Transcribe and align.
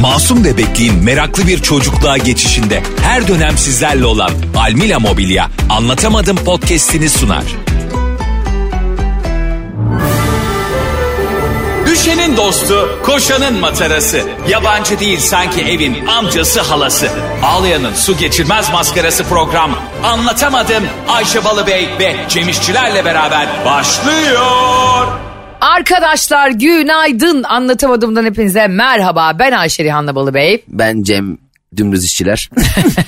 Masum 0.00 0.44
bebekliğin 0.44 1.04
meraklı 1.04 1.46
bir 1.46 1.62
çocukluğa 1.62 2.16
geçişinde 2.16 2.82
her 3.02 3.28
dönem 3.28 3.58
sizlerle 3.58 4.04
olan 4.04 4.30
Almila 4.56 4.98
Mobilya 4.98 5.50
Anlatamadım 5.70 6.36
podcast'ini 6.36 7.08
sunar. 7.10 7.44
Düşenin 11.86 12.36
dostu, 12.36 12.98
koşanın 13.06 13.54
matarası. 13.60 14.22
Yabancı 14.48 15.00
değil 15.00 15.18
sanki 15.18 15.62
evin 15.62 16.06
amcası 16.06 16.60
halası. 16.60 17.08
Ağlayanın 17.44 17.94
su 17.94 18.16
geçirmez 18.16 18.72
maskarası 18.72 19.24
program. 19.24 19.70
Anlatamadım 20.04 20.84
Ayşe 21.08 21.44
Balıbey 21.44 21.88
ve 22.00 22.16
Cemişçilerle 22.28 23.04
beraber 23.04 23.48
başlıyor. 23.64 25.25
Arkadaşlar 25.60 26.50
günaydın 26.50 27.42
anlatamadığımdan 27.42 28.24
hepinize 28.24 28.66
merhaba 28.68 29.32
ben 29.38 29.52
Ayşe 29.52 29.84
Rihanna 29.84 30.14
Balıbey. 30.14 30.64
Ben 30.68 31.02
Cem 31.02 31.38
Dümdüz 31.76 32.04
işçiler. 32.04 32.50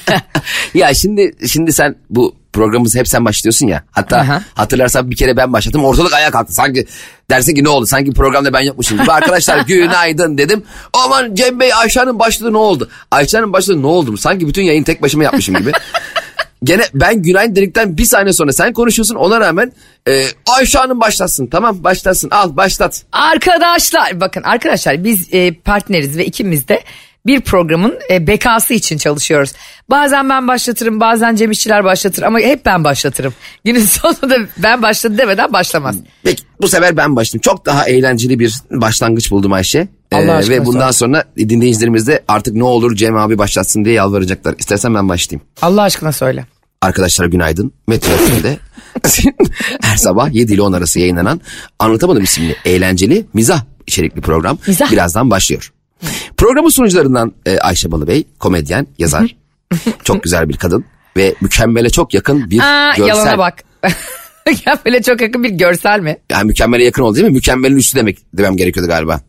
ya 0.75 0.95
şimdi 0.95 1.33
şimdi 1.49 1.73
sen 1.73 1.97
bu 2.11 2.37
programımızı 2.53 2.99
hep 2.99 3.09
sen 3.09 3.25
başlıyorsun 3.25 3.67
ya. 3.67 3.83
Hatta 3.91 4.17
Aha. 4.19 4.43
hatırlarsan 4.55 5.11
bir 5.11 5.17
kere 5.17 5.37
ben 5.37 5.53
başladım. 5.53 5.85
Ortalık 5.85 6.13
ayağa 6.15 6.31
kalktı. 6.31 6.55
Sanki 6.55 6.87
dersin 7.31 7.55
ki 7.55 7.65
ne 7.65 7.69
oldu? 7.69 7.87
Sanki 7.87 8.13
programda 8.13 8.53
ben 8.53 8.61
yokmuşum 8.61 8.99
gibi. 9.03 9.13
Arkadaşlar 9.13 9.59
günaydın 9.67 10.39
dedim. 10.39 10.63
Aman 10.93 11.35
Cem 11.35 11.61
Bey 11.61 11.75
Ayşe'nin 11.75 12.19
başladı 12.19 12.53
ne 12.53 12.57
oldu? 12.59 12.89
Ayşe'nin 13.11 13.53
başladı 13.53 13.83
ne 13.83 13.87
oldu? 13.87 14.17
Sanki 14.17 14.49
bütün 14.49 14.63
yayın 14.63 14.83
tek 14.85 15.03
başıma 15.03 15.25
yapmışım 15.25 15.57
gibi. 15.57 15.73
Gene 16.65 16.83
ben 16.95 17.23
günaydın 17.23 17.57
dedikten 17.57 17.99
bir 17.99 18.05
saniye 18.05 18.33
sonra 18.33 18.53
sen 18.53 18.73
konuşuyorsun 18.73 19.15
ona 19.15 19.41
rağmen 19.41 19.73
e, 20.09 20.25
Ayşe 20.47 20.79
Hanım 20.79 21.01
başlasın 21.01 21.47
tamam 21.47 21.85
başlasın 21.85 22.31
al 22.31 22.57
başlat. 22.57 23.05
Arkadaşlar 23.13 24.21
bakın 24.21 24.43
arkadaşlar 24.43 25.05
biz 25.05 25.35
e, 25.35 25.55
partneriz 25.55 26.17
ve 26.17 26.27
ikimiz 26.27 26.69
de 26.69 26.83
bir 27.27 27.41
programın 27.41 27.99
e, 28.11 28.27
bekası 28.27 28.75
için 28.75 28.99
çalışıyoruz. 28.99 29.53
Bazen 29.91 30.29
ben 30.29 30.49
başlatırım 30.49 31.01
bazen 31.01 31.37
Cem 31.37 31.51
İşçiler 31.51 31.85
başlatır 31.85 32.23
ama 32.23 32.39
hep 32.39 32.67
ben 32.67 32.85
başlatırım. 32.85 33.35
Günün 33.65 33.81
sonunda 33.85 34.37
ben 34.59 34.83
başladı 34.83 35.19
demeden 35.19 35.53
başlamaz. 35.53 35.97
Peki 36.23 36.43
bu 36.61 36.69
sefer 36.69 36.97
ben 36.97 37.17
başlayayım. 37.17 37.43
Çok 37.43 37.67
daha 37.67 37.89
eğlenceli 37.89 38.39
bir 38.39 38.55
başlangıç 38.71 39.31
buldum 39.31 39.53
Ayşe. 39.53 39.89
Allah 40.13 40.43
Ee, 40.43 40.49
ve 40.49 40.65
bundan 40.67 40.91
sor. 40.91 41.07
sonra 41.07 41.25
dinleyicilerimiz 41.39 42.07
de 42.07 42.25
artık 42.29 42.55
ne 42.55 42.65
olur 42.65 42.95
Cem 42.95 43.17
abi 43.17 43.39
başlatsın 43.39 43.85
diye 43.85 43.95
yalvaracaklar. 43.95 44.55
İstersen 44.59 44.95
ben 44.95 45.09
başlayayım. 45.09 45.47
Allah 45.63 45.83
aşkına 45.83 46.13
söyle. 46.13 46.47
Arkadaşlar 46.83 47.27
günaydın. 47.27 47.73
Metro 47.89 48.11
FM'de 48.17 48.59
her 49.83 49.97
sabah 49.97 50.35
7 50.35 50.55
ile 50.55 50.63
10 50.63 50.73
arası 50.73 51.01
yayınlanan 51.01 51.41
Anlatamadım 51.79 52.23
isimli 52.25 52.57
eğlenceli 52.65 53.27
mizah 53.35 53.63
içerikli 53.87 54.21
program 54.21 54.59
Mizah. 54.67 54.93
birazdan 54.93 55.31
başlıyor. 55.31 55.73
Programın 56.37 56.69
sunucularından 56.69 57.33
e, 57.47 57.59
Ayşe 57.59 57.91
Balıbey, 57.93 58.25
komedyen, 58.39 58.87
yazar. 58.99 59.37
çok 60.05 60.23
güzel 60.23 60.49
bir 60.49 60.57
kadın 60.57 60.85
ve 61.17 61.35
mükemmele 61.41 61.91
çok 61.91 62.15
yakın 62.15 62.51
bir 62.51 62.61
Aa, 62.61 62.95
görsel. 62.97 63.09
yalana 63.09 63.39
bak. 63.39 63.65
böyle 64.87 65.03
çok 65.03 65.21
yakın 65.21 65.45
bir 65.45 65.51
görsel 65.51 66.01
mi? 66.01 66.17
Yani 66.31 66.45
mükemmele 66.47 66.85
yakın 66.85 67.03
oldu 67.03 67.17
değil 67.17 67.27
mi? 67.27 67.33
Mükemmelin 67.33 67.77
üstü 67.77 67.99
demek 67.99 68.19
demem 68.35 68.57
gerekiyordu 68.57 68.89
galiba. 68.89 69.21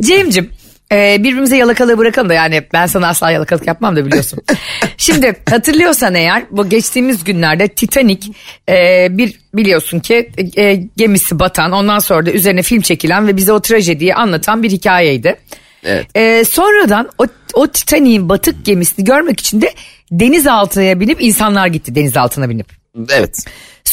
Cem'cim 0.00 0.50
e, 0.92 1.16
birbirimize 1.18 1.56
yalakalığı 1.56 1.98
bırakalım 1.98 2.28
da 2.28 2.34
yani 2.34 2.62
ben 2.72 2.86
sana 2.86 3.08
asla 3.08 3.30
yalakalık 3.30 3.66
yapmam 3.66 3.96
da 3.96 4.06
biliyorsun. 4.06 4.38
Şimdi 4.96 5.36
hatırlıyorsan 5.50 6.14
eğer 6.14 6.44
bu 6.50 6.68
geçtiğimiz 6.68 7.24
günlerde 7.24 7.68
Titanic 7.68 8.28
e, 8.68 9.08
bir 9.10 9.40
biliyorsun 9.54 10.00
ki 10.00 10.30
e, 10.56 10.74
gemisi 10.96 11.38
batan 11.38 11.72
ondan 11.72 11.98
sonra 11.98 12.26
da 12.26 12.30
üzerine 12.30 12.62
film 12.62 12.80
çekilen 12.80 13.28
ve 13.28 13.36
bize 13.36 13.52
o 13.52 13.60
trajediyi 13.60 14.14
anlatan 14.14 14.62
bir 14.62 14.70
hikayeydi. 14.70 15.36
Evet. 15.84 16.48
Sonradan 16.48 17.08
o, 17.18 17.26
o 17.54 17.66
Titanic'in 17.66 18.28
batık 18.28 18.64
gemisini 18.64 19.04
görmek 19.04 19.40
için 19.40 19.60
de 19.60 19.72
denizaltıya 20.10 21.00
binip 21.00 21.22
insanlar 21.22 21.66
gitti 21.66 21.94
denizaltına 21.94 22.50
binip. 22.50 22.66
Evet. 23.10 23.44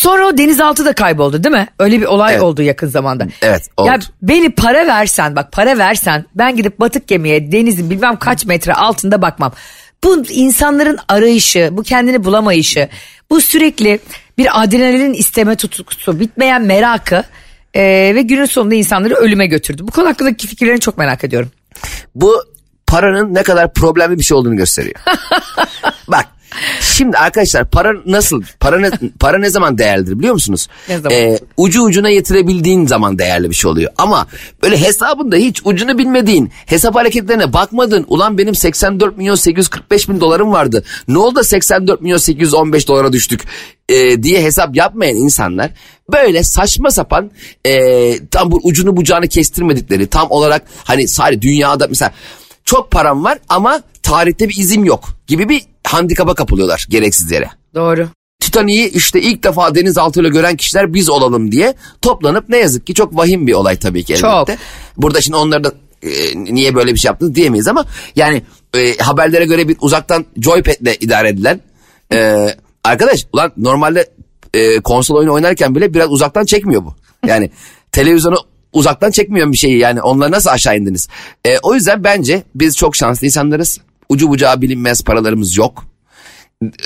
Sonra 0.03 0.27
o 0.27 0.37
denizaltı 0.37 0.85
da 0.85 0.93
kayboldu 0.93 1.43
değil 1.43 1.55
mi? 1.55 1.67
Öyle 1.79 2.01
bir 2.01 2.05
olay 2.05 2.33
Evet. 2.33 2.43
oldu 2.43 2.61
yakın 2.61 2.87
zamanda. 2.87 3.27
Evet, 3.41 3.69
oldu. 3.77 3.87
Ya 3.87 3.99
beni 4.21 4.49
para 4.49 4.87
versen 4.87 5.35
bak 5.35 5.51
para 5.51 5.77
versen 5.77 6.25
ben 6.35 6.55
gidip 6.55 6.79
batık 6.79 7.07
gemiye 7.07 7.51
denizin 7.51 7.89
bilmem 7.89 8.19
kaç 8.19 8.45
metre 8.45 8.73
altında 8.73 9.21
bakmam. 9.21 9.51
Bu 10.03 10.23
insanların 10.29 10.97
arayışı, 11.07 11.69
bu 11.71 11.83
kendini 11.83 12.23
bulamayışı, 12.23 12.89
bu 13.29 13.41
sürekli 13.41 13.99
bir 14.37 14.63
adrenalin 14.63 15.13
isteme 15.13 15.55
tutkusu, 15.55 16.19
bitmeyen 16.19 16.61
merakı 16.61 17.23
e, 17.73 17.81
ve 18.15 18.21
günün 18.21 18.45
sonunda 18.45 18.75
insanları 18.75 19.13
ölüme 19.13 19.47
götürdü. 19.47 19.83
Bu 19.87 19.91
konu 19.91 20.07
hakkındaki 20.07 20.47
fikirlerini 20.47 20.79
çok 20.79 20.97
merak 20.97 21.23
ediyorum. 21.23 21.51
Bu 22.15 22.43
paranın 22.87 23.33
ne 23.35 23.43
kadar 23.43 23.73
problemli 23.73 24.17
bir 24.19 24.23
şey 24.23 24.37
olduğunu 24.37 24.55
gösteriyor. 24.55 24.99
Şimdi 26.81 27.17
arkadaşlar 27.17 27.69
para 27.69 27.93
nasıl 28.05 28.43
para 28.59 28.79
ne, 28.79 28.91
para 29.19 29.37
ne 29.37 29.49
zaman 29.49 29.77
değerlidir 29.77 30.19
biliyor 30.19 30.33
musunuz? 30.33 30.67
Ne 30.89 30.99
zaman? 30.99 31.17
Ee, 31.17 31.39
ucu 31.57 31.83
ucuna 31.83 32.09
yetirebildiğin 32.09 32.87
zaman 32.87 33.19
değerli 33.19 33.49
bir 33.49 33.55
şey 33.55 33.71
oluyor. 33.71 33.91
Ama 33.97 34.27
böyle 34.63 34.81
hesabında 34.81 35.35
hiç 35.35 35.61
ucunu 35.65 35.97
bilmediğin 35.97 36.51
hesap 36.65 36.95
hareketlerine 36.95 37.53
bakmadın. 37.53 38.05
Ulan 38.07 38.37
benim 38.37 38.55
84 38.55 39.17
milyon 39.17 39.35
845 39.35 40.09
bin 40.09 40.19
dolarım 40.19 40.51
vardı. 40.51 40.83
Ne 41.07 41.17
oldu 41.17 41.35
da 41.35 41.43
84 41.43 42.01
milyon 42.01 42.17
815 42.17 42.87
dolara 42.87 43.13
düştük 43.13 43.41
ee, 43.89 44.23
diye 44.23 44.43
hesap 44.43 44.75
yapmayan 44.75 45.15
insanlar 45.15 45.71
böyle 46.11 46.43
saçma 46.43 46.91
sapan 46.91 47.31
ee, 47.65 48.19
tam 48.31 48.51
bu 48.51 48.59
ucunu 48.63 48.97
bucağını 48.97 49.27
kestirmedikleri 49.27 50.07
tam 50.07 50.31
olarak 50.31 50.65
hani 50.83 51.07
sadece 51.07 51.41
dünyada 51.41 51.87
mesela 51.87 52.11
çok 52.65 52.91
param 52.91 53.23
var 53.23 53.39
ama 53.49 53.81
tarihte 54.03 54.49
bir 54.49 54.55
izim 54.57 54.85
yok 54.85 55.09
gibi 55.27 55.49
bir 55.49 55.61
handikapa 55.87 56.35
kapılıyorlar 56.35 56.85
gereksiz 56.89 57.31
yere. 57.31 57.49
Doğru. 57.75 58.07
Titanic'i 58.39 58.89
işte 58.89 59.21
ilk 59.21 59.43
defa 59.43 59.75
denizaltıyla 59.75 60.29
gören 60.29 60.55
kişiler 60.55 60.93
biz 60.93 61.09
olalım 61.09 61.51
diye 61.51 61.73
toplanıp 62.01 62.49
ne 62.49 62.57
yazık 62.57 62.87
ki 62.87 62.93
çok 62.93 63.17
vahim 63.17 63.47
bir 63.47 63.53
olay 63.53 63.79
tabii 63.79 64.03
ki 64.03 64.13
elbette. 64.13 64.53
Çok. 64.53 64.61
Burada 64.97 65.21
şimdi 65.21 65.37
onları 65.37 65.63
da 65.63 65.71
e, 66.03 66.09
niye 66.35 66.75
böyle 66.75 66.93
bir 66.93 66.99
şey 66.99 67.09
yaptınız 67.09 67.35
diyemeyiz 67.35 67.67
ama 67.67 67.85
yani 68.15 68.43
e, 68.75 68.97
haberlere 68.97 69.45
göre 69.45 69.67
bir 69.67 69.77
uzaktan 69.81 70.25
joypad'le 70.37 70.97
idare 70.99 71.29
edilen 71.29 71.61
e, 72.13 72.47
arkadaş 72.83 73.25
ulan 73.33 73.51
normalde 73.57 74.09
e, 74.53 74.79
konsol 74.79 75.15
oyunu 75.15 75.33
oynarken 75.33 75.75
bile 75.75 75.93
biraz 75.93 76.11
uzaktan 76.11 76.45
çekmiyor 76.45 76.85
bu. 76.85 76.95
Yani 77.27 77.51
televizyonu 77.91 78.37
uzaktan 78.73 79.11
çekmiyor 79.11 79.51
bir 79.51 79.57
şeyi 79.57 79.77
yani 79.77 80.01
onları 80.01 80.31
nasıl 80.31 80.49
aşağı 80.49 80.77
indiniz? 80.77 81.07
E, 81.45 81.57
o 81.63 81.75
yüzden 81.75 82.03
bence 82.03 82.43
biz 82.55 82.77
çok 82.77 82.95
şanslı 82.95 83.27
insanlarız. 83.27 83.79
Ucu 84.09 84.29
bucağı 84.29 84.61
bilinmez 84.61 85.03
paralarımız 85.03 85.57
yok 85.57 85.85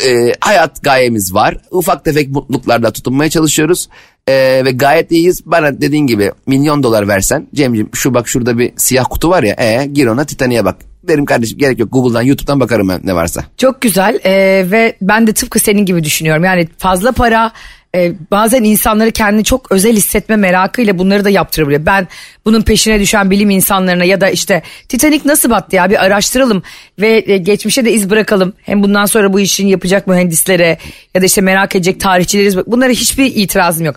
e, 0.05 0.33
hayat 0.39 0.83
gayemiz 0.83 1.33
var. 1.33 1.57
Ufak 1.71 2.05
tefek 2.05 2.29
mutluluklarla 2.29 2.91
tutunmaya 2.91 3.29
çalışıyoruz. 3.29 3.89
E, 4.27 4.33
ve 4.65 4.71
gayet 4.71 5.11
iyiyiz. 5.11 5.45
Bana 5.45 5.81
dediğin 5.81 6.07
gibi 6.07 6.31
milyon 6.47 6.83
dolar 6.83 7.07
versen 7.07 7.47
Cemciğim 7.55 7.89
şu 7.93 8.13
bak 8.13 8.27
şurada 8.27 8.57
bir 8.57 8.71
siyah 8.75 9.05
kutu 9.09 9.29
var 9.29 9.43
ya 9.43 9.55
e, 9.59 9.85
gir 9.85 10.07
ona 10.07 10.25
Titanic'e 10.25 10.65
bak. 10.65 10.75
Derim 11.03 11.25
kardeşim 11.25 11.57
gerek 11.57 11.79
yok 11.79 11.91
Google'dan 11.91 12.21
YouTube'dan 12.21 12.59
bakarım 12.59 12.89
ben 12.89 13.01
ne 13.03 13.15
varsa. 13.15 13.43
Çok 13.57 13.81
güzel 13.81 14.19
ee, 14.25 14.65
ve 14.71 14.97
ben 15.01 15.27
de 15.27 15.33
tıpkı 15.33 15.59
senin 15.59 15.85
gibi 15.85 16.03
düşünüyorum. 16.03 16.43
Yani 16.43 16.67
fazla 16.77 17.11
para 17.11 17.51
e, 17.95 18.13
bazen 18.31 18.63
insanları 18.63 19.11
kendini 19.11 19.43
çok 19.43 19.71
özel 19.71 19.95
hissetme 19.95 20.35
merakıyla 20.35 20.97
bunları 20.97 21.25
da 21.25 21.29
yaptırabiliyor. 21.29 21.85
Ben 21.85 22.07
bunun 22.45 22.61
peşine 22.61 22.99
düşen 22.99 23.31
bilim 23.31 23.49
insanlarına 23.49 24.03
ya 24.03 24.21
da 24.21 24.29
işte 24.29 24.63
Titanic 24.89 25.21
nasıl 25.25 25.49
battı 25.49 25.75
ya 25.75 25.89
bir 25.89 26.03
araştıralım 26.05 26.63
ve 26.99 27.23
e, 27.27 27.37
geçmişe 27.37 27.85
de 27.85 27.91
iz 27.91 28.09
bırakalım. 28.09 28.53
Hem 28.61 28.83
bundan 28.83 29.05
sonra 29.05 29.33
bu 29.33 29.39
işin 29.39 29.67
yapacak 29.67 30.07
mühendislere 30.07 30.77
ya 31.15 31.21
da 31.21 31.25
işte 31.25 31.41
merak 31.41 31.75
edecek 31.75 31.99
tarihçileriz. 31.99 32.57
Bunlara 32.57 32.89
hiçbir 32.89 33.25
itirazım 33.35 33.85
yok. 33.85 33.95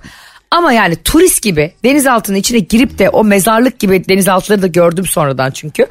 Ama 0.51 0.73
yani 0.73 0.97
turist 0.97 1.43
gibi 1.43 1.73
denizaltının 1.85 2.39
içine 2.39 2.59
girip 2.59 2.99
de 2.99 3.09
o 3.09 3.25
mezarlık 3.25 3.79
gibi 3.79 4.09
denizaltıları 4.09 4.63
da 4.63 4.67
gördüm 4.67 5.07
sonradan 5.07 5.51
çünkü. 5.51 5.87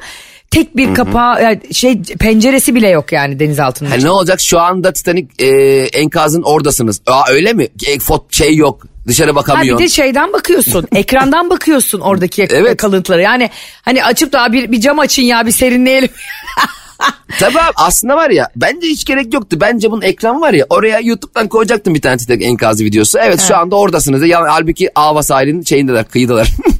Tek 0.50 0.76
bir 0.76 0.94
kapağı 0.94 1.42
yani 1.42 1.74
şey 1.74 2.02
penceresi 2.02 2.74
bile 2.74 2.88
yok 2.88 3.12
yani 3.12 3.38
denizaltının. 3.38 3.90
Ha, 3.90 3.96
ne 3.96 4.10
olacak 4.10 4.40
şu 4.40 4.60
anda 4.60 4.92
Titanic 4.92 5.26
e, 5.38 5.48
enkazın 5.92 6.42
oradasınız. 6.42 7.00
Aa, 7.06 7.30
öyle 7.30 7.52
mi? 7.52 7.68
E, 7.86 7.98
fot 7.98 8.34
şey 8.34 8.56
yok 8.56 8.86
dışarı 9.08 9.26
Ha 9.26 9.32
bir 9.32 9.36
bakamıyorsun. 9.36 9.84
de 9.84 9.88
şeyden 9.88 10.32
bakıyorsun. 10.32 10.86
ekrandan 10.94 11.50
bakıyorsun 11.50 12.00
oradaki 12.00 12.42
Evet. 12.50 12.76
kalıntıları. 12.76 13.22
Yani 13.22 13.50
hani 13.82 14.04
açıp 14.04 14.32
da 14.32 14.52
bir, 14.52 14.72
bir 14.72 14.80
cam 14.80 14.98
açın 14.98 15.22
ya 15.22 15.46
bir 15.46 15.52
serinleyelim. 15.52 16.08
Tabii 17.38 17.58
abi 17.60 17.72
aslında 17.76 18.16
var 18.16 18.30
ya 18.30 18.48
bence 18.56 18.86
hiç 18.86 19.04
gerek 19.04 19.34
yoktu. 19.34 19.56
Bence 19.60 19.90
bunun 19.90 20.02
ekran 20.02 20.40
var 20.40 20.52
ya 20.52 20.66
oraya 20.70 21.00
YouTube'dan 21.00 21.48
koyacaktım 21.48 21.94
bir 21.94 22.00
tane 22.00 22.16
Titanic 22.16 22.46
enkazı 22.46 22.84
videosu. 22.84 23.18
Evet 23.18 23.40
şu 23.48 23.56
anda 23.56 23.76
oradasınız. 23.76 24.26
Ya, 24.26 24.40
halbuki 24.48 24.98
Ava 24.98 25.22
sahilinin 25.22 25.62
şeyindeler 25.62 26.08
kıyıdalar. 26.08 26.48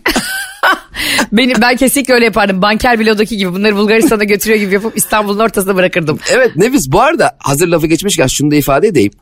Benim 1.32 1.56
ben 1.60 1.76
kesinlikle 1.76 2.14
öyle 2.14 2.24
yapardım. 2.24 2.62
Banker 2.62 3.00
Bilo'daki 3.00 3.36
gibi 3.36 3.52
bunları 3.52 3.76
Bulgaristan'a 3.76 4.24
götürüyor 4.24 4.60
gibi 4.60 4.74
yapıp 4.74 4.96
İstanbul'un 4.96 5.38
ortasına 5.38 5.76
bırakırdım. 5.76 6.18
evet 6.32 6.56
Nefis 6.56 6.92
bu 6.92 7.00
arada 7.00 7.36
hazır 7.38 7.68
lafı 7.68 7.86
geçmişken 7.86 8.26
şunu 8.26 8.50
da 8.50 8.54
ifade 8.54 8.88
edeyim. 8.88 9.12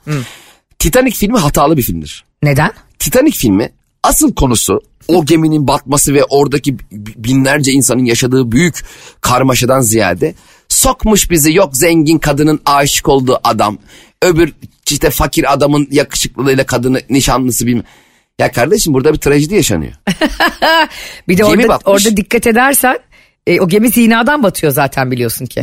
Titanic 0.78 1.16
filmi 1.16 1.38
hatalı 1.38 1.76
bir 1.76 1.82
filmdir. 1.82 2.25
Neden? 2.42 2.70
Titanic 2.98 3.38
filmi 3.38 3.72
asıl 4.02 4.34
konusu 4.34 4.80
o 5.08 5.25
geminin 5.25 5.69
batması 5.69 6.14
ve 6.14 6.25
oradaki 6.25 6.76
binlerce 6.92 7.72
insanın 7.72 8.04
yaşadığı 8.04 8.52
büyük 8.52 8.84
karmaşadan 9.20 9.80
ziyade 9.80 10.34
sokmuş 10.69 11.30
bizi 11.30 11.54
yok 11.54 11.76
zengin 11.76 12.19
kadının 12.19 12.60
aşık 12.66 13.08
olduğu 13.08 13.40
adam 13.44 13.78
öbür 14.22 14.52
işte 14.90 15.10
fakir 15.10 15.52
adamın 15.52 15.88
yakışıklılığıyla 15.90 16.66
kadını 16.66 17.00
nişanlısı 17.10 17.66
bilmem. 17.66 17.84
Ya 18.38 18.52
kardeşim 18.52 18.94
burada 18.94 19.12
bir 19.12 19.19
trajedi 19.19 19.55
yaşanıyor. 19.55 19.93
Bir 21.29 21.38
de 21.38 21.43
Gemi 21.43 21.50
orada, 21.62 21.69
batmış. 21.69 22.06
orada 22.06 22.17
dikkat 22.17 22.46
edersen 22.46 22.99
e, 23.46 23.61
o 23.61 23.69
gemi 23.69 23.90
zinadan 23.90 24.43
batıyor 24.43 24.73
zaten 24.73 25.11
biliyorsun 25.11 25.46
ki. 25.46 25.62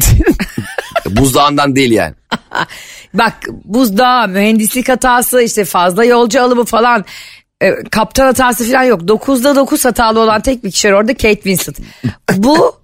Buzdağından 1.09 1.75
değil 1.75 1.91
yani. 1.91 2.15
Bak 3.13 3.33
buzdağı, 3.65 4.27
mühendislik 4.27 4.89
hatası, 4.89 5.41
işte 5.41 5.65
fazla 5.65 6.05
yolcu 6.05 6.41
alımı 6.41 6.65
falan. 6.65 7.05
e, 7.61 7.73
kaptan 7.91 8.25
hatası 8.25 8.71
falan 8.71 8.83
yok. 8.83 9.01
9'da 9.01 9.55
9 9.55 9.85
hatalı 9.85 10.19
olan 10.19 10.41
tek 10.41 10.63
bir 10.63 10.71
kişi 10.71 10.87
var 10.87 10.93
orada 10.93 11.13
Kate 11.13 11.35
Winslet. 11.35 11.77
Bu 12.33 12.75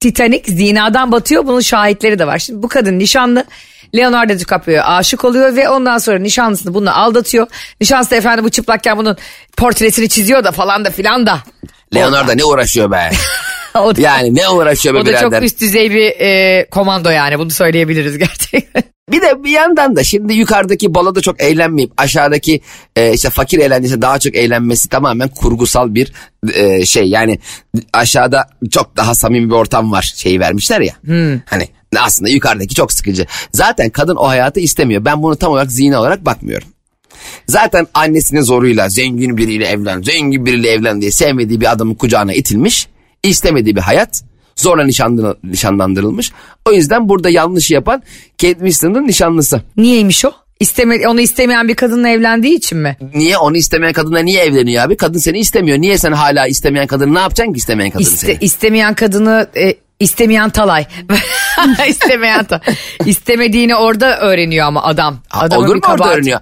Titanic 0.00 0.52
zinadan 0.52 1.12
batıyor. 1.12 1.46
Bunun 1.46 1.60
şahitleri 1.60 2.18
de 2.18 2.26
var. 2.26 2.38
Şimdi 2.38 2.62
bu 2.62 2.68
kadın 2.68 2.98
nişanlı. 2.98 3.44
Leonardo 3.96 4.38
DiCaprio 4.38 4.82
aşık 4.82 5.24
oluyor 5.24 5.56
ve 5.56 5.68
ondan 5.68 5.98
sonra 5.98 6.18
nişanlısını 6.18 6.74
bununla 6.74 6.96
aldatıyor. 6.96 7.46
Nişanlısı 7.80 8.10
da 8.10 8.16
efendim 8.16 8.44
bu 8.44 8.50
çıplakken 8.50 8.98
bunun 8.98 9.16
portresini 9.56 10.08
çiziyor 10.08 10.44
da 10.44 10.52
falan 10.52 10.84
da 10.84 10.90
filan 10.90 11.26
da. 11.26 11.38
Leonardo 11.94 12.36
ne 12.36 12.44
uğraşıyor 12.44 12.90
be? 12.90 13.10
O 13.74 13.96
da, 13.96 14.00
Yani 14.00 14.34
ne 14.34 14.48
uğraşıyor 14.48 14.94
be 14.94 14.98
o 14.98 15.02
da 15.02 15.06
birader? 15.06 15.20
çok 15.30 15.42
üst 15.42 15.60
düzey 15.60 15.90
bir 15.90 16.20
e, 16.20 16.66
komando 16.70 17.10
yani 17.10 17.38
bunu 17.38 17.50
söyleyebiliriz 17.50 18.18
gerçekten. 18.18 18.82
Bir 19.10 19.22
de 19.22 19.44
bir 19.44 19.50
yandan 19.50 19.96
da 19.96 20.04
şimdi 20.04 20.34
yukarıdaki 20.34 20.94
baloda 20.94 21.20
çok 21.20 21.42
eğlenmeyip 21.42 21.92
aşağıdaki 21.96 22.60
e, 22.96 23.12
işte 23.12 23.30
fakir 23.30 23.58
eğlencesi 23.58 24.02
daha 24.02 24.18
çok 24.18 24.34
eğlenmesi 24.34 24.88
tamamen 24.88 25.28
kurgusal 25.28 25.94
bir 25.94 26.12
e, 26.54 26.86
şey. 26.86 27.04
Yani 27.08 27.38
aşağıda 27.92 28.46
çok 28.70 28.96
daha 28.96 29.14
samimi 29.14 29.50
bir 29.50 29.54
ortam 29.54 29.92
var 29.92 30.12
şeyi 30.16 30.40
vermişler 30.40 30.80
ya. 30.80 30.94
Hani 31.46 31.68
aslında 31.98 32.30
yukarıdaki 32.30 32.74
çok 32.74 32.92
sıkıcı. 32.92 33.26
Zaten 33.52 33.90
kadın 33.90 34.16
o 34.16 34.28
hayatı 34.28 34.60
istemiyor. 34.60 35.04
Ben 35.04 35.22
bunu 35.22 35.36
tam 35.36 35.52
olarak 35.52 35.72
zina 35.72 36.00
olarak 36.00 36.24
bakmıyorum. 36.26 36.68
Zaten 37.46 37.86
annesinin 37.94 38.40
zoruyla 38.40 38.88
zengin 38.88 39.36
biriyle 39.36 39.66
evlen, 39.66 40.02
zengin 40.02 40.46
biriyle 40.46 40.68
evlen 40.70 41.00
diye 41.00 41.10
sevmediği 41.10 41.60
bir 41.60 41.72
adamın 41.72 41.94
kucağına 41.94 42.32
itilmiş. 42.32 42.88
istemediği 43.22 43.76
bir 43.76 43.80
hayat. 43.80 44.22
Zorla 44.56 44.84
nişanlandırılmış. 45.44 46.32
O 46.68 46.72
yüzden 46.72 47.08
burada 47.08 47.30
yanlış 47.30 47.70
yapan 47.70 48.02
Kate 48.40 48.54
Winslet'ın 48.54 49.06
nişanlısı. 49.06 49.62
Niyeymiş 49.76 50.24
o? 50.24 50.32
İsteme, 50.60 51.08
onu 51.08 51.20
istemeyen 51.20 51.68
bir 51.68 51.74
kadınla 51.74 52.08
evlendiği 52.08 52.56
için 52.56 52.78
mi? 52.78 52.96
Niye 53.14 53.38
onu 53.38 53.56
istemeyen 53.56 53.92
kadınla 53.92 54.18
niye 54.18 54.42
evleniyor 54.44 54.84
abi? 54.84 54.96
Kadın 54.96 55.18
seni 55.18 55.38
istemiyor. 55.38 55.78
Niye 55.78 55.98
sen 55.98 56.12
hala 56.12 56.46
istemeyen 56.46 56.86
kadını 56.86 57.14
ne 57.14 57.18
yapacaksın 57.18 57.52
ki 57.52 57.58
istemeyen 57.58 57.90
kadını 57.90 58.08
İste, 58.08 58.26
seni? 58.26 58.38
istemeyen 58.40 58.94
kadını 58.94 59.48
e, 59.56 59.74
istemeyen 60.00 60.50
talay. 60.50 60.86
istemeyen 61.88 62.44
talay. 62.44 62.60
İstemediğini 63.06 63.76
orada 63.76 64.18
öğreniyor 64.18 64.66
ama 64.66 64.82
adam. 64.84 65.18
Adamın 65.30 65.64
Olur 65.64 65.74
mu 65.74 65.80
orada 65.84 65.96
kabahati. 65.96 66.14
öğreniyor? 66.18 66.40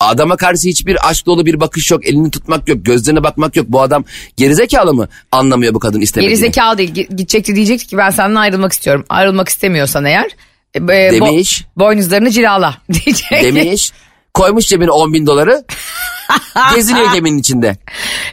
Adama 0.00 0.36
karşı 0.36 0.68
hiçbir 0.68 1.08
aşk 1.10 1.26
dolu 1.26 1.46
bir 1.46 1.60
bakış 1.60 1.90
yok. 1.90 2.06
Elini 2.06 2.30
tutmak 2.30 2.68
yok. 2.68 2.78
Gözlerine 2.84 3.22
bakmak 3.22 3.56
yok. 3.56 3.66
Bu 3.68 3.80
adam 3.82 4.04
gerizekalı 4.36 4.94
mı? 4.94 5.08
Anlamıyor 5.32 5.74
bu 5.74 5.78
kadın 5.78 6.00
istemediğini. 6.00 6.30
Geri 6.30 6.40
zekalı 6.40 6.78
değil. 6.78 6.90
Gi- 6.94 7.16
Gidecekti 7.16 7.54
diyecekti 7.56 7.86
ki 7.86 7.96
ben 7.96 8.10
senden 8.10 8.34
ayrılmak 8.34 8.72
istiyorum. 8.72 9.04
Ayrılmak 9.08 9.48
istemiyorsan 9.48 10.04
eğer. 10.04 10.26
e, 10.74 10.78
e, 10.78 11.12
Demiş. 11.12 11.64
boynuzlarını 11.76 12.30
cilala 12.30 12.74
diyecek. 12.92 13.30
Demiş. 13.42 13.92
Koymuş 14.38 14.66
cebine 14.66 14.90
10 14.90 15.12
bin 15.12 15.26
doları. 15.26 15.64
geziniyor 16.74 17.12
geminin 17.12 17.38
içinde. 17.38 17.76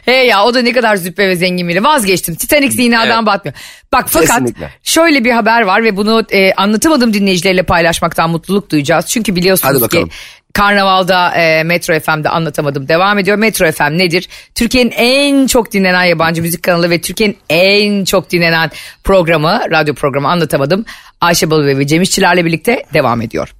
Hey 0.04 0.26
ya 0.26 0.44
o 0.44 0.54
da 0.54 0.62
ne 0.62 0.72
kadar 0.72 0.96
züppe 0.96 1.28
ve 1.28 1.36
zengin 1.36 1.68
biri. 1.68 1.84
Vazgeçtim. 1.84 2.34
Titanic 2.34 2.70
zinadan 2.70 3.16
Evet. 3.16 3.26
batmıyor. 3.26 3.54
Bak 3.92 4.06
fakat 4.08 4.28
Kesinlikle. 4.28 4.70
şöyle 4.82 5.24
bir 5.24 5.30
haber 5.30 5.62
var 5.62 5.84
ve 5.84 5.96
bunu 5.96 6.24
e, 6.30 6.52
anlatamadığım 6.52 7.14
dinleyicilerle 7.14 7.62
paylaşmaktan 7.62 8.30
mutluluk 8.30 8.70
duyacağız. 8.70 9.06
Çünkü 9.06 9.36
biliyorsunuz 9.36 9.88
ki 9.88 10.04
Karnaval'da 10.52 11.30
e, 11.34 11.62
Metro 11.62 12.00
FM'de 12.00 12.28
anlatamadım 12.28 12.88
devam 12.88 13.18
ediyor. 13.18 13.36
Metro 13.36 13.72
FM 13.72 13.98
nedir? 13.98 14.28
Türkiye'nin 14.54 14.90
en 14.90 15.46
çok 15.46 15.72
dinlenen 15.72 16.04
yabancı 16.04 16.42
müzik 16.42 16.62
kanalı 16.62 16.90
ve 16.90 17.00
Türkiye'nin 17.00 17.36
en 17.50 18.04
çok 18.04 18.30
dinlenen 18.30 18.70
programı, 19.04 19.60
radyo 19.70 19.94
programı 19.94 20.28
anlatamadım. 20.28 20.84
Ayşe 21.20 21.50
Balıbey 21.50 21.78
ve 21.78 21.86
Cem 21.86 22.02
İşçilerle 22.02 22.44
birlikte 22.44 22.84
devam 22.94 23.22
ediyor. 23.22 23.52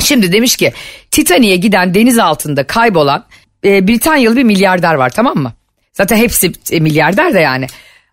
Şimdi 0.00 0.32
demiş 0.32 0.56
ki 0.56 0.72
Titanic'e 1.10 1.56
giden 1.56 1.94
deniz 1.94 2.18
altında 2.18 2.66
kaybolan 2.66 3.24
e, 3.64 3.88
Britanyalı 3.88 4.36
bir 4.36 4.44
milyarder 4.44 4.94
var 4.94 5.10
tamam 5.10 5.38
mı? 5.38 5.52
Zaten 5.92 6.16
hepsi 6.16 6.52
e, 6.70 6.80
milyarder 6.80 7.34
de 7.34 7.40
yani. 7.40 7.66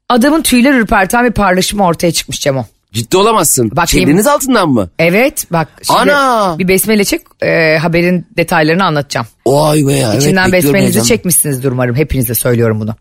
Adamın 0.10 0.42
tüyler 0.42 0.74
ürperten 0.74 1.25
bir 1.25 1.31
paylaşımı 1.31 1.86
ortaya 1.86 2.12
çıkmış 2.12 2.39
Cemo. 2.39 2.66
Ciddi 2.94 3.18
olamazsın. 3.18 3.72
Bak, 3.75 3.89
şey, 3.89 4.07
deniz 4.07 4.28
altından 4.28 4.69
mı? 4.69 4.89
Evet 5.00 5.45
bak 5.51 5.68
şimdi 5.88 6.13
Ana! 6.13 6.56
bir 6.60 6.68
besmele 6.68 7.06
çek 7.06 7.22
e, 7.42 7.78
haberin 7.78 8.28
detaylarını 8.38 8.86
anlatacağım. 8.86 9.28
Vay 9.48 9.88
be 9.88 9.94
ya. 9.94 10.12
evet, 10.13 10.24
İçinden 10.24 10.51
bekliyorum 10.51 10.74
besmelenizi 10.74 11.04
çekmişsinizdir 11.04 11.72
umarım 11.72 11.95
hepinize 11.95 12.33
söylüyorum 12.33 12.80
bunu. 12.80 12.95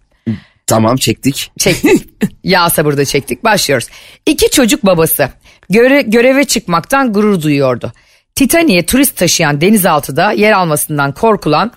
Tamam 0.67 0.97
çektik. 0.97 1.53
Çektik. 1.59 2.09
ya 2.45 2.71
sabırda 2.71 3.05
çektik. 3.05 3.45
Başlıyoruz. 3.45 3.89
İki 4.27 4.51
çocuk 4.51 4.87
babası 4.87 5.29
göre, 5.71 6.03
göreve 6.03 6.45
çıkmaktan 6.45 7.13
gurur 7.13 7.43
duyuyordu. 7.43 7.93
Titanic'e 8.37 8.87
turist 8.87 9.17
taşıyan 9.17 9.61
denizaltıda 9.61 10.33
yer 10.33 10.53
almasından 10.53 11.13
korkulan 11.13 11.73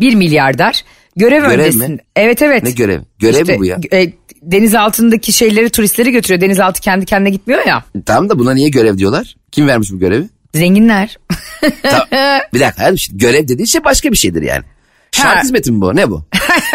bir 0.00 0.14
milyarder 0.14 0.84
görev, 1.16 1.42
Görev 1.42 1.58
öncesinde. 1.60 1.88
mi? 1.88 1.98
Evet 2.16 2.42
evet. 2.42 2.62
Ne 2.62 2.70
görev? 2.70 3.00
Görev 3.18 3.40
İşte, 3.40 3.52
mi 3.52 3.58
bu 3.58 3.64
ya? 3.64 3.78
e, 3.92 4.12
deniz 4.42 4.74
altındaki 4.74 5.32
şeyleri 5.32 5.70
turistleri 5.70 6.10
götürüyor. 6.10 6.40
Denizaltı 6.40 6.80
kendi 6.80 7.06
kendine 7.06 7.30
gitmiyor 7.30 7.66
ya. 7.66 7.84
Tamam 8.06 8.28
da 8.30 8.38
buna 8.38 8.54
niye 8.54 8.68
görev 8.68 8.98
diyorlar? 8.98 9.36
Kim 9.52 9.66
vermiş 9.68 9.92
bu 9.92 9.98
görevi? 9.98 10.28
Zenginler. 10.54 11.18
Ta- 11.82 12.08
bir 12.54 12.60
dakika 12.60 12.92
görev 13.12 13.48
dediğin 13.48 13.66
şey 13.66 13.84
başka 13.84 14.10
bir 14.12 14.16
şeydir 14.16 14.42
yani. 14.42 14.62
Şark 15.12 15.36
Ha. 15.36 15.42
hizmeti 15.42 15.72
mi 15.72 15.80
bu? 15.80 15.96
Ne 15.96 16.10
bu? 16.10 16.24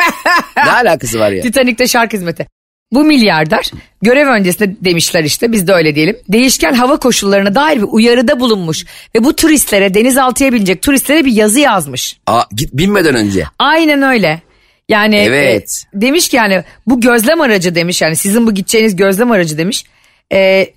ne 0.57 0.71
alakası 0.71 1.19
var 1.19 1.31
ya? 1.31 1.41
Titanik'te 1.43 1.87
şark 1.87 2.13
hizmeti. 2.13 2.47
Bu 2.91 3.03
milyarder 3.03 3.71
görev 4.01 4.27
öncesinde 4.27 4.75
demişler 4.81 5.23
işte 5.23 5.51
biz 5.51 5.67
de 5.67 5.73
öyle 5.73 5.95
diyelim. 5.95 6.17
Değişken 6.29 6.73
hava 6.73 6.97
koşullarına 6.99 7.55
dair 7.55 7.77
bir 7.77 7.87
uyarıda 7.89 8.39
bulunmuş. 8.39 8.85
Ve 9.15 9.23
bu 9.23 9.35
turistlere 9.35 9.93
denizaltıya 9.93 10.53
binecek 10.53 10.81
turistlere 10.81 11.25
bir 11.25 11.31
yazı 11.31 11.59
yazmış. 11.59 12.17
Aa, 12.27 12.43
git 12.55 12.73
binmeden 12.73 13.15
önce. 13.15 13.43
Aynen 13.59 14.01
öyle. 14.01 14.41
Yani 14.89 15.15
Evet. 15.15 15.83
e, 15.95 16.01
demiş 16.01 16.29
ki 16.29 16.35
yani 16.35 16.63
bu 16.87 17.01
gözlem 17.01 17.41
aracı 17.41 17.75
demiş 17.75 18.01
yani 18.01 18.15
sizin 18.15 18.47
bu 18.47 18.53
gideceğiniz 18.53 18.95
gözlem 18.95 19.31
aracı 19.31 19.57
demiş. 19.57 19.83
E, 20.33 20.67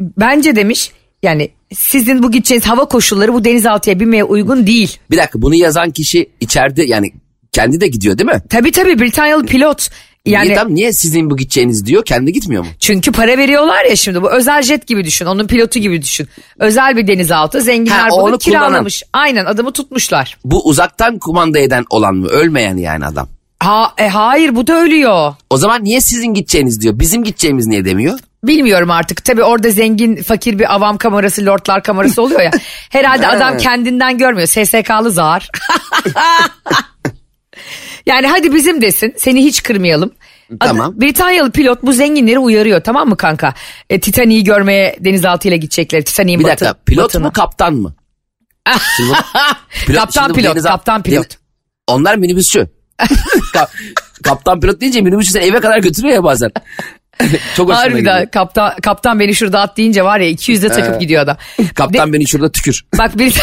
bence 0.00 0.56
demiş 0.56 0.90
yani 1.22 1.50
sizin 1.74 2.22
bu 2.22 2.30
gideceğiniz 2.30 2.66
hava 2.66 2.84
koşulları 2.84 3.34
bu 3.34 3.44
denizaltıya 3.44 4.00
binmeye 4.00 4.24
uygun 4.24 4.66
değil. 4.66 4.96
Bir 5.10 5.16
dakika 5.16 5.42
bunu 5.42 5.54
yazan 5.54 5.90
kişi 5.90 6.26
içeride 6.40 6.84
yani 6.84 7.12
kendi 7.52 7.80
de 7.80 7.88
gidiyor 7.88 8.18
değil 8.18 8.30
mi? 8.30 8.42
Tabii 8.50 8.72
tabii 8.72 8.98
Britanyalı 8.98 9.46
pilot. 9.46 9.88
Yani 10.26 10.46
niye, 10.46 10.56
tam, 10.56 10.74
niye 10.74 10.92
sizin 10.92 11.30
bu 11.30 11.36
gideceğiniz 11.36 11.86
diyor 11.86 12.04
kendi 12.04 12.32
gitmiyor 12.32 12.62
mu? 12.62 12.68
Çünkü 12.80 13.12
para 13.12 13.38
veriyorlar 13.38 13.84
ya 13.84 13.96
şimdi 13.96 14.22
bu 14.22 14.30
özel 14.30 14.62
jet 14.62 14.86
gibi 14.86 15.04
düşün 15.04 15.26
onun 15.26 15.46
pilotu 15.46 15.78
gibi 15.78 16.02
düşün. 16.02 16.28
Özel 16.58 16.96
bir 16.96 17.06
denizaltı 17.06 17.60
zenginler 17.60 17.98
Ha, 17.98 18.08
bunu 18.10 18.38
kiralamış. 18.38 19.02
Aynen 19.12 19.44
adamı 19.44 19.72
tutmuşlar. 19.72 20.38
Bu 20.44 20.68
uzaktan 20.68 21.18
kumanda 21.18 21.58
eden 21.58 21.84
olan 21.90 22.14
mı? 22.14 22.28
Ölmeyen 22.28 22.76
yani 22.76 23.06
adam. 23.06 23.28
Ha, 23.60 23.92
e, 23.98 24.08
hayır 24.08 24.56
bu 24.56 24.66
da 24.66 24.80
ölüyor. 24.80 25.34
O 25.50 25.56
zaman 25.56 25.84
niye 25.84 26.00
sizin 26.00 26.34
gideceğiniz 26.34 26.82
diyor. 26.82 26.98
Bizim 26.98 27.24
gideceğimiz 27.24 27.66
niye 27.66 27.84
demiyor? 27.84 28.18
Bilmiyorum 28.44 28.90
artık 28.90 29.24
tabi 29.24 29.42
orada 29.42 29.70
zengin 29.70 30.16
fakir 30.16 30.58
bir 30.58 30.74
avam 30.74 30.96
kamerası 30.96 31.46
lordlar 31.46 31.82
kamerası 31.82 32.22
oluyor 32.22 32.40
ya. 32.40 32.50
Herhalde 32.90 33.28
adam 33.28 33.58
kendinden 33.58 34.18
görmüyor 34.18 34.46
SSK'lı 34.46 35.10
zar. 35.10 35.50
yani 38.06 38.26
hadi 38.26 38.54
bizim 38.54 38.82
desin 38.82 39.14
seni 39.18 39.44
hiç 39.44 39.62
kırmayalım. 39.62 40.12
Tamam. 40.60 41.00
Britanyalı 41.00 41.50
pilot 41.50 41.82
bu 41.82 41.92
zenginleri 41.92 42.38
uyarıyor 42.38 42.80
tamam 42.80 43.08
mı 43.08 43.16
kanka? 43.16 43.54
E, 43.90 44.00
Titanic'i 44.00 44.44
görmeye 44.44 44.96
denizaltıyla 45.00 45.56
gidecekler. 45.56 46.04
Titanic'in 46.04 46.40
Bir 46.40 46.44
batı- 46.44 46.50
dakika 46.64 46.74
pilot 46.86 47.04
batını. 47.04 47.22
mu 47.24 47.32
kaptan 47.32 47.74
mı? 47.74 47.94
Şimdi 48.96 49.10
bu- 49.10 49.14
pilot- 49.92 49.96
Kaptan 49.96 50.22
şimdi 50.24 50.38
pilot, 50.38 50.56
denizal- 50.56 50.68
kaptan 50.70 51.02
pilot. 51.02 51.24
deniz- 51.24 51.38
Onlar 51.86 52.16
minibüsçü. 52.16 52.68
Ka- 53.54 53.68
kaptan 54.22 54.60
pilot 54.60 54.80
deyince 54.80 55.00
minibüsçü 55.00 55.32
seni 55.32 55.44
eve 55.44 55.60
kadar 55.60 55.78
götürüyor 55.78 56.14
ya 56.14 56.24
bazen. 56.24 56.50
Çok 57.56 57.68
hoşuma 57.68 57.86
gidiyor. 57.86 58.06
Harbiden 58.14 58.30
kaptan, 58.30 58.72
kaptan 58.82 59.20
beni 59.20 59.34
şurada 59.34 59.60
at 59.60 59.76
deyince 59.76 60.04
var 60.04 60.20
ya 60.20 60.30
200'de 60.30 60.68
takıp 60.68 61.00
gidiyor 61.00 61.22
adam. 61.22 61.36
Kaptan 61.74 62.12
beni 62.12 62.28
şurada 62.28 62.52
tükür. 62.52 62.84
Bak 62.98 63.18
bir 63.18 63.34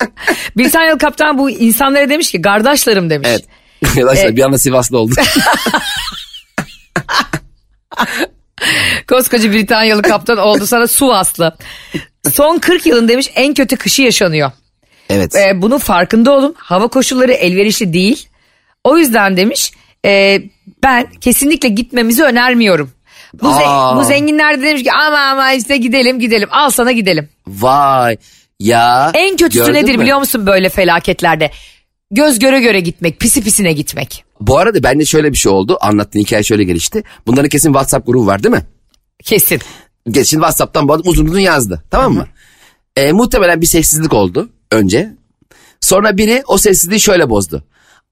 Britanyalı 0.56 0.98
kaptan 0.98 1.38
bu 1.38 1.50
insanlara 1.50 2.08
demiş 2.08 2.30
ki 2.30 2.42
kardeşlerim 2.42 3.10
demiş. 3.10 3.28
Evet. 3.30 3.44
Arkadaşlar 3.84 4.36
bir 4.36 4.42
anda 4.42 4.58
Sivaslı 4.58 4.98
oldu. 4.98 5.14
Koskoca 9.08 9.52
Britanyalı 9.52 10.02
kaptan 10.02 10.38
oldu 10.38 10.66
sana 10.66 10.86
su 10.86 11.14
aslı. 11.14 11.56
Son 12.32 12.58
40 12.58 12.86
yılın 12.86 13.08
demiş 13.08 13.30
en 13.34 13.54
kötü 13.54 13.76
kışı 13.76 14.02
yaşanıyor. 14.02 14.50
evet. 15.10 15.36
Ee, 15.36 15.62
bunun 15.62 15.78
farkında 15.78 16.32
olun. 16.32 16.54
Hava 16.58 16.88
koşulları 16.88 17.32
elverişli 17.32 17.92
değil. 17.92 18.28
O 18.84 18.98
yüzden 18.98 19.36
demiş 19.36 19.72
e, 20.06 20.42
ben 20.82 21.06
kesinlikle 21.20 21.68
gitmemizi 21.68 22.24
önermiyorum. 22.24 22.90
Bu, 23.42 23.48
Aa. 23.48 23.96
bu 23.96 24.04
zenginler 24.04 24.58
de 24.58 24.62
demiş 24.62 24.82
ki 24.82 24.92
ama 24.92 25.18
ama 25.18 25.52
işte 25.52 25.76
gidelim 25.76 26.20
gidelim 26.20 26.48
al 26.52 26.70
sana 26.70 26.92
gidelim. 26.92 27.28
Vay 27.46 28.16
ya. 28.64 29.12
En 29.14 29.36
kötüsü 29.36 29.72
nedir 29.72 29.96
mü? 29.96 30.02
biliyor 30.02 30.18
musun 30.18 30.46
böyle 30.46 30.68
felaketlerde? 30.68 31.50
Göz 32.10 32.38
göre 32.38 32.60
göre 32.60 32.80
gitmek 32.80 33.20
pisi 33.20 33.42
pisine 33.42 33.72
gitmek. 33.72 34.24
Bu 34.40 34.58
arada 34.58 34.82
bende 34.82 35.04
şöyle 35.04 35.32
bir 35.32 35.36
şey 35.36 35.52
oldu. 35.52 35.78
Anlattığın 35.80 36.20
hikaye 36.20 36.42
şöyle 36.42 36.64
gelişti. 36.64 37.02
Bunların 37.26 37.48
kesin 37.48 37.68
WhatsApp 37.68 38.06
grubu 38.06 38.26
var 38.26 38.42
değil 38.42 38.54
mi? 38.54 38.62
Kesin. 39.24 39.60
Şimdi 40.06 40.24
WhatsApp'tan 40.24 40.88
bu 40.88 40.92
adam 40.92 41.08
uzun 41.08 41.26
uzun 41.26 41.38
yazdı. 41.40 41.82
Tamam 41.90 42.14
mı? 42.14 42.26
E, 42.96 43.12
muhtemelen 43.12 43.60
bir 43.60 43.66
sessizlik 43.66 44.12
oldu 44.12 44.48
önce. 44.70 45.12
Sonra 45.80 46.16
biri 46.16 46.42
o 46.46 46.58
sessizliği 46.58 47.00
şöyle 47.00 47.30
bozdu. 47.30 47.64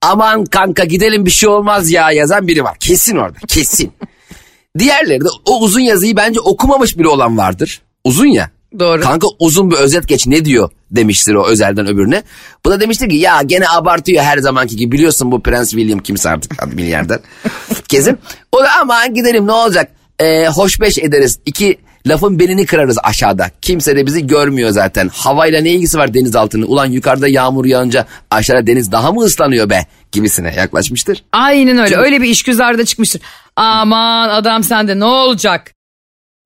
Aman 0.03 0.45
kanka 0.45 0.85
gidelim 0.85 1.27
bir 1.27 1.31
şey 1.31 1.49
olmaz 1.49 1.91
ya 1.91 2.13
yazan 2.13 2.47
biri 2.47 2.65
var. 2.65 2.77
Kesin 2.81 3.17
orada 3.17 3.39
kesin. 3.49 3.93
Diğerleri 4.79 5.21
de 5.21 5.29
o 5.47 5.61
uzun 5.61 5.81
yazıyı 5.81 6.17
bence 6.17 6.41
okumamış 6.41 6.99
biri 6.99 7.09
olan 7.09 7.39
vardır. 7.39 7.83
Uzun 8.05 8.27
ya. 8.27 8.51
Doğru. 8.79 9.01
Kanka 9.01 9.27
uzun 9.39 9.71
bir 9.71 9.77
özet 9.77 10.09
geç 10.09 10.27
ne 10.27 10.45
diyor 10.45 10.71
demiştir 10.91 11.35
o 11.35 11.47
özelden 11.47 11.87
öbürüne. 11.87 12.23
Bu 12.65 12.71
da 12.71 12.81
demiştir 12.81 13.09
ki 13.09 13.17
ya 13.17 13.43
gene 13.43 13.69
abartıyor 13.69 14.23
her 14.23 14.39
zamanki 14.39 14.77
gibi 14.77 14.93
biliyorsun 14.93 15.33
bu 15.33 15.43
Prens 15.43 15.71
William 15.71 15.99
kimse 15.99 16.31
artık 16.31 16.63
adı 16.63 16.75
milyarder. 16.75 17.19
Kesin. 17.89 18.19
O 18.53 18.63
da 18.63 18.69
aman 18.81 19.15
gidelim 19.15 19.47
ne 19.47 19.53
olacak 19.53 19.91
ee, 20.23 20.47
hoşbeş 20.47 20.99
ederiz. 20.99 21.39
İki 21.47 21.79
lafın 22.07 22.39
belini 22.39 22.67
kırarız 22.67 22.99
aşağıda. 23.03 23.51
Kimse 23.63 23.97
de 23.97 24.07
bizi 24.07 24.27
görmüyor 24.27 24.71
zaten. 24.71 25.09
Havayla 25.09 25.61
ne 25.61 25.71
ilgisi 25.71 25.99
var 25.99 26.15
deniz 26.15 26.37
altının? 26.37 26.67
Ulan 26.67 26.87
yukarıda 26.87 27.29
yağmur 27.29 27.65
yağınca 27.65 28.07
aşağıda 28.31 28.67
deniz 28.67 28.93
daha 28.93 29.13
mı 29.13 29.23
ıslanıyor 29.23 29.71
be 29.71 29.87
gibisine 30.13 30.55
yaklaşmıştır. 30.55 31.25
Aynen 31.33 31.79
öyle. 31.79 31.97
Öyle 31.97 32.23
bir 32.23 32.29
işgüzarda 32.29 32.85
çıkmıştır. 32.85 33.23
Aman 33.57 34.29
adam 34.29 34.65
sende 34.65 34.99
ne 34.99 35.05
olacak? 35.05 35.75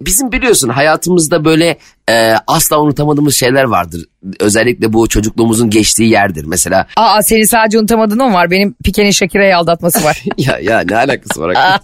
Bizim 0.02 0.32
biliyorsun 0.32 0.68
hayatımızda 0.68 1.44
böyle 1.44 1.78
e, 2.10 2.34
asla 2.46 2.80
unutamadığımız 2.80 3.34
şeyler 3.36 3.64
vardır. 3.64 4.04
Özellikle 4.40 4.92
bu 4.92 5.08
çocukluğumuzun 5.08 5.70
geçtiği 5.70 6.10
yerdir. 6.10 6.44
Mesela 6.44 6.86
Aa 6.96 7.22
seni 7.22 7.46
sadece 7.46 7.78
unutamadın 7.78 8.18
o 8.18 8.28
mu 8.28 8.34
var? 8.34 8.50
Benim 8.50 8.74
Pike'nin 8.84 9.10
Şakire'yi 9.10 9.56
aldatması 9.56 10.04
var. 10.04 10.24
ya 10.36 10.58
ya 10.58 10.84
ne 10.90 10.96
alakası 10.96 11.40
var? 11.40 11.56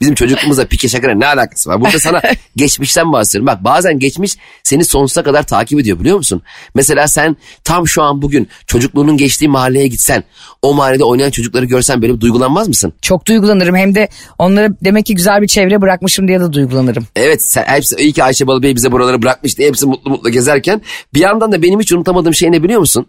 Bizim 0.00 0.14
çocukluğumuzla 0.14 0.64
Pike 0.66 0.88
Şakar'a 0.88 1.14
ne 1.14 1.26
alakası 1.26 1.70
var? 1.70 1.80
Burada 1.80 1.98
sana 1.98 2.22
geçmişten 2.56 3.12
bahsediyorum. 3.12 3.46
Bak 3.46 3.64
bazen 3.64 3.98
geçmiş 3.98 4.36
seni 4.62 4.84
sonsuza 4.84 5.22
kadar 5.22 5.42
takip 5.42 5.80
ediyor 5.80 6.00
biliyor 6.00 6.16
musun? 6.16 6.42
Mesela 6.74 7.08
sen 7.08 7.36
tam 7.64 7.88
şu 7.88 8.02
an 8.02 8.22
bugün 8.22 8.48
çocukluğunun 8.66 9.16
geçtiği 9.16 9.48
mahalleye 9.48 9.86
gitsen 9.86 10.24
o 10.62 10.74
mahallede 10.74 11.04
oynayan 11.04 11.30
çocukları 11.30 11.64
görsen 11.64 12.02
böyle 12.02 12.20
duygulanmaz 12.20 12.68
mısın? 12.68 12.92
Çok 13.02 13.26
duygulanırım. 13.26 13.76
Hem 13.76 13.94
de 13.94 14.08
onlara 14.38 14.68
demek 14.84 15.06
ki 15.06 15.14
güzel 15.14 15.42
bir 15.42 15.46
çevre 15.48 15.80
bırakmışım 15.80 16.28
diye 16.28 16.40
de 16.40 16.52
duygulanırım. 16.52 17.06
Evet 17.16 17.42
sen, 17.42 17.64
hepsi 17.64 17.96
iyi 17.96 18.12
ki 18.12 18.24
Ayşe 18.24 18.46
Balıbey 18.46 18.76
bize 18.76 18.92
buraları 18.92 19.22
bırakmış 19.22 19.58
diye 19.58 19.68
hepsi 19.68 19.86
mutlu 19.86 20.10
mutlu 20.10 20.30
gezerken 20.30 20.82
bir 21.14 21.20
yandan 21.20 21.52
da 21.52 21.62
benim 21.62 21.80
hiç 21.80 21.92
unutamadığım 21.92 22.34
şey 22.34 22.52
ne 22.52 22.62
biliyor 22.62 22.80
musun? 22.80 23.06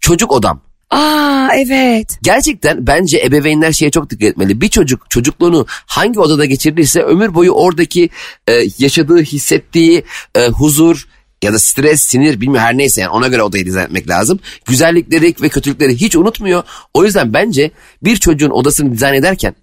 Çocuk 0.00 0.32
odam. 0.32 0.60
Aa 0.94 1.48
evet. 1.54 2.18
Gerçekten 2.22 2.86
bence 2.86 3.20
ebeveynler 3.24 3.72
şeye 3.72 3.90
çok 3.90 4.10
dikkat 4.10 4.28
etmeli. 4.28 4.60
Bir 4.60 4.68
çocuk 4.68 5.10
çocukluğunu 5.10 5.66
hangi 5.68 6.20
odada 6.20 6.44
geçirdiyse 6.44 7.02
ömür 7.02 7.34
boyu 7.34 7.50
oradaki 7.50 8.10
e, 8.48 8.52
yaşadığı, 8.78 9.22
hissettiği 9.22 10.04
e, 10.34 10.46
huzur 10.48 11.08
ya 11.42 11.52
da 11.52 11.58
stres, 11.58 12.02
sinir 12.02 12.40
bilmiyorum 12.40 12.66
her 12.66 12.78
neyse 12.78 13.00
yani 13.00 13.10
ona 13.10 13.28
göre 13.28 13.42
odayı 13.42 13.66
dizayn 13.66 13.84
etmek 13.84 14.08
lazım. 14.08 14.40
Güzellikleri 14.66 15.34
ve 15.42 15.48
kötülükleri 15.48 16.00
hiç 16.00 16.16
unutmuyor. 16.16 16.62
O 16.94 17.04
yüzden 17.04 17.32
bence 17.32 17.70
bir 18.02 18.16
çocuğun 18.16 18.50
odasını 18.50 18.92
dizayn 18.92 19.14
ederken 19.14 19.54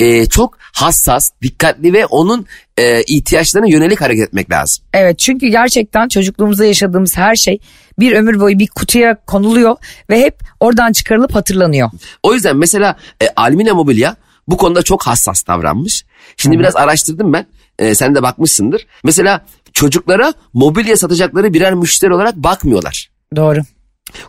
e, 0.00 0.26
çok 0.26 0.58
hassas, 0.60 1.30
dikkatli 1.42 1.92
ve 1.92 2.06
onun 2.06 2.46
e, 2.78 3.02
ihtiyaçlarına 3.02 3.68
yönelik 3.68 4.00
hareket 4.00 4.28
etmek 4.28 4.50
lazım. 4.50 4.84
Evet 4.94 5.18
çünkü 5.18 5.46
gerçekten 5.46 6.08
çocukluğumuzda 6.08 6.64
yaşadığımız 6.64 7.16
her 7.16 7.36
şey 7.36 7.58
bir 7.98 8.12
ömür 8.12 8.40
boyu 8.40 8.58
bir 8.58 8.68
kutuya 8.68 9.16
konuluyor 9.26 9.76
ve 10.10 10.20
hep 10.20 10.40
oradan 10.60 10.92
çıkarılıp 10.92 11.34
hatırlanıyor. 11.34 11.90
O 12.22 12.34
yüzden 12.34 12.56
mesela 12.56 12.96
e, 13.22 13.28
Almina 13.36 13.74
Mobilya 13.74 14.16
bu 14.48 14.56
konuda 14.56 14.82
çok 14.82 15.06
hassas 15.06 15.46
davranmış. 15.46 16.04
Şimdi 16.36 16.58
biraz 16.58 16.76
araştırdım 16.76 17.32
ben. 17.32 17.46
E, 17.78 17.94
sen 17.94 18.14
de 18.14 18.22
bakmışsındır. 18.22 18.86
Mesela 19.04 19.44
çocuklara 19.72 20.32
mobilya 20.52 20.96
satacakları 20.96 21.54
birer 21.54 21.74
müşteri 21.74 22.14
olarak 22.14 22.36
bakmıyorlar. 22.36 23.10
Doğru. 23.36 23.60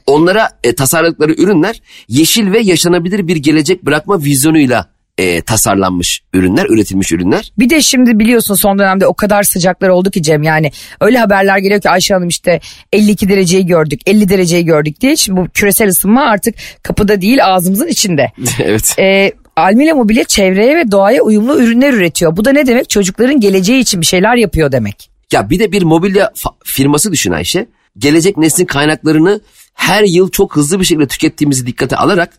Onlara 0.06 0.50
e, 0.64 0.76
tasarladıkları 0.76 1.34
ürünler 1.34 1.82
yeşil 2.08 2.52
ve 2.52 2.60
yaşanabilir 2.60 3.28
bir 3.28 3.36
gelecek 3.36 3.86
bırakma 3.86 4.24
vizyonuyla 4.24 4.90
e, 5.18 5.42
tasarlanmış 5.42 6.22
ürünler, 6.34 6.66
üretilmiş 6.70 7.12
ürünler. 7.12 7.52
Bir 7.60 7.70
de 7.70 7.82
şimdi 7.82 8.20
biliyorsun 8.20 8.56
son 8.56 8.80
dönemde 8.80 9.08
o 9.08 9.14
kadar 9.14 9.44
sıcaklar 9.44 9.90
oldu 9.90 10.12
ki 10.12 10.24
Cem 10.24 10.44
yani 10.44 10.72
öyle 11.02 11.18
haberler 11.18 11.58
geliyor 11.58 11.82
ki 11.82 11.90
Ayşe 11.90 12.14
Hanım 12.14 12.28
işte 12.28 12.60
52 12.94 13.30
dereceyi 13.30 13.66
gördük 13.66 14.02
50 14.06 14.30
dereceyi 14.30 14.66
gördük 14.66 15.02
diye. 15.02 15.16
Şimdi 15.16 15.42
bu 15.42 15.48
küresel 15.54 15.88
ısınma 15.88 16.22
artık 16.22 16.56
kapıda 16.84 17.22
değil 17.22 17.46
ağzımızın 17.46 17.88
içinde. 17.88 18.32
evet. 18.64 18.96
Ee, 19.00 19.32
Almila 19.56 19.96
Mobilya 19.96 20.24
çevreye 20.24 20.76
ve 20.76 20.92
doğaya 20.92 21.22
uyumlu 21.22 21.62
ürünler 21.62 21.94
üretiyor. 21.94 22.38
Bu 22.38 22.46
da 22.46 22.52
ne 22.52 22.68
demek? 22.68 22.90
Çocukların 22.90 23.40
geleceği 23.40 23.80
için 23.80 24.02
bir 24.02 24.06
şeyler 24.06 24.36
yapıyor 24.36 24.72
demek. 24.72 25.10
Ya 25.32 25.50
bir 25.50 25.60
de 25.60 25.72
bir 25.72 25.84
mobilya 25.84 26.32
firması 26.64 27.12
düşün 27.12 27.32
Ayşe. 27.32 27.68
Gelecek 27.98 28.38
neslin 28.38 28.66
kaynaklarını 28.66 29.42
her 29.74 30.04
yıl 30.04 30.32
çok 30.32 30.56
hızlı 30.56 30.80
bir 30.80 30.86
şekilde 30.86 31.08
tükettiğimizi 31.08 31.68
dikkate 31.68 31.96
alarak 31.96 32.30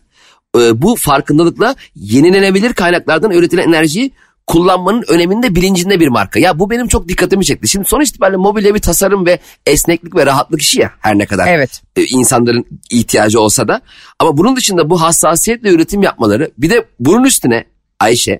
e, 0.57 0.81
bu 0.81 0.95
farkındalıkla 0.95 1.75
yenilenebilir 1.95 2.73
kaynaklardan 2.73 3.31
üretilen 3.31 3.67
enerjiyi 3.67 4.11
kullanmanın 4.47 5.03
öneminde 5.07 5.55
bilincinde 5.55 5.99
bir 5.99 6.07
marka. 6.07 6.39
Ya 6.39 6.59
bu 6.59 6.69
benim 6.69 6.87
çok 6.87 7.07
dikkatimi 7.07 7.45
çekti. 7.45 7.67
Şimdi 7.67 7.87
sonuç 7.87 8.09
itibariyle 8.09 8.37
mobilya 8.37 8.75
bir 8.75 8.79
tasarım 8.79 9.25
ve 9.25 9.39
esneklik 9.65 10.15
ve 10.15 10.25
rahatlık 10.25 10.61
işi 10.61 10.81
ya 10.81 10.91
her 10.99 11.17
ne 11.17 11.25
kadar 11.25 11.47
Evet. 11.47 11.81
e, 11.95 12.03
insanların 12.03 12.65
ihtiyacı 12.91 13.39
olsa 13.39 13.67
da. 13.67 13.81
Ama 14.19 14.37
bunun 14.37 14.55
dışında 14.55 14.89
bu 14.89 15.01
hassasiyetle 15.01 15.69
üretim 15.69 16.03
yapmaları 16.03 16.51
bir 16.57 16.69
de 16.69 16.85
bunun 16.99 17.23
üstüne 17.23 17.65
Ayşe 17.99 18.39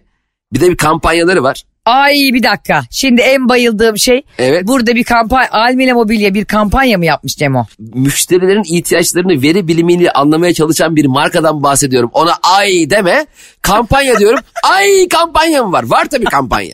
bir 0.54 0.62
de 0.62 0.70
bir 0.70 0.78
kampanyaları 0.78 1.44
var. 1.44 1.64
Ay 1.90 2.16
bir 2.34 2.44
dakika. 2.44 2.82
Şimdi 2.92 3.22
en 3.22 3.50
bayıldığım 3.50 3.98
şey 3.98 4.22
Evet. 4.40 4.68
burada 4.68 4.96
bir 4.96 5.04
kampanya 5.04 5.50
Almila 5.52 5.94
Mobilya 5.94 6.34
bir 6.34 6.46
kampanya 6.46 6.98
mı 6.98 7.06
yapmış 7.06 7.36
Cemo? 7.38 7.66
müşterilerin 7.80 8.64
ihtiyaçlarını 8.76 9.42
veri 9.42 9.68
bilimiyle 9.68 10.12
anlamaya 10.12 10.54
çalışan 10.54 10.96
bir 10.96 11.06
markadan 11.06 11.64
bahsediyorum. 11.64 12.10
Ona 12.14 12.32
ay 12.58 12.90
deme 12.90 13.26
kampanya 13.62 14.20
diyorum. 14.20 14.40
ay 14.64 15.08
kampanya 15.08 15.64
mı 15.64 15.72
var? 15.72 15.84
Var 15.84 16.06
tabii 16.06 16.26
kampanya. 16.26 16.74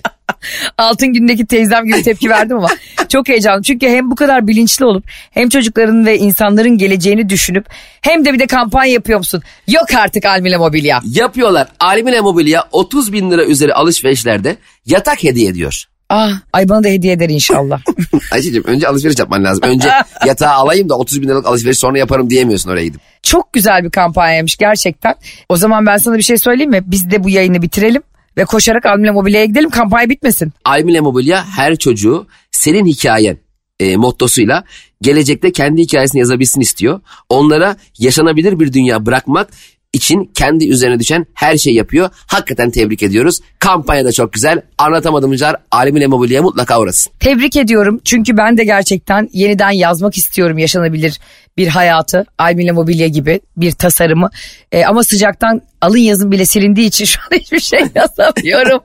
Altın 0.78 1.14
günündeki 1.14 1.46
teyzem 1.46 1.86
gibi 1.86 2.04
tepki 2.04 2.30
verdim 2.30 2.58
ama 2.58 2.68
çok 3.10 3.28
heyecanlı. 3.28 3.64
Çünkü 3.64 3.88
hem 3.88 4.12
bu 4.12 4.16
kadar 4.16 4.48
bilinçli 4.48 4.86
olup 4.86 5.04
hem 5.32 5.50
çocukların 5.50 6.06
ve 6.06 6.18
insanların 6.18 6.78
geleceğini 6.78 7.30
düşünüp 7.30 7.66
hem 8.02 8.26
de 8.26 8.34
bir 8.34 8.40
de 8.40 8.48
kampanya 8.48 8.94
yapıyor 8.94 9.20
musun? 9.20 9.44
Yok 9.68 9.94
artık 9.96 10.26
Almila 10.26 10.58
Mobilya. 10.58 11.02
Yapıyorlar. 11.06 11.68
Alimine 11.80 12.22
Mobilya 12.22 12.64
30 12.72 13.14
bin 13.14 13.32
lira 13.32 13.46
üzeri 13.46 13.74
alışverişlerde 13.74 14.58
yatak 14.86 15.24
hediye 15.24 15.50
ediyor. 15.50 15.86
Ah, 16.10 16.32
ay 16.54 16.70
bana 16.70 16.84
da 16.84 16.88
hediye 16.88 17.14
eder 17.14 17.30
inşallah. 17.30 17.82
Ayşe'cim 18.32 18.64
önce 18.68 18.88
alışveriş 18.88 19.20
yapman 19.20 19.44
lazım. 19.44 19.64
Önce 19.64 19.90
yatağı 20.26 20.54
alayım 20.54 20.90
da 20.90 20.98
30 20.98 21.22
bin 21.22 21.28
liralık 21.28 21.46
alışveriş 21.46 21.80
sonra 21.80 22.00
yaparım 22.00 22.30
diyemiyorsun 22.30 22.70
oraya 22.70 22.86
gidip. 22.86 23.02
Çok 23.24 23.54
güzel 23.54 23.84
bir 23.84 23.90
kampanyaymış 23.90 24.58
gerçekten. 24.58 25.16
O 25.50 25.58
zaman 25.58 25.86
ben 25.86 25.98
sana 25.98 26.18
bir 26.18 26.22
şey 26.22 26.38
söyleyeyim 26.38 26.72
mi? 26.72 26.82
Biz 26.86 27.12
de 27.12 27.24
bu 27.24 27.30
yayını 27.30 27.62
bitirelim 27.62 28.02
ve 28.38 28.46
koşarak 28.46 28.86
Almila 28.86 29.14
Mobilya'ya 29.14 29.46
gidelim 29.46 29.70
kampanya 29.70 30.10
bitmesin. 30.10 30.54
Almile 30.66 31.02
Mobilya 31.02 31.46
her 31.46 31.76
çocuğu 31.76 32.28
senin 32.52 32.86
hikayen 32.86 33.38
e, 33.80 33.98
mottosuyla 33.98 34.64
gelecekte 35.02 35.52
kendi 35.52 35.82
hikayesini 35.82 36.20
yazabilsin 36.20 36.62
istiyor. 36.62 37.00
Onlara 37.30 37.76
yaşanabilir 38.00 38.60
bir 38.60 38.74
dünya 38.74 39.06
bırakmak 39.06 39.50
için 39.96 40.32
kendi 40.34 40.68
üzerine 40.70 41.00
düşen 41.00 41.26
her 41.34 41.58
şey 41.58 41.74
yapıyor. 41.74 42.10
Hakikaten 42.28 42.72
tebrik 42.72 43.04
ediyoruz. 43.04 43.40
Kampanya 43.60 44.06
da 44.06 44.12
çok 44.12 44.34
güzel. 44.34 44.62
Anlatamadımcılar 44.78 45.56
Almile 45.72 46.08
Mobilya'ya 46.08 46.42
mutlaka 46.42 46.80
uğrasın. 46.80 47.12
Tebrik 47.20 47.56
ediyorum 47.56 48.02
çünkü 48.06 48.38
ben 48.38 48.58
de 48.58 48.64
gerçekten 48.64 49.30
yeniden 49.34 49.72
yazmak 49.72 50.18
istiyorum 50.18 50.58
yaşanabilir 50.58 51.20
bir 51.58 51.68
hayatı. 51.68 52.26
Almila 52.38 52.74
Mobilya 52.74 53.08
gibi 53.08 53.40
bir 53.58 53.72
tasarımı. 53.72 54.30
Ee, 54.72 54.86
ama 54.86 55.04
sıcaktan 55.04 55.62
alın 55.82 55.98
yazım 55.98 56.32
bile 56.32 56.46
silindiği 56.46 56.88
için 56.88 57.06
şu 57.16 57.20
an 57.20 57.38
hiçbir 57.38 57.60
şey 57.60 57.80
yazamıyorum. 57.96 58.80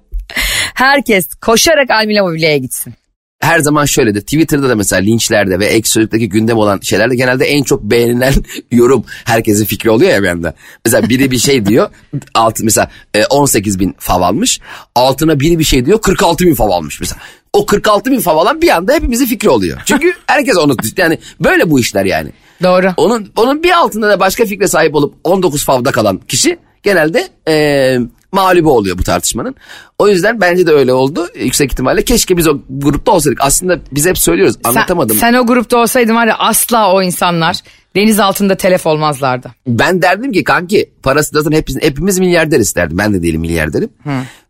Herkes 0.74 1.34
koşarak 1.34 1.90
Almila 1.90 2.22
Mobilya'ya 2.22 2.56
gitsin. 2.56 2.94
Her 3.40 3.58
zaman 3.58 3.84
şöyledir. 3.84 4.20
Twitter'da 4.20 4.68
da 4.68 4.74
mesela 4.74 5.02
linçlerde 5.02 5.58
ve 5.58 5.66
ek 5.66 5.88
sözlükteki 5.88 6.28
gündem 6.28 6.56
olan 6.56 6.80
şeylerde 6.80 7.16
genelde 7.16 7.44
en 7.44 7.62
çok 7.62 7.82
beğenilen 7.82 8.34
yorum 8.70 9.04
herkesin 9.24 9.64
fikri 9.64 9.90
oluyor 9.90 10.10
ya 10.10 10.22
bir 10.22 10.28
anda. 10.28 10.54
Mesela 10.84 11.08
biri 11.08 11.30
bir 11.30 11.38
şey 11.38 11.66
diyor 11.66 11.90
altı 12.34 12.64
mesela 12.64 12.90
e, 13.14 13.24
18 13.26 13.78
bin 13.78 13.94
fav 13.98 14.22
almış 14.22 14.60
altına 14.94 15.40
biri 15.40 15.58
bir 15.58 15.64
şey 15.64 15.86
diyor 15.86 16.00
46 16.00 16.46
bin 16.46 16.54
fav 16.54 16.70
almış 16.70 17.00
mesela. 17.00 17.20
O 17.52 17.66
46 17.66 18.10
bin 18.10 18.20
fav 18.20 18.36
alan 18.36 18.62
bir 18.62 18.68
anda 18.68 18.92
hepimizin 18.92 19.26
fikri 19.26 19.48
oluyor. 19.48 19.82
Çünkü 19.84 20.12
herkes 20.26 20.56
onu 20.56 20.76
yani 20.96 21.18
böyle 21.40 21.70
bu 21.70 21.80
işler 21.80 22.04
yani. 22.04 22.32
Doğru. 22.62 22.94
Onun 22.96 23.32
onun 23.36 23.62
bir 23.62 23.70
altında 23.70 24.08
da 24.08 24.20
başka 24.20 24.44
fikre 24.44 24.68
sahip 24.68 24.94
olup 24.94 25.14
19 25.24 25.64
favda 25.64 25.92
kalan 25.92 26.18
kişi 26.18 26.58
genelde 26.82 27.28
e, 27.48 27.98
mağlubu 28.32 28.72
oluyor 28.72 28.98
bu 28.98 29.02
tartışmanın. 29.02 29.54
O 29.98 30.08
yüzden 30.08 30.40
bence 30.40 30.66
de 30.66 30.70
öyle 30.72 30.92
oldu. 30.92 31.28
Yüksek 31.34 31.72
ihtimalle 31.72 32.02
keşke 32.02 32.36
biz 32.36 32.48
o 32.48 32.58
grupta 32.70 33.12
olsaydık. 33.12 33.38
Aslında 33.42 33.78
biz 33.92 34.06
hep 34.06 34.18
söylüyoruz 34.18 34.56
anlatamadım. 34.64 35.16
Sen, 35.16 35.32
sen 35.32 35.38
o 35.38 35.46
grupta 35.46 35.78
olsaydın 35.78 36.14
var 36.14 36.26
ya 36.26 36.36
asla 36.38 36.92
o 36.92 37.02
insanlar 37.02 37.56
deniz 37.96 38.20
altında 38.20 38.54
telef 38.54 38.86
olmazlardı. 38.86 39.50
Ben 39.66 40.02
derdim 40.02 40.32
ki 40.32 40.44
kanki 40.44 40.90
parası 41.02 41.30
zaten 41.42 41.56
hepimiz, 41.56 41.82
hepimiz 41.82 42.18
milyarder 42.18 42.60
isterdim. 42.60 42.98
Ben 42.98 43.14
de 43.14 43.22
değilim 43.22 43.40
milyarderim. 43.40 43.90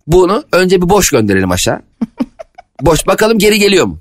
Bunu 0.07 0.45
önce 0.53 0.83
bir 0.83 0.89
boş 0.89 1.11
gönderelim 1.11 1.51
aşağı. 1.51 1.83
boş 2.81 3.07
bakalım 3.07 3.39
geri 3.39 3.59
geliyor 3.59 3.87
mu? 3.87 3.99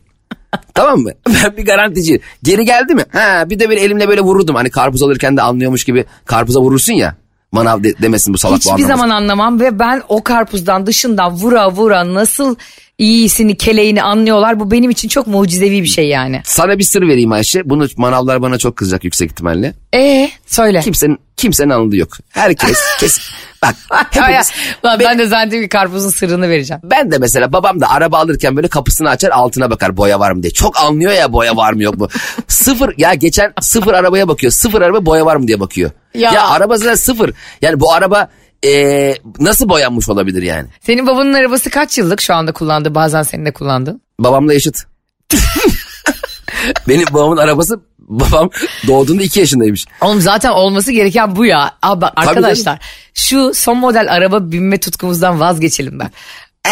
tamam 0.73 0.99
mı? 0.99 1.11
Ben 1.27 1.57
bir 1.57 1.65
garantici. 1.65 2.19
Geri 2.43 2.65
geldi 2.65 2.95
mi? 2.95 3.03
Ha, 3.11 3.49
bir 3.49 3.59
de 3.59 3.69
böyle 3.69 3.81
elimle 3.81 4.07
böyle 4.07 4.21
vururdum. 4.21 4.55
Hani 4.55 4.69
karpuz 4.69 5.03
alırken 5.03 5.37
de 5.37 5.41
anlıyormuş 5.41 5.83
gibi 5.83 6.05
karpuza 6.25 6.59
vurursun 6.61 6.93
ya. 6.93 7.15
Manav 7.51 7.83
de, 7.83 7.93
demesin 8.01 8.33
bu 8.33 8.37
salak 8.37 8.55
bu 8.55 8.59
Hiçbir 8.59 8.71
anlamaz. 8.71 8.87
zaman 8.87 9.09
anlamam 9.09 9.59
ve 9.59 9.79
ben 9.79 10.01
o 10.07 10.23
karpuzdan 10.23 10.85
dışından 10.85 11.31
vura 11.33 11.71
vura 11.71 12.13
nasıl 12.13 12.55
iyisini 12.99 13.57
keleğini 13.57 14.03
anlıyorlar. 14.03 14.59
Bu 14.59 14.71
benim 14.71 14.89
için 14.89 15.07
çok 15.07 15.27
mucizevi 15.27 15.83
bir 15.83 15.87
şey 15.87 16.07
yani. 16.07 16.41
Sana 16.45 16.77
bir 16.79 16.83
sır 16.83 17.01
vereyim 17.01 17.31
Ayşe. 17.31 17.69
Bunu 17.69 17.87
manavlar 17.97 18.41
bana 18.41 18.57
çok 18.57 18.75
kızacak 18.75 19.03
yüksek 19.03 19.31
ihtimalle. 19.31 19.73
E 19.95 20.29
söyle. 20.45 20.79
Kimsenin 20.79 21.19
kimsenin 21.37 21.69
anladığı 21.69 21.95
yok. 21.95 22.09
Herkes 22.29 22.79
kesin. 22.99 23.23
Bak 23.61 23.75
hepimiz, 24.11 24.51
Lan 24.85 24.99
ben 24.99 25.19
de 25.19 25.27
zannettim 25.27 25.61
ki 25.61 25.69
karpuzun 25.69 26.09
sırrını 26.09 26.49
vereceğim. 26.49 26.81
Ben 26.83 27.11
de 27.11 27.17
mesela 27.17 27.53
babam 27.53 27.81
da 27.81 27.89
araba 27.89 28.17
alırken 28.17 28.55
böyle 28.55 28.67
kapısını 28.67 29.09
açar 29.09 29.29
altına 29.29 29.69
bakar 29.69 29.97
boya 29.97 30.19
var 30.19 30.31
mı 30.31 30.43
diye. 30.43 30.53
Çok 30.53 30.77
anlıyor 30.79 31.11
ya 31.11 31.33
boya 31.33 31.55
var 31.55 31.73
mı 31.73 31.83
yok 31.83 31.97
mu. 31.97 32.07
sıfır 32.47 32.93
ya 32.97 33.13
geçen 33.13 33.53
sıfır 33.61 33.93
arabaya 33.93 34.27
bakıyor. 34.27 34.51
Sıfır 34.51 34.81
araba 34.81 35.05
boya 35.05 35.25
var 35.25 35.35
mı 35.35 35.47
diye 35.47 35.59
bakıyor. 35.59 35.91
Ya. 36.13 36.31
Ya, 36.31 36.47
araba 36.47 36.77
zaten 36.77 36.95
sıfır. 36.95 37.33
Yani 37.61 37.79
bu 37.79 37.93
araba 37.93 38.29
eee, 38.63 39.17
nasıl 39.39 39.69
boyanmış 39.69 40.09
olabilir 40.09 40.41
yani? 40.41 40.67
Senin 40.81 41.07
babanın 41.07 41.33
arabası 41.33 41.69
kaç 41.69 41.97
yıllık 41.97 42.21
şu 42.21 42.33
anda 42.33 42.51
kullandığı 42.51 42.95
bazen 42.95 43.23
senin 43.23 43.45
de 43.45 43.51
kullandığın? 43.53 44.01
Babamla 44.19 44.53
eşit. 44.53 44.83
Benim 46.87 47.05
babamın 47.11 47.37
arabası 47.37 47.79
babam 47.99 48.49
doğduğunda 48.87 49.23
iki 49.23 49.39
yaşındaymış. 49.39 49.85
Oğlum 50.01 50.21
zaten 50.21 50.49
olması 50.49 50.91
gereken 50.91 51.35
bu 51.35 51.45
ya. 51.45 51.71
Abi 51.81 52.01
bak 52.01 52.13
arkadaşlar 52.15 52.79
şu 53.13 53.51
son 53.53 53.77
model 53.77 54.13
araba 54.13 54.51
binme 54.51 54.79
tutkumuzdan 54.79 55.39
vazgeçelim 55.39 55.99
ben. 55.99 56.11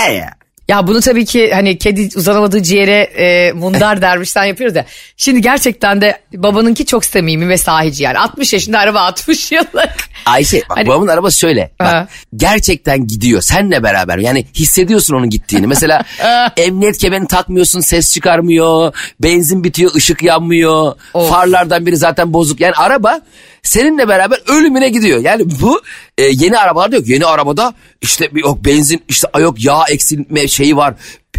E 0.08 0.14
ya. 0.14 0.37
Ya 0.68 0.88
bunu 0.88 1.02
tabii 1.02 1.26
ki 1.26 1.52
hani 1.54 1.78
kedi 1.78 2.10
uzanamadığı 2.18 2.64
ciğere 2.64 3.00
e, 3.02 3.52
mundar 3.52 4.02
dermişten 4.02 4.44
yapıyoruz 4.46 4.76
ya. 4.76 4.86
Şimdi 5.18 5.42
gerçekten 5.42 6.02
de 6.02 6.20
babanınki 6.34 6.86
çok 6.86 7.06
samimi 7.06 7.50
ve 7.50 7.58
sahici 7.58 8.04
yani. 8.04 8.20
60 8.20 8.54
yaşında 8.54 8.80
araba 8.80 9.02
60 9.02 9.52
yıllık. 9.52 10.10
Ayşe 10.26 10.62
bak 10.70 10.78
Hani- 10.78 10.88
babamın 10.88 11.08
arabası 11.08 11.40
şöyle. 11.40 11.72
Bak, 11.80 11.88
Ha. 11.88 12.08
gerçekten 12.36 13.08
gidiyor 13.08 13.42
senle 13.42 13.84
beraber. 13.84 14.18
Yani 14.18 14.46
hissediyorsun 14.56 15.16
onun 15.16 15.30
gittiğini. 15.30 15.68
Mesela 15.68 16.04
emniyet 16.58 16.98
kemerini 16.98 17.28
takmıyorsun 17.28 17.80
ses 17.80 18.14
çıkarmıyor. 18.14 18.94
Benzin 19.20 19.64
bitiyor 19.64 19.96
ışık 19.96 20.24
yanmıyor. 20.24 20.94
Of. 21.14 21.30
Farlardan 21.30 21.86
biri 21.86 21.98
zaten 21.98 22.34
bozuk. 22.34 22.60
Yani 22.60 22.74
araba 22.74 23.22
seninle 23.64 24.08
beraber 24.08 24.40
ölümüne 24.48 24.90
gidiyor. 24.90 25.20
Yani 25.20 25.44
bu 25.62 25.82
e, 26.18 26.24
yeni 26.24 26.58
arabalarda 26.58 26.96
yok. 26.96 27.08
Yeni 27.08 27.26
arabada 27.26 27.74
işte 28.02 28.30
yok 28.34 28.66
benzin 28.66 29.04
işte 29.10 29.28
yok 29.40 29.64
yağ 29.66 29.84
eksilme 29.90 30.48
şeyi 30.58 30.78
var. 30.78 30.94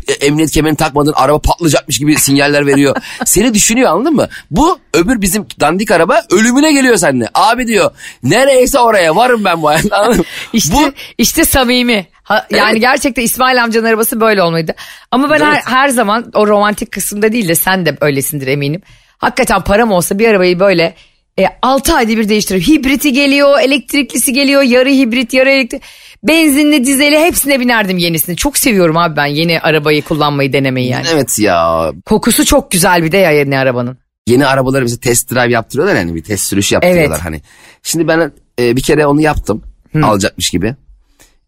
E, 0.09 0.13
Emniyet 0.13 0.51
kemerini 0.51 0.77
takmadın 0.77 1.13
araba 1.17 1.39
patlayacakmış 1.39 1.99
gibi 1.99 2.17
sinyaller 2.19 2.67
veriyor. 2.67 2.97
Seni 3.25 3.55
düşünüyor 3.55 3.91
anladın 3.91 4.15
mı? 4.15 4.29
Bu 4.51 4.79
öbür 4.95 5.21
bizim 5.21 5.47
dandik 5.61 5.91
araba 5.91 6.23
ölümüne 6.33 6.73
geliyor 6.73 6.97
seninle. 6.97 7.29
Abi 7.35 7.67
diyor 7.67 7.91
nereyse 8.23 8.79
oraya 8.79 9.17
varım 9.17 9.45
ben 9.45 9.63
bu 9.63 9.69
hayatta? 9.69 10.15
İşte 10.53 10.75
Bu 10.75 10.93
işte 11.19 11.45
samimi. 11.45 12.07
Ha- 12.23 12.47
yani 12.51 12.71
Evet. 12.73 12.81
gerçekten 12.81 13.23
İsmail 13.23 13.63
amcanın 13.65 13.85
arabası 13.87 14.21
böyle 14.21 14.43
olmalıydı. 14.43 14.75
Ama 15.11 15.31
ben 15.31 15.41
her, 15.41 15.53
Evet. 15.53 15.63
her 15.67 15.89
zaman 15.89 16.31
o 16.35 16.47
romantik 16.47 16.93
kısımda 16.93 17.33
değil 17.33 17.49
de 17.49 17.55
sen 17.55 17.87
de 17.87 17.97
öylesindir 18.01 18.47
eminim. 18.47 18.83
Hakikaten 19.19 19.61
param 19.65 19.91
olsa 19.93 20.19
bir 20.19 20.29
arabayı 20.29 20.61
böyle 20.61 20.95
e, 21.39 21.45
6 21.63 21.95
ayda 21.95 22.11
bir 22.11 22.29
değiştiririm. 22.29 22.67
Hibriti 22.67 23.13
geliyor, 23.13 23.61
elektriklisi 23.61 24.33
geliyor, 24.33 24.63
yarı 24.63 24.89
hibrit, 24.91 25.33
yarı 25.35 25.51
elektrik. 25.51 25.83
Benzinli, 26.23 26.85
dizeli 26.85 27.19
hepsine 27.19 27.61
binerdim 27.61 27.99
yenisini. 27.99 28.37
Çok 28.37 28.57
seviyorum 28.59 28.97
abi 28.97 29.17
ben 29.17 29.27
yeni 29.27 29.61
arabayı 29.61 30.03
kullanmayı, 30.03 30.53
denemeyi 30.53 30.89
yani. 30.89 31.07
evet 31.13 31.39
ya 31.39 31.91
Kokusu 32.07 32.45
çok 32.45 32.71
güzel 32.71 33.03
bir 33.05 33.13
de 33.13 33.17
ya 33.17 33.31
yeni 33.31 33.59
arabanın. 33.59 33.99
yeni 34.27 34.47
arabaları 34.47 34.85
bize 34.85 35.01
test 35.01 35.31
drive 35.35 35.53
yaptırıyorlar 35.53 35.97
yani 35.97 36.15
bir 36.15 36.23
test 36.25 36.45
sürüşü 36.47 36.75
yaptırıyorlar 36.75 37.15
Evet. 37.17 37.25
hani. 37.25 37.43
Şimdi 37.83 38.09
ben 38.09 38.33
e, 38.61 38.77
bir 38.77 38.83
kere 38.83 39.07
onu 39.07 39.21
yaptım 39.21 39.63
alacakmış 40.03 40.51
gibi. 40.51 40.75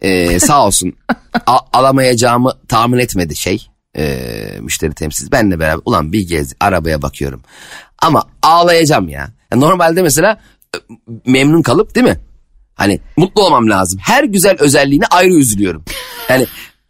E, 0.00 0.40
sağ 0.40 0.66
olsun 0.66 0.92
a- 1.46 1.58
alamayacağımı 1.72 2.52
tahmin 2.68 2.98
etmedi 2.98 3.36
şey 3.36 3.66
e, 3.96 4.16
müşteri 4.60 4.94
temsilcisi. 4.94 5.32
Benle 5.32 5.60
beraber 5.60 5.82
ulan 5.84 6.12
bir 6.12 6.28
gez 6.28 6.54
arabaya 6.60 7.02
bakıyorum 7.02 7.42
ama 8.02 8.24
ağlayacağım 8.42 9.08
ya. 9.08 9.28
Ya 9.52 9.58
Normalde 9.58 10.02
mesela 10.02 10.40
e, 10.76 10.78
memnun 11.26 11.62
kalıp 11.62 11.94
değil 11.94 12.06
mi? 12.06 12.16
Hani 12.80 13.00
mutlu 13.16 13.42
olmam 13.46 13.70
lazım. 13.70 14.00
Her 14.02 14.24
güzel 14.24 14.56
özelliğine 14.58 15.04
ayrı 15.10 15.34
üzülüyorum. 15.34 15.84
Yani 16.28 16.46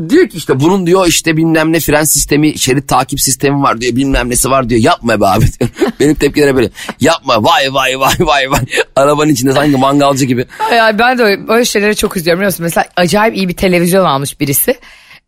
diyor 0.08 0.28
ki 0.28 0.36
işte 0.36 0.60
bunun 0.60 0.86
diyor 0.86 1.06
işte 1.06 1.36
bilmem 1.36 1.72
ne 1.72 1.80
fren 1.80 2.04
sistemi, 2.04 2.58
şerit 2.58 2.88
takip 2.88 3.20
sistemi 3.20 3.62
var 3.62 3.80
diyor 3.80 3.96
bilmem 3.96 4.30
nesi 4.30 4.50
var 4.50 4.68
diyor. 4.68 4.80
Yapma 4.80 5.20
be 5.20 5.26
abi. 5.26 5.44
Benim 6.00 6.14
tepkilerim 6.14 6.56
böyle 6.56 6.70
yapma 7.00 7.44
vay 7.44 7.74
vay 7.74 8.00
vay 8.00 8.14
vay 8.20 8.50
vay. 8.50 8.60
Arabanın 8.96 9.28
içinde 9.32 9.52
sanki 9.52 9.76
mangalcı 9.76 10.24
gibi. 10.24 10.46
Ya 10.72 10.98
ben 10.98 11.18
de 11.18 11.22
öyle- 11.48 11.64
şeylere 11.64 11.94
çok 11.94 12.16
üzülüyorum 12.16 12.40
biliyor 12.40 12.52
musun? 12.52 12.64
Mesela 12.64 12.86
acayip 12.96 13.36
iyi 13.36 13.48
bir 13.48 13.56
televizyon 13.56 14.04
almış 14.04 14.40
birisi. 14.40 14.74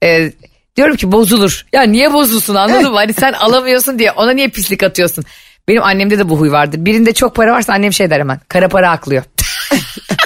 Ee, 0.05 0.33
diyorum 0.77 0.97
ki 0.97 1.13
bozulur. 1.13 1.67
Ya 1.73 1.83
niye 1.83 2.13
bozulsun 2.13 2.55
anladın 2.55 2.91
mı? 2.91 2.97
Hani 2.97 3.13
sen 3.13 3.33
alamıyorsun 3.33 3.99
diye 3.99 4.13
ona 4.13 4.31
niye 4.31 4.49
pislik 4.49 4.83
atıyorsun? 4.83 5.25
Benim 5.69 5.83
annemde 5.83 6.19
de 6.19 6.29
bu 6.29 6.41
huy 6.41 6.51
vardır. 6.51 6.85
Birinde 6.85 7.13
çok 7.13 7.35
para 7.35 7.53
varsa 7.53 7.73
annem 7.73 7.93
şey 7.93 8.11
der 8.11 8.21
hemen. 8.21 8.41
Kara 8.49 8.69
para 8.69 8.91
aklıyor. 8.91 9.23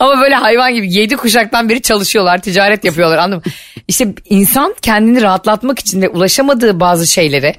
Ama 0.00 0.20
böyle 0.20 0.34
hayvan 0.34 0.74
gibi 0.74 0.94
yedi 0.94 1.16
kuşaktan 1.16 1.68
beri 1.68 1.82
çalışıyorlar, 1.82 2.38
ticaret 2.38 2.84
yapıyorlar 2.84 3.18
anladın 3.18 3.42
mı? 3.46 3.52
İşte 3.88 4.14
insan 4.28 4.74
kendini 4.82 5.22
rahatlatmak 5.22 5.78
için 5.78 6.02
de 6.02 6.08
ulaşamadığı 6.08 6.80
bazı 6.80 7.06
şeylere 7.06 7.54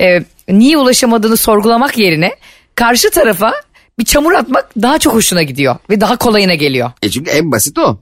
e, 0.00 0.24
niye 0.48 0.76
ulaşamadığını 0.76 1.36
sorgulamak 1.36 1.98
yerine 1.98 2.30
karşı 2.74 3.10
tarafa 3.10 3.52
bir 3.98 4.04
çamur 4.04 4.32
atmak 4.32 4.70
daha 4.82 4.98
çok 4.98 5.14
hoşuna 5.14 5.42
gidiyor 5.42 5.76
ve 5.90 6.00
daha 6.00 6.16
kolayına 6.16 6.54
geliyor. 6.54 6.90
E 7.02 7.10
çünkü 7.10 7.30
en 7.30 7.52
basit 7.52 7.78
o. 7.78 8.00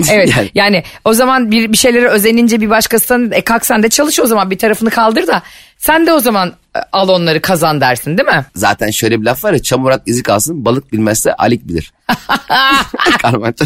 Evet 0.10 0.28
Yani- 0.36 0.50
yani, 0.54 0.82
o 1.04 1.12
zaman 1.12 1.50
bir, 1.50 1.72
bir 1.72 1.76
şeylere 1.76 2.08
özenince 2.08 2.60
bir 2.60 2.70
başkasından 2.70 3.32
e 3.32 3.40
kalk 3.40 3.66
sen 3.66 3.82
de 3.82 3.88
çalış 3.88 4.20
o 4.20 4.26
zaman 4.26 4.50
bir 4.50 4.58
tarafını 4.58 4.90
kaldır 4.90 5.26
da 5.26 5.42
sen 5.78 6.06
de 6.06 6.12
o 6.12 6.20
zaman 6.20 6.52
al 6.92 7.08
onları 7.08 7.40
kazan 7.40 7.80
dersin 7.80 8.18
değil 8.18 8.28
mi? 8.28 8.44
Zaten 8.56 8.90
şöyle 8.90 9.20
bir 9.20 9.24
laf 9.24 9.44
var 9.44 9.52
ya 9.52 9.62
çamur 9.62 9.90
at 9.90 10.02
izi 10.06 10.22
kalsın 10.22 10.64
balık 10.64 10.92
bilmezse 10.92 11.34
alik 11.34 11.68
bilir. 11.68 11.92
Karmanço. 13.22 13.64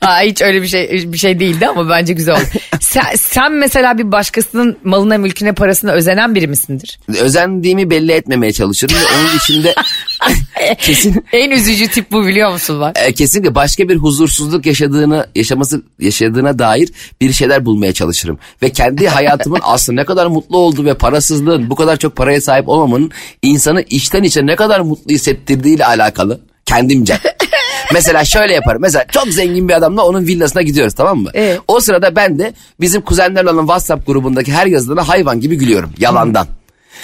Aa, 0.00 0.20
hiç 0.20 0.42
öyle 0.42 0.62
bir 0.62 0.66
şey 0.66 1.12
bir 1.12 1.18
şey 1.18 1.40
değildi 1.40 1.68
ama 1.68 1.88
bence 1.88 2.12
güzel 2.12 2.34
oldu. 2.34 2.44
sen, 2.80 3.14
sen 3.16 3.52
mesela 3.52 3.98
bir 3.98 4.12
başkasının 4.12 4.78
malına 4.84 5.18
mülküne 5.18 5.52
parasına 5.52 5.92
özenen 5.92 6.34
biri 6.34 6.46
misindir? 6.46 6.98
Özendiğimi 7.20 7.90
belli 7.90 8.12
etmemeye 8.12 8.52
çalışırım 8.52 8.96
ve 8.96 9.18
onun 9.18 9.36
içinde 9.36 9.74
kesin 10.78 11.24
En 11.32 11.50
üzücü 11.50 11.88
tip 11.88 12.12
bu 12.12 12.26
biliyor 12.26 12.52
musun 12.52 12.80
var? 12.80 12.92
e, 13.06 13.12
kesinlikle 13.12 13.54
başka 13.54 13.88
bir 13.88 13.96
huzursuzluk 13.96 14.66
yaşadığını 14.66 15.26
yaşaması 15.34 15.82
yaşadığına 16.00 16.58
dair 16.58 16.88
bir 17.20 17.32
şeyler 17.32 17.64
bulmaya 17.64 17.92
çalışırım 17.92 18.38
ve 18.62 18.70
kendi 18.70 19.08
hayatımın 19.08 19.60
aslında 19.62 20.00
ne 20.00 20.06
kadar 20.06 20.26
mutlu 20.26 20.58
olduğu 20.58 20.84
ve 20.84 20.94
parasızlığın 20.94 21.70
bu 21.70 21.74
kadar 21.74 21.96
çok 21.96 22.16
paraya 22.16 22.40
sahip 22.40 22.68
olmamanın 22.68 23.10
insanı 23.42 23.82
içten 23.82 24.22
içe 24.22 24.46
ne 24.46 24.56
kadar 24.56 24.80
mutlu 24.80 25.10
hissettirdiğiyle 25.10 25.86
alakalı 25.86 26.40
kendimce. 26.66 27.18
Mesela 27.92 28.24
şöyle 28.24 28.54
yaparım. 28.54 28.82
Mesela 28.82 29.04
çok 29.12 29.26
zengin 29.26 29.68
bir 29.68 29.74
adamla 29.74 30.06
onun 30.06 30.26
villasına 30.26 30.62
gidiyoruz 30.62 30.94
tamam 30.94 31.18
mı? 31.18 31.30
Evet. 31.34 31.60
O 31.68 31.80
sırada 31.80 32.16
ben 32.16 32.38
de 32.38 32.54
bizim 32.80 33.02
kuzenlerle 33.02 33.50
olan 33.50 33.62
WhatsApp 33.66 34.06
grubundaki 34.06 34.52
her 34.52 34.66
yazılana 34.66 35.08
hayvan 35.08 35.40
gibi 35.40 35.56
gülüyorum 35.56 35.92
yalandan. 35.98 36.46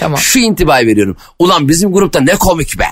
Tamam. 0.00 0.18
Şu 0.18 0.38
intibayı 0.38 0.86
veriyorum. 0.86 1.16
Ulan 1.38 1.68
bizim 1.68 1.92
grupta 1.92 2.20
ne 2.20 2.34
komik 2.36 2.78
be. 2.78 2.86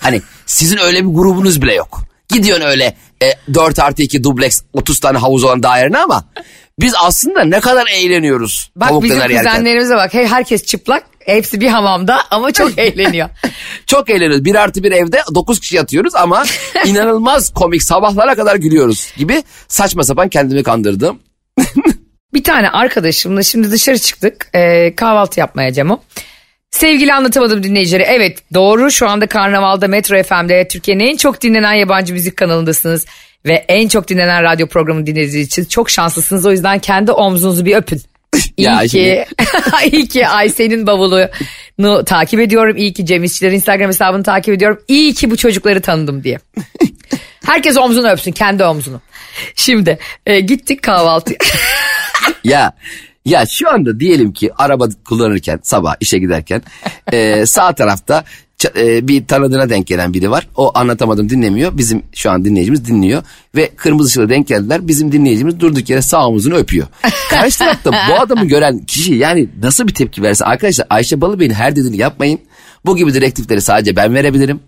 Hani 0.00 0.22
sizin 0.46 0.78
öyle 0.78 1.04
bir 1.04 1.14
grubunuz 1.14 1.62
bile 1.62 1.74
yok. 1.74 2.00
Gidiyorsun 2.28 2.66
öyle 2.66 2.96
e, 3.22 3.54
4 3.54 3.78
artı 3.78 4.02
2 4.02 4.24
dubleks 4.24 4.62
30 4.72 5.00
tane 5.00 5.18
havuz 5.18 5.44
olan 5.44 5.62
dairene 5.62 5.98
ama 5.98 6.24
biz 6.80 6.94
aslında 7.02 7.44
ne 7.44 7.60
kadar 7.60 7.86
eğleniyoruz. 7.86 8.70
Bak 8.76 9.02
bizim 9.02 9.20
kuzenlerimize 9.20 9.96
bak. 9.96 10.14
Hey, 10.14 10.26
herkes 10.26 10.64
çıplak. 10.64 11.04
Hepsi 11.18 11.60
bir 11.60 11.68
hamamda 11.68 12.18
ama 12.30 12.52
çok 12.52 12.78
eğleniyor. 12.78 13.28
Çok 13.86 14.10
eğleniyoruz. 14.10 14.44
Bir 14.44 14.54
artı 14.54 14.82
bir 14.82 14.92
evde 14.92 15.22
9 15.34 15.60
kişi 15.60 15.76
yatıyoruz 15.76 16.14
ama 16.14 16.44
inanılmaz 16.86 17.52
komik 17.54 17.82
sabahlara 17.82 18.34
kadar 18.34 18.56
gülüyoruz 18.56 19.12
gibi 19.16 19.42
saçma 19.68 20.04
sapan 20.04 20.28
kendimi 20.28 20.62
kandırdım. 20.62 21.18
Bir 22.34 22.44
tane 22.44 22.70
arkadaşımla 22.70 23.42
şimdi 23.42 23.70
dışarı 23.70 23.98
çıktık. 23.98 24.50
Ee, 24.54 24.94
kahvaltı 24.96 25.40
yapmaya 25.40 25.72
Cemo. 25.72 26.00
Sevgili 26.74 27.12
anlatamadım 27.12 27.62
dinleyicileri. 27.62 28.02
Evet 28.02 28.38
doğru 28.54 28.90
şu 28.90 29.08
anda 29.08 29.26
Karnaval'da 29.26 29.88
Metro 29.88 30.22
FM'de 30.22 30.68
Türkiye'nin 30.68 31.04
en 31.04 31.16
çok 31.16 31.42
dinlenen 31.42 31.72
yabancı 31.72 32.12
müzik 32.12 32.36
kanalındasınız. 32.36 33.06
ve 33.46 33.64
en 33.68 33.88
çok 33.88 34.08
dinlenen 34.08 34.42
radyo 34.42 34.66
programı 34.66 35.06
dinlediğiniz 35.06 35.48
için 35.48 35.64
çok 35.64 35.90
şanslısınız. 35.90 36.46
O 36.46 36.50
yüzden 36.50 36.78
kendi 36.78 37.12
omzunuzu 37.12 37.64
bir 37.64 37.76
öpün. 37.76 38.02
İyi 38.56 38.62
Ya 38.62 38.80
ki, 38.80 39.24
iyi 39.92 40.08
ki 40.08 40.28
Ayşe'nin 40.28 40.86
bavulunu 40.86 42.04
takip 42.04 42.40
ediyorum. 42.40 42.76
İyi 42.76 42.92
ki 42.92 43.06
Cem 43.06 43.24
İşçilerin 43.24 43.54
Instagram 43.54 43.88
hesabını 43.88 44.22
takip 44.22 44.54
ediyorum. 44.54 44.80
İyi 44.88 45.14
ki 45.14 45.30
bu 45.30 45.36
çocukları 45.36 45.80
tanıdım 45.80 46.24
diye. 46.24 46.38
Herkes 47.46 47.76
omzunu 47.76 48.08
öpsün 48.10 48.32
kendi 48.32 48.64
omzunu. 48.64 49.00
Şimdi 49.54 49.98
e, 50.26 50.40
gittik 50.40 50.82
kahvaltıya. 50.82 51.38
Ya 52.44 52.72
ya 53.24 53.46
şu 53.46 53.70
anda 53.72 54.00
diyelim 54.00 54.32
ki 54.32 54.50
araba 54.58 54.88
kullanırken 55.04 55.60
sabah 55.62 55.94
işe 56.00 56.18
giderken 56.18 56.62
e, 57.12 57.46
sağ 57.46 57.74
tarafta 57.74 58.24
e, 58.76 59.08
bir 59.08 59.26
tanıdığına 59.26 59.68
denk 59.68 59.86
gelen 59.86 60.14
biri 60.14 60.30
var. 60.30 60.48
O 60.56 60.70
anlatamadım 60.74 61.30
dinlemiyor. 61.30 61.78
Bizim 61.78 62.02
şu 62.14 62.30
an 62.30 62.44
dinleyicimiz 62.44 62.86
dinliyor. 62.86 63.22
Ve 63.56 63.70
kırmızı 63.76 64.08
ışıkla 64.08 64.28
denk 64.28 64.48
geldiler. 64.48 64.88
Bizim 64.88 65.12
dinleyicimiz 65.12 65.60
durduk 65.60 65.90
yere 65.90 66.02
sağ 66.02 66.28
omuzunu 66.28 66.54
öpüyor. 66.54 66.86
Karşı 67.30 67.58
tarafta 67.58 67.90
bu 67.92 68.14
adamı 68.20 68.44
gören 68.44 68.78
kişi 68.78 69.14
yani 69.14 69.48
nasıl 69.62 69.88
bir 69.88 69.94
tepki 69.94 70.22
verse. 70.22 70.44
Arkadaşlar 70.44 70.86
Ayşe 70.90 71.20
Balıbey'in 71.20 71.52
her 71.52 71.76
dediğini 71.76 71.96
yapmayın. 71.96 72.40
Bu 72.86 72.96
gibi 72.96 73.14
direktifleri 73.14 73.60
sadece 73.60 73.96
ben 73.96 74.14
verebilirim. 74.14 74.60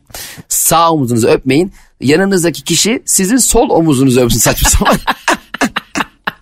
Sağ 0.49 0.93
omuzunuzu 0.93 1.29
öpmeyin. 1.29 1.73
Yanınızdaki 2.01 2.65
kişi 2.65 3.03
sizin 3.05 3.37
sol 3.37 3.71
omuzunuzu 3.71 4.21
öpsün 4.21 4.39
saçma 4.39 4.71
sapan. 4.71 4.97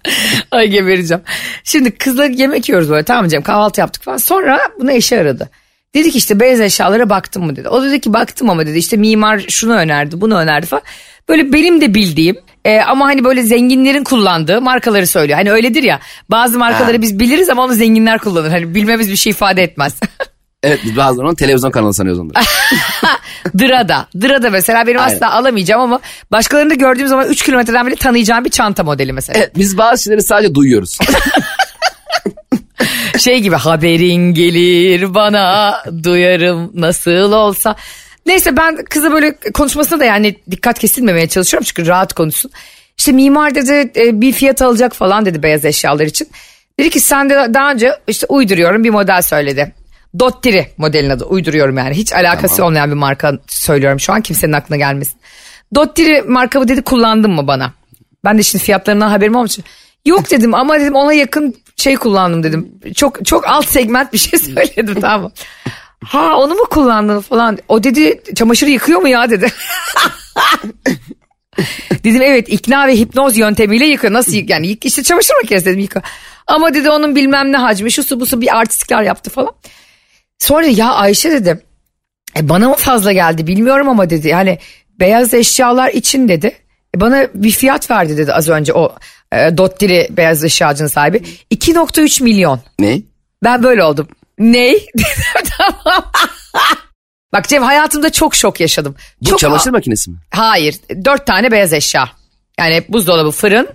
Ay 0.50 0.68
gebereceğim. 0.68 1.22
Şimdi 1.64 1.90
kızla 1.90 2.24
yemek 2.24 2.68
yiyoruz 2.68 2.90
böyle 2.90 3.04
tamam 3.04 3.28
Cem 3.28 3.42
kahvaltı 3.42 3.80
yaptık 3.80 4.02
falan. 4.02 4.16
Sonra 4.16 4.60
bunu 4.80 4.92
eşi 4.92 5.18
aradı. 5.18 5.50
Dedi 5.94 6.10
ki 6.10 6.18
işte 6.18 6.40
beyaz 6.40 6.60
eşyalara 6.60 7.10
baktım 7.10 7.46
mı 7.46 7.56
dedi. 7.56 7.68
O 7.68 7.82
dedi 7.82 8.00
ki 8.00 8.12
baktım 8.12 8.50
ama 8.50 8.66
dedi 8.66 8.78
işte 8.78 8.96
mimar 8.96 9.38
şunu 9.48 9.74
önerdi 9.74 10.20
bunu 10.20 10.38
önerdi 10.38 10.66
falan. 10.66 10.82
Böyle 11.28 11.52
benim 11.52 11.80
de 11.80 11.94
bildiğim 11.94 12.36
e, 12.64 12.80
ama 12.80 13.06
hani 13.06 13.24
böyle 13.24 13.42
zenginlerin 13.42 14.04
kullandığı 14.04 14.60
markaları 14.60 15.06
söylüyor. 15.06 15.38
Hani 15.38 15.52
öyledir 15.52 15.82
ya 15.82 16.00
bazı 16.28 16.58
markaları 16.58 16.96
Ha. 16.96 17.02
biz 17.02 17.18
biliriz 17.18 17.50
ama 17.50 17.64
onu 17.64 17.74
zenginler 17.74 18.18
kullanır. 18.18 18.50
Hani 18.50 18.74
bilmemiz 18.74 19.10
bir 19.10 19.16
şey 19.16 19.30
ifade 19.30 19.62
etmez. 19.62 20.00
evet 20.64 20.80
biz 20.84 20.96
bazen 20.96 21.22
onu 21.22 21.36
televizyon 21.36 21.70
kanalı 21.70 21.94
sanıyoruz 21.94 22.20
onları. 22.20 22.44
Dırada. 23.58 24.06
Dırada 24.20 24.50
mesela 24.50 24.86
benim 24.86 25.00
Aynen. 25.00 25.14
asla 25.14 25.32
alamayacağım 25.32 25.82
ama 25.82 26.00
başkalarını 26.32 26.70
da 26.70 26.74
gördüğüm 26.74 27.08
zaman 27.08 27.28
3 27.28 27.42
kilometreden 27.42 27.86
bile 27.86 27.96
tanıyacağım 27.96 28.44
bir 28.44 28.50
çanta 28.50 28.84
modeli 28.84 29.12
mesela. 29.12 29.38
Evet, 29.38 29.56
biz 29.56 29.78
bazı 29.78 30.02
şeyleri 30.02 30.22
sadece 30.22 30.54
duyuyoruz. 30.54 30.98
Şey 33.18 33.40
gibi 33.40 33.56
haberin 33.56 34.34
gelir 34.34 35.14
bana 35.14 35.74
duyarım 36.04 36.70
nasıl 36.74 37.32
olsa. 37.32 37.76
Neyse 38.26 38.56
ben 38.56 38.84
kıza 38.84 39.12
böyle 39.12 39.34
konuşmasına 39.54 40.00
da 40.00 40.04
yani 40.04 40.36
dikkat 40.50 40.78
kesilmemeye 40.78 41.28
çalışıyorum 41.28 41.64
çünkü 41.64 41.86
rahat 41.86 42.12
konuşsun. 42.12 42.50
İşte 42.98 43.12
mimar 43.12 43.54
dedi 43.54 43.92
e, 43.96 44.20
bir 44.20 44.32
fiyat 44.32 44.62
alacak 44.62 44.94
falan 44.94 45.26
dedi 45.26 45.42
beyaz 45.42 45.64
eşyalar 45.64 46.04
için. 46.06 46.28
Dedi 46.78 46.90
ki 46.90 47.00
sen 47.00 47.30
de 47.30 47.54
daha 47.54 47.72
önce 47.72 47.92
işte 48.08 48.26
uyduruyorum 48.28 48.84
bir 48.84 48.90
model 48.90 49.22
söyledi. 49.22 49.72
Dottiri 50.18 50.68
modelin 50.76 51.10
adı 51.10 51.24
uyduruyorum 51.24 51.78
yani 51.78 51.94
hiç 51.94 52.12
alakası 52.12 52.64
olmayan 52.64 52.90
bir 52.90 52.94
marka 52.96 53.32
söylüyorum 53.46 54.00
şu 54.00 54.12
an 54.12 54.20
kimsenin 54.20 54.52
aklına 54.52 54.78
gelmesin. 54.78 55.20
Dottiri 55.74 56.22
markamı 56.22 56.68
dedi 56.68 56.82
kullandın 56.82 57.30
mı 57.30 57.46
bana? 57.46 57.72
Ben 58.24 58.38
de 58.38 58.42
şimdi 58.42 58.64
fiyatlarından 58.64 59.08
haberim 59.08 59.36
olmuş. 59.36 59.58
Yok 60.04 60.30
dedim 60.30 60.54
ama 60.54 60.80
dedim 60.80 60.94
ona 60.94 61.12
yakın 61.12 61.54
şey 61.76 61.96
kullandım 61.96 62.42
dedim. 62.42 62.72
Çok 62.94 63.26
çok 63.26 63.48
alt 63.48 63.66
segment 63.66 64.12
bir 64.12 64.18
şey 64.18 64.38
söyledim 64.38 65.00
tamam? 65.00 65.32
Ha 66.04 66.36
onu 66.36 66.54
mu 66.54 66.64
kullandın 66.70 67.20
falan. 67.20 67.58
O 67.68 67.84
dedi 67.84 68.22
çamaşırı 68.34 68.70
yıkıyor 68.70 69.00
mu 69.00 69.08
ya 69.08 69.30
dedi. 69.30 69.52
dedim 72.04 72.22
evet 72.22 72.48
ikna 72.48 72.88
ve 72.88 72.96
hipnoz 72.96 73.36
yöntemiyle 73.36 73.86
yıkıyor. 73.86 74.12
Nasıl 74.12 74.32
yık 74.32 74.50
yani 74.50 74.66
yık, 74.66 74.84
işte 74.84 75.02
çamaşır 75.02 75.34
makinesi 75.42 75.66
dedim 75.66 75.78
yıkıyor. 75.78 76.04
Ama 76.46 76.74
dedi 76.74 76.90
onun 76.90 77.16
bilmem 77.16 77.52
ne 77.52 77.56
hacmi 77.56 77.92
şu 77.92 78.02
su 78.02 78.20
bu 78.20 78.26
su 78.26 78.40
bir 78.40 78.56
artistlikler 78.56 79.02
yaptı 79.02 79.30
falan. 79.30 79.52
Sonra 80.44 80.66
ya 80.66 80.92
Ayşe 80.92 81.30
dedi 81.32 81.62
e 82.36 82.48
bana 82.48 82.68
mı 82.68 82.74
fazla 82.74 83.12
geldi 83.12 83.46
bilmiyorum 83.46 83.88
ama 83.88 84.10
dedi 84.10 84.28
yani 84.28 84.58
beyaz 85.00 85.34
eşyalar 85.34 85.88
için 85.88 86.28
dedi 86.28 86.52
e 86.96 87.00
bana 87.00 87.26
bir 87.34 87.50
fiyat 87.50 87.90
verdi 87.90 88.16
dedi 88.16 88.32
az 88.32 88.48
önce 88.48 88.72
o 88.72 88.94
e, 89.32 89.56
Dottiri 89.56 90.08
beyaz 90.10 90.44
eşyacının 90.44 90.88
sahibi 90.88 91.16
2.3 91.50 92.22
milyon. 92.22 92.60
ne? 92.78 93.00
Ben 93.44 93.62
böyle 93.62 93.84
oldum. 93.84 94.08
Ney? 94.38 94.86
Dedim, 94.98 95.48
tamam. 95.58 96.04
Bak 97.32 97.48
Cem 97.48 97.62
hayatımda 97.62 98.12
çok 98.12 98.34
şok 98.34 98.60
yaşadım. 98.60 98.96
Bu 99.22 99.30
çok 99.30 99.38
çamaşır 99.38 99.70
makinesi 99.70 100.10
mi? 100.10 100.16
Hayır 100.30 100.76
dört 101.04 101.26
tane 101.26 101.50
beyaz 101.50 101.72
eşya. 101.72 102.08
Yani 102.58 102.84
buzdolabı 102.88 103.30
fırın 103.30 103.68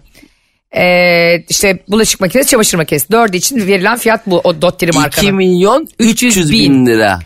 e, 0.76 1.44
işte 1.50 1.80
bulaşık 1.88 2.22
makinesi 2.22 2.50
çamaşır 2.50 2.78
makinesi. 2.78 3.12
Dördü 3.12 3.38
için 3.38 3.68
verilen 3.68 3.98
fiyat 3.98 4.28
bu 4.28 4.40
o 4.44 4.62
Dottiri 4.62 4.90
2 4.90 5.00
markanın. 5.00 5.36
milyon 5.36 5.88
300 6.00 6.52
bin 6.52 6.86
lira. 6.86 7.20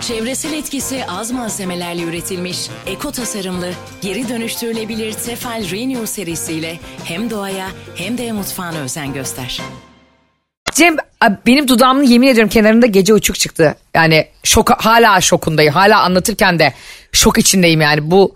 Çevresel 0.00 0.52
etkisi 0.52 1.04
az 1.08 1.30
malzemelerle 1.30 2.02
üretilmiş, 2.02 2.58
eko 2.86 3.12
tasarımlı, 3.12 3.70
geri 4.00 4.28
dönüştürülebilir 4.28 5.12
Tefal 5.12 5.70
Renew 5.70 6.06
serisiyle 6.06 6.78
hem 7.04 7.30
doğaya 7.30 7.68
hem 7.94 8.18
de 8.18 8.32
mutfağına 8.32 8.78
özen 8.78 9.12
göster. 9.14 9.60
Cem 10.74 10.96
a- 11.20 11.46
benim 11.46 11.68
dudağımın 11.68 12.02
yemin 12.02 12.26
ediyorum 12.28 12.50
kenarında 12.50 12.86
gece 12.86 13.14
uçuk 13.14 13.38
çıktı. 13.38 13.74
Yani 13.94 14.26
şok 14.44 14.70
hala 14.84 15.20
şokundayım. 15.20 15.74
Hala 15.74 16.02
anlatırken 16.02 16.58
de 16.58 16.72
şok 17.12 17.38
içindeyim 17.38 17.80
yani 17.80 18.10
bu 18.10 18.34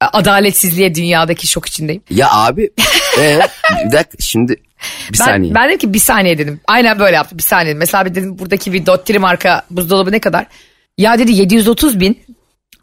adaletsizliğe 0.00 0.94
dünyadaki 0.94 1.46
şok 1.46 1.66
içindeyim. 1.66 2.02
Ya 2.10 2.28
abi 2.32 2.70
ee, 3.18 3.40
bir 3.86 3.92
dakika 3.92 4.16
şimdi 4.20 4.52
bir 5.12 5.18
Ben, 5.20 5.24
saniye. 5.24 5.54
ben 5.54 5.68
dedim 5.68 5.78
ki 5.78 5.94
bir 5.94 5.98
saniye 5.98 6.38
dedim. 6.38 6.60
Aynen 6.66 6.98
böyle 6.98 7.16
yaptım 7.16 7.38
bir 7.38 7.42
saniye 7.42 7.66
dedim. 7.66 7.78
Mesela 7.78 8.04
bir 8.04 8.14
dedim 8.14 8.38
buradaki 8.38 8.72
bir 8.72 8.86
Dottiri 8.86 9.18
marka 9.18 9.62
buzdolabı 9.70 10.12
ne 10.12 10.18
kadar? 10.18 10.46
Ya 10.98 11.18
dedi 11.18 11.32
730 11.32 12.00
bin. 12.00 12.22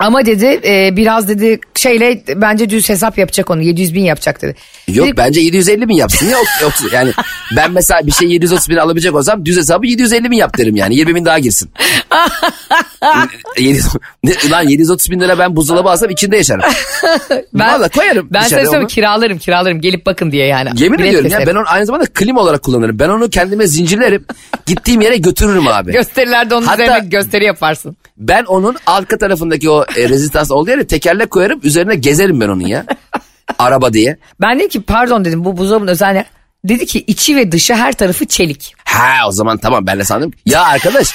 Ama 0.01 0.25
dedi 0.25 0.61
e, 0.65 0.95
biraz 0.97 1.27
dedi 1.27 1.59
şeyle 1.75 2.23
bence 2.35 2.69
düz 2.69 2.89
hesap 2.89 3.17
yapacak 3.17 3.49
onu 3.49 3.61
700 3.61 3.93
bin 3.93 4.03
yapacak 4.03 4.41
dedi. 4.41 4.55
Yok 4.87 5.05
Dedim, 5.05 5.17
bence 5.17 5.41
750 5.41 5.87
bin 5.87 5.95
yapsın 5.95 6.25
ya. 6.29 6.37
Yoksa 6.61 6.85
yani 6.93 7.11
ben 7.55 7.71
mesela 7.71 8.07
bir 8.07 8.11
şey 8.11 8.29
730 8.29 8.69
bin 8.69 8.75
alabilecek 8.75 9.15
olsam 9.15 9.45
düz 9.45 9.57
hesabı 9.57 9.87
750 9.87 10.31
bin 10.31 10.37
yap 10.37 10.57
derim 10.57 10.75
yani. 10.75 10.95
20 10.95 11.15
bin 11.15 11.25
daha 11.25 11.39
girsin. 11.39 11.69
700 13.59 13.85
ne, 14.23 14.33
lan 14.49 14.67
730 14.67 15.11
bin 15.11 15.19
lira 15.19 15.39
ben 15.39 15.55
buzdolabı 15.55 15.89
alsam 15.89 16.09
içinde 16.09 16.37
yaşarım. 16.37 16.61
Valla 17.53 17.89
koyarım 17.89 18.27
Ben 18.31 18.41
sana 18.41 18.65
söyleyeyim 18.65 18.87
kiralarım 18.87 19.37
kiralarım 19.37 19.81
gelip 19.81 20.05
bakın 20.05 20.31
diye 20.31 20.47
yani. 20.47 20.69
Yemin 20.75 20.99
Bilet 20.99 21.09
ediyorum 21.09 21.31
ya 21.31 21.47
ben 21.47 21.55
onu 21.55 21.65
aynı 21.67 21.85
zamanda 21.85 22.05
klima 22.05 22.41
olarak 22.41 22.63
kullanırım. 22.63 22.99
Ben 22.99 23.09
onu 23.09 23.29
kendime 23.29 23.67
zincirlerim. 23.67 24.25
Gittiğim 24.65 25.01
yere 25.01 25.17
götürürüm 25.17 25.67
abi. 25.67 25.91
Gösterilerde 25.93 26.55
onun 26.55 26.65
Hatta- 26.65 26.83
üzerine 26.83 27.07
gösteri 27.09 27.45
yaparsın. 27.45 27.97
Ben 28.17 28.43
onun 28.43 28.75
arka 28.85 29.17
tarafındaki 29.17 29.69
o 29.69 29.85
e, 29.97 30.09
rezistans 30.09 30.51
olduğu 30.51 30.69
yere 30.69 30.87
tekerlek 30.87 31.31
koyarım. 31.31 31.59
Üzerine 31.63 31.95
gezerim 31.95 32.41
ben 32.41 32.47
onun 32.47 32.65
ya. 32.65 32.85
Araba 33.59 33.93
diye. 33.93 34.17
Ben 34.41 34.59
dedim 34.59 34.69
ki 34.69 34.81
pardon 34.81 35.25
dedim 35.25 35.45
bu 35.45 35.57
buzdolabının 35.57 35.91
özelliği. 35.91 36.25
Dedi 36.63 36.85
ki 36.85 37.03
içi 37.07 37.35
ve 37.35 37.51
dışı 37.51 37.73
her 37.73 37.91
tarafı 37.93 38.25
çelik. 38.25 38.73
Ha 38.85 39.13
o 39.27 39.31
zaman 39.31 39.57
tamam 39.57 39.87
ben 39.87 39.99
de 39.99 40.03
sandım. 40.03 40.31
Ya 40.45 40.63
arkadaş 40.65 41.07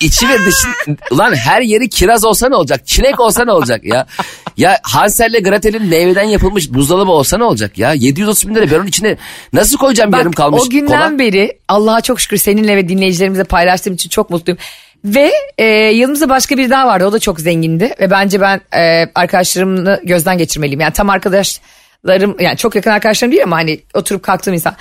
içi 0.00 0.28
ve 0.28 0.38
dışı 0.46 0.68
lan 1.18 1.34
her 1.34 1.62
yeri 1.62 1.88
kiraz 1.88 2.24
olsa 2.24 2.48
ne 2.48 2.54
olacak? 2.56 2.86
Çilek 2.86 3.20
olsa 3.20 3.44
ne 3.44 3.52
olacak 3.52 3.84
ya? 3.84 4.06
Ya 4.56 4.78
Hansel'le 4.82 5.42
Gretel'in 5.42 5.82
meyveden 5.86 6.22
yapılmış 6.22 6.72
buzdolabı 6.74 7.10
olsa 7.10 7.38
ne 7.38 7.44
olacak 7.44 7.78
ya? 7.78 7.92
730 7.92 8.48
bin 8.48 8.54
lira 8.54 8.70
ben 8.70 8.76
onun 8.78 8.86
içine 8.86 9.16
nasıl 9.52 9.76
koyacağım 9.78 10.12
Bak 10.12 10.18
yarım 10.18 10.32
kalmış 10.32 10.62
o 10.66 10.70
günden 10.70 11.08
kola? 11.08 11.18
beri 11.18 11.58
Allah'a 11.68 12.00
çok 12.00 12.20
şükür 12.20 12.36
seninle 12.36 12.76
ve 12.76 12.88
dinleyicilerimizle 12.88 13.44
paylaştığım 13.44 13.94
için 13.94 14.08
çok 14.08 14.30
mutluyum. 14.30 14.58
Ve 15.04 15.32
e, 15.58 15.64
yanımızda 15.64 16.28
başka 16.28 16.56
biri 16.56 16.70
daha 16.70 16.86
vardı 16.86 17.06
o 17.06 17.12
da 17.12 17.18
çok 17.18 17.40
zengindi 17.40 17.94
ve 18.00 18.10
bence 18.10 18.40
ben 18.40 18.60
e, 18.76 19.06
arkadaşlarımı 19.14 20.00
gözden 20.04 20.38
geçirmeliyim. 20.38 20.80
Yani 20.80 20.92
tam 20.92 21.10
arkadaşlarım 21.10 22.36
yani 22.40 22.56
çok 22.56 22.74
yakın 22.74 22.90
arkadaşlarım 22.90 23.32
değil 23.32 23.44
ama 23.44 23.56
hani 23.56 23.80
oturup 23.94 24.22
kalktığım 24.22 24.54
insan. 24.54 24.76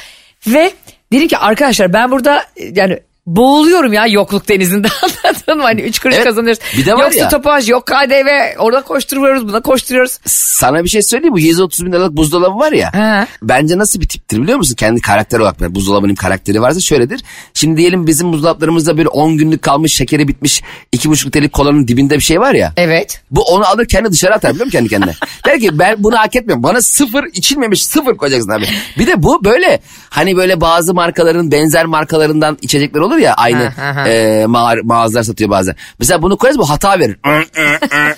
Ve 0.47 0.71
dedim 1.11 1.27
ki 1.27 1.37
arkadaşlar 1.37 1.93
ben 1.93 2.11
burada 2.11 2.43
yani 2.57 2.99
boğuluyorum 3.27 3.93
ya 3.93 4.07
yokluk 4.07 4.49
denizinde 4.49 4.87
anladın 5.23 5.57
mı? 5.57 5.63
Hani 5.63 5.81
üç 5.81 5.99
kuruş 5.99 6.15
Evet, 6.15 6.25
kazanıyoruz. 6.25 6.59
bir 6.77 6.85
de 6.85 6.93
var 6.93 7.03
yok 7.03 7.15
ya- 7.15 7.27
stopaj 7.27 7.69
yok 7.69 7.85
KDV 7.85 8.27
orada 8.59 8.81
koşturuyoruz 8.81 9.47
buna 9.47 9.61
koşturuyoruz. 9.61 10.17
Sana 10.25 10.83
bir 10.83 10.89
şey 10.89 11.01
söyleyeyim 11.01 11.33
bu 11.33 11.39
130 11.39 11.85
bin 11.85 11.91
liralık 11.91 12.17
buzdolabı 12.17 12.59
var 12.59 12.71
ya. 12.71 12.93
He. 12.93 13.27
Bence 13.41 13.77
nasıl 13.77 14.01
bir 14.01 14.07
tiptir 14.07 14.41
biliyor 14.41 14.57
musun? 14.57 14.75
Kendi 14.75 15.01
karakter 15.01 15.39
olarak 15.39 15.59
böyle 15.59 15.75
buzdolabının 15.75 16.15
karakteri 16.15 16.61
varsa 16.61 16.79
şöyledir. 16.79 17.21
Şimdi 17.53 17.77
diyelim 17.77 18.07
bizim 18.07 18.33
buzdolaplarımızda 18.33 18.97
böyle 18.97 19.07
10 19.09 19.37
günlük 19.37 19.61
kalmış 19.61 19.95
şekeri 19.95 20.27
bitmiş 20.27 20.61
2,5 20.93 21.25
litrelik 21.27 21.53
kolanın 21.53 21.87
dibinde 21.87 22.15
bir 22.15 22.23
şey 22.23 22.39
var 22.39 22.53
ya. 22.53 22.73
Evet. 22.77 23.21
Bu 23.31 23.41
onu 23.43 23.65
alır 23.67 23.85
kendi 23.87 24.11
dışarı 24.11 24.33
atar 24.35 24.51
biliyor 24.51 24.65
musun 24.65 24.77
kendi 24.77 24.89
kendine? 24.89 25.13
Der 25.45 25.59
ki 25.59 25.79
ben 25.79 25.95
bunu 26.03 26.17
hak 26.17 26.35
etmiyorum. 26.35 26.63
Bana 26.63 26.81
sıfır 26.81 27.23
içilmemiş 27.33 27.85
sıfır 27.85 28.17
koyacaksın 28.17 28.49
abi. 28.49 28.65
Bir 28.99 29.07
de 29.07 29.23
bu 29.23 29.43
böyle 29.45 29.79
hani 30.09 30.37
böyle 30.37 30.61
bazı 30.61 30.93
markaların 30.93 31.51
benzer 31.51 31.85
markalarından 31.85 32.57
içecekler 32.61 32.99
olur 32.99 33.16
ya 33.19 33.33
aynı 33.33 33.63
e, 34.07 34.43
ma- 34.43 34.83
mağazalar 34.83 35.23
satıyor 35.23 35.49
bazen. 35.49 35.75
Mesela 35.99 36.21
bunu 36.21 36.37
koyarız 36.37 36.57
bu 36.59 36.69
hata 36.69 36.99
verir. 36.99 37.17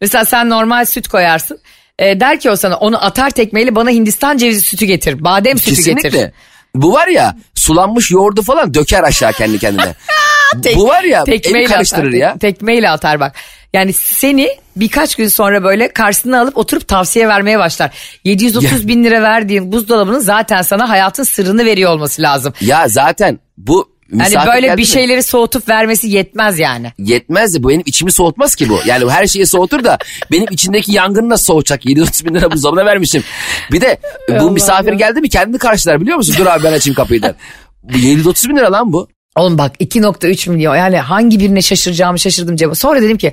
Mesela 0.00 0.24
sen 0.24 0.50
normal 0.50 0.84
süt 0.84 1.08
koyarsın. 1.08 1.58
E, 1.98 2.20
der 2.20 2.40
ki 2.40 2.50
o 2.50 2.56
sana 2.56 2.76
onu 2.76 3.04
atar 3.04 3.30
tekmeyle 3.30 3.74
bana 3.74 3.90
Hindistan 3.90 4.36
cevizi 4.36 4.60
sütü 4.60 4.84
getir. 4.84 5.24
Badem 5.24 5.58
sütü 5.58 5.70
Kesinlikle. 5.74 6.08
getir. 6.08 6.30
Bu 6.74 6.92
var 6.92 7.06
ya 7.08 7.36
sulanmış 7.54 8.10
yoğurdu 8.10 8.42
falan 8.42 8.74
döker 8.74 9.02
aşağı 9.02 9.32
kendi 9.32 9.58
kendine. 9.58 9.94
Tek- 10.62 10.76
Bu 10.76 10.88
var 10.88 11.02
ya 11.02 11.24
tekmeyle 11.24 11.66
karıştırır 11.66 12.08
atar, 12.08 12.18
ya. 12.18 12.38
Tekmeyle 12.38 12.90
atar 12.90 13.20
bak. 13.20 13.34
Yani 13.72 13.92
seni 13.92 14.48
birkaç 14.76 15.16
gün 15.16 15.28
sonra 15.28 15.64
böyle 15.64 15.92
karşısına 15.92 16.40
alıp 16.40 16.56
oturup 16.56 16.88
tavsiye 16.88 17.28
vermeye 17.28 17.58
başlar. 17.58 17.90
730 18.24 18.88
bin 18.88 19.04
lira 19.04 19.22
verdiğin 19.22 19.72
buzdolabının 19.72 20.18
zaten 20.18 20.62
sana 20.62 20.88
hayatın 20.88 21.24
sırrını 21.24 21.64
veriyor 21.64 21.90
olması 21.90 22.22
lazım. 22.22 22.52
Ya 22.60 22.88
zaten 22.88 23.38
bu 23.58 23.96
Yani 24.12 24.22
misafir 24.22 24.52
böyle 24.52 24.66
geldi 24.66 24.76
bir 24.76 24.82
mi? 24.82 24.86
şeyleri 24.86 25.22
soğutup 25.22 25.68
vermesi 25.68 26.08
yetmez 26.08 26.58
yani. 26.58 26.92
Yetmez 26.98 27.54
de 27.54 27.62
bu 27.62 27.68
benim 27.68 27.82
içimi 27.86 28.12
soğutmaz 28.12 28.54
ki 28.54 28.68
bu. 28.68 28.80
Yani 28.86 29.10
her 29.10 29.26
şeyi 29.26 29.46
soğutur 29.46 29.84
da 29.84 29.98
benim 30.32 30.46
içindeki 30.50 30.92
yangını 30.92 31.28
nasıl 31.28 31.44
soğutacak? 31.44 31.86
730 31.86 32.24
bin 32.24 32.34
lira 32.34 32.50
buzdolabına 32.50 32.84
vermişim. 32.86 33.24
Bir 33.72 33.80
de 33.80 33.98
bu 34.28 34.34
Allah 34.34 34.50
misafir 34.50 34.88
ya. 34.92 34.94
geldi 34.94 35.20
mi 35.20 35.28
kendini 35.28 35.58
karşılar 35.58 36.00
biliyor 36.00 36.16
musun? 36.16 36.34
Dur 36.38 36.46
abi 36.46 36.64
ben 36.64 36.72
açayım 36.72 36.94
kapıyı 36.94 37.22
der. 37.22 37.34
Bu 37.82 37.98
730 37.98 38.48
bin 38.48 38.56
lira 38.56 38.72
lan 38.72 38.92
bu. 38.92 39.08
Oğlum 39.36 39.58
bak 39.58 39.72
2.3 39.80 40.50
milyon 40.50 40.76
yani 40.76 40.98
hangi 40.98 41.40
birine 41.40 41.62
şaşıracağımı 41.62 42.18
şaşırdım 42.18 42.56
cevap. 42.56 42.78
Sonra 42.78 43.02
dedim 43.02 43.16
ki 43.18 43.32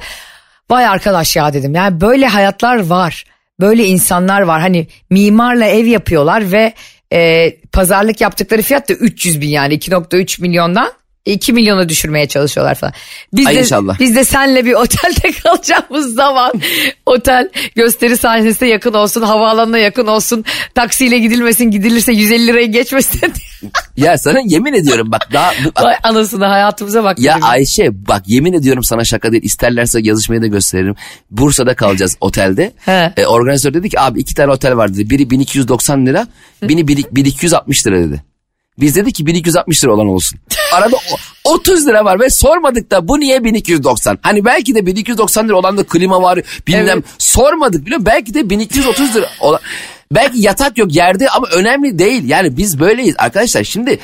vay 0.70 0.86
arkadaş 0.86 1.36
ya 1.36 1.54
dedim. 1.54 1.76
Yani 1.76 2.02
böyle 2.02 2.28
hayatlar 2.28 2.88
var. 2.88 3.26
Böyle 3.60 3.86
insanlar 3.86 4.42
var. 4.42 4.62
Hani 4.62 4.88
mimarla 5.10 5.66
ev 5.66 5.86
yapıyorlar 5.86 6.52
ve 6.52 6.74
e, 7.14 7.52
pazarlık 7.72 8.22
yaptıkları 8.22 8.62
fiyat 8.62 8.90
da 8.90 8.94
300 8.94 9.42
bin 9.42 9.50
yani 9.50 9.74
2.3 9.74 10.42
milyondan 10.42 10.92
2 11.26 11.54
milyona 11.54 11.90
düşürmeye 11.90 12.28
çalışıyorlar 12.28 12.76
falan. 12.76 12.94
Biz 13.34 13.48
Ay 13.48 13.56
de, 13.56 13.60
inşallah. 13.60 14.00
Biz 14.00 14.16
de 14.16 14.26
senle 14.26 14.66
bir 14.66 14.74
otelde 14.74 15.32
kalacağımız 15.44 16.16
zaman 16.16 16.52
otel 17.06 17.50
gösteri 17.76 18.18
sahnesine 18.18 18.70
yakın 18.70 18.94
olsun, 18.94 19.22
havaalanına 19.22 19.78
yakın 19.78 20.08
olsun, 20.08 20.46
taksiyle 20.76 21.20
gidilmesin, 21.20 21.66
gidilirse 21.72 22.14
150 22.14 22.48
lirayı 22.48 22.72
geçmesin. 22.72 23.34
Ya 23.98 24.18
sana 24.18 24.40
yemin 24.46 24.74
ediyorum 24.74 25.12
bak 25.12 25.30
daha... 25.34 25.52
bu- 25.66 25.84
Vay 25.84 25.96
anasını 26.04 26.46
hayatımıza 26.46 27.04
bak. 27.04 27.20
Ya. 27.20 27.40
Ayşe 27.42 28.08
bak 28.08 28.24
yemin 28.28 28.54
ediyorum 28.54 28.84
sana 28.84 29.04
şaka 29.04 29.32
değil. 29.32 29.44
İsterlerse 29.44 30.00
yazışmayı 30.04 30.42
da 30.42 30.48
gösteririm. 30.48 30.96
Bursa'da 31.32 31.76
kalacağız 31.76 32.18
otelde. 32.22 32.72
He. 32.86 33.14
E, 33.18 33.26
organizatör 33.26 33.74
dedi 33.74 33.90
ki 33.90 34.00
abi 34.00 34.20
iki 34.20 34.36
tane 34.36 34.52
otel 34.52 34.78
var 34.78 34.94
dedi. 34.94 35.10
Biri 35.10 35.30
1290 35.30 36.06
lira, 36.06 36.28
biri 36.64 36.88
1260 36.88 37.88
lira 37.88 38.00
dedi. 38.00 38.24
Biz 38.80 38.96
dedik 38.96 39.16
ki 39.16 39.26
1260 39.26 39.84
lira 39.84 39.94
olan 39.94 40.08
olsun. 40.08 40.40
Arada 40.74 40.96
o- 40.96 41.54
30 41.54 41.88
lira 41.88 42.06
var 42.06 42.20
ve 42.20 42.30
sormadık 42.30 42.92
da 42.92 43.08
bu 43.08 43.20
niye 43.20 43.44
1290? 43.44 44.20
Hani 44.22 44.46
belki 44.46 44.76
de 44.76 44.86
1290 44.86 45.48
lira 45.48 45.56
olan 45.56 45.78
da 45.78 45.84
klima 45.84 46.22
var 46.22 46.40
bilmem. 46.68 46.88
Evet. 46.88 47.04
Sormadık 47.18 47.82
biliyor 47.86 48.00
musun? 48.00 48.12
Belki 48.14 48.34
de 48.34 48.50
1230 48.50 49.16
lira 49.16 49.26
olan. 49.40 49.60
Belki 50.12 50.42
yatak 50.42 50.78
yok 50.78 50.96
yerde 50.96 51.30
ama 51.30 51.48
önemli 51.48 52.00
değil. 52.00 52.30
Yani 52.30 52.58
biz 52.58 52.80
böyleyiz 52.80 53.16
arkadaşlar. 53.18 53.64
Şimdi 53.64 54.00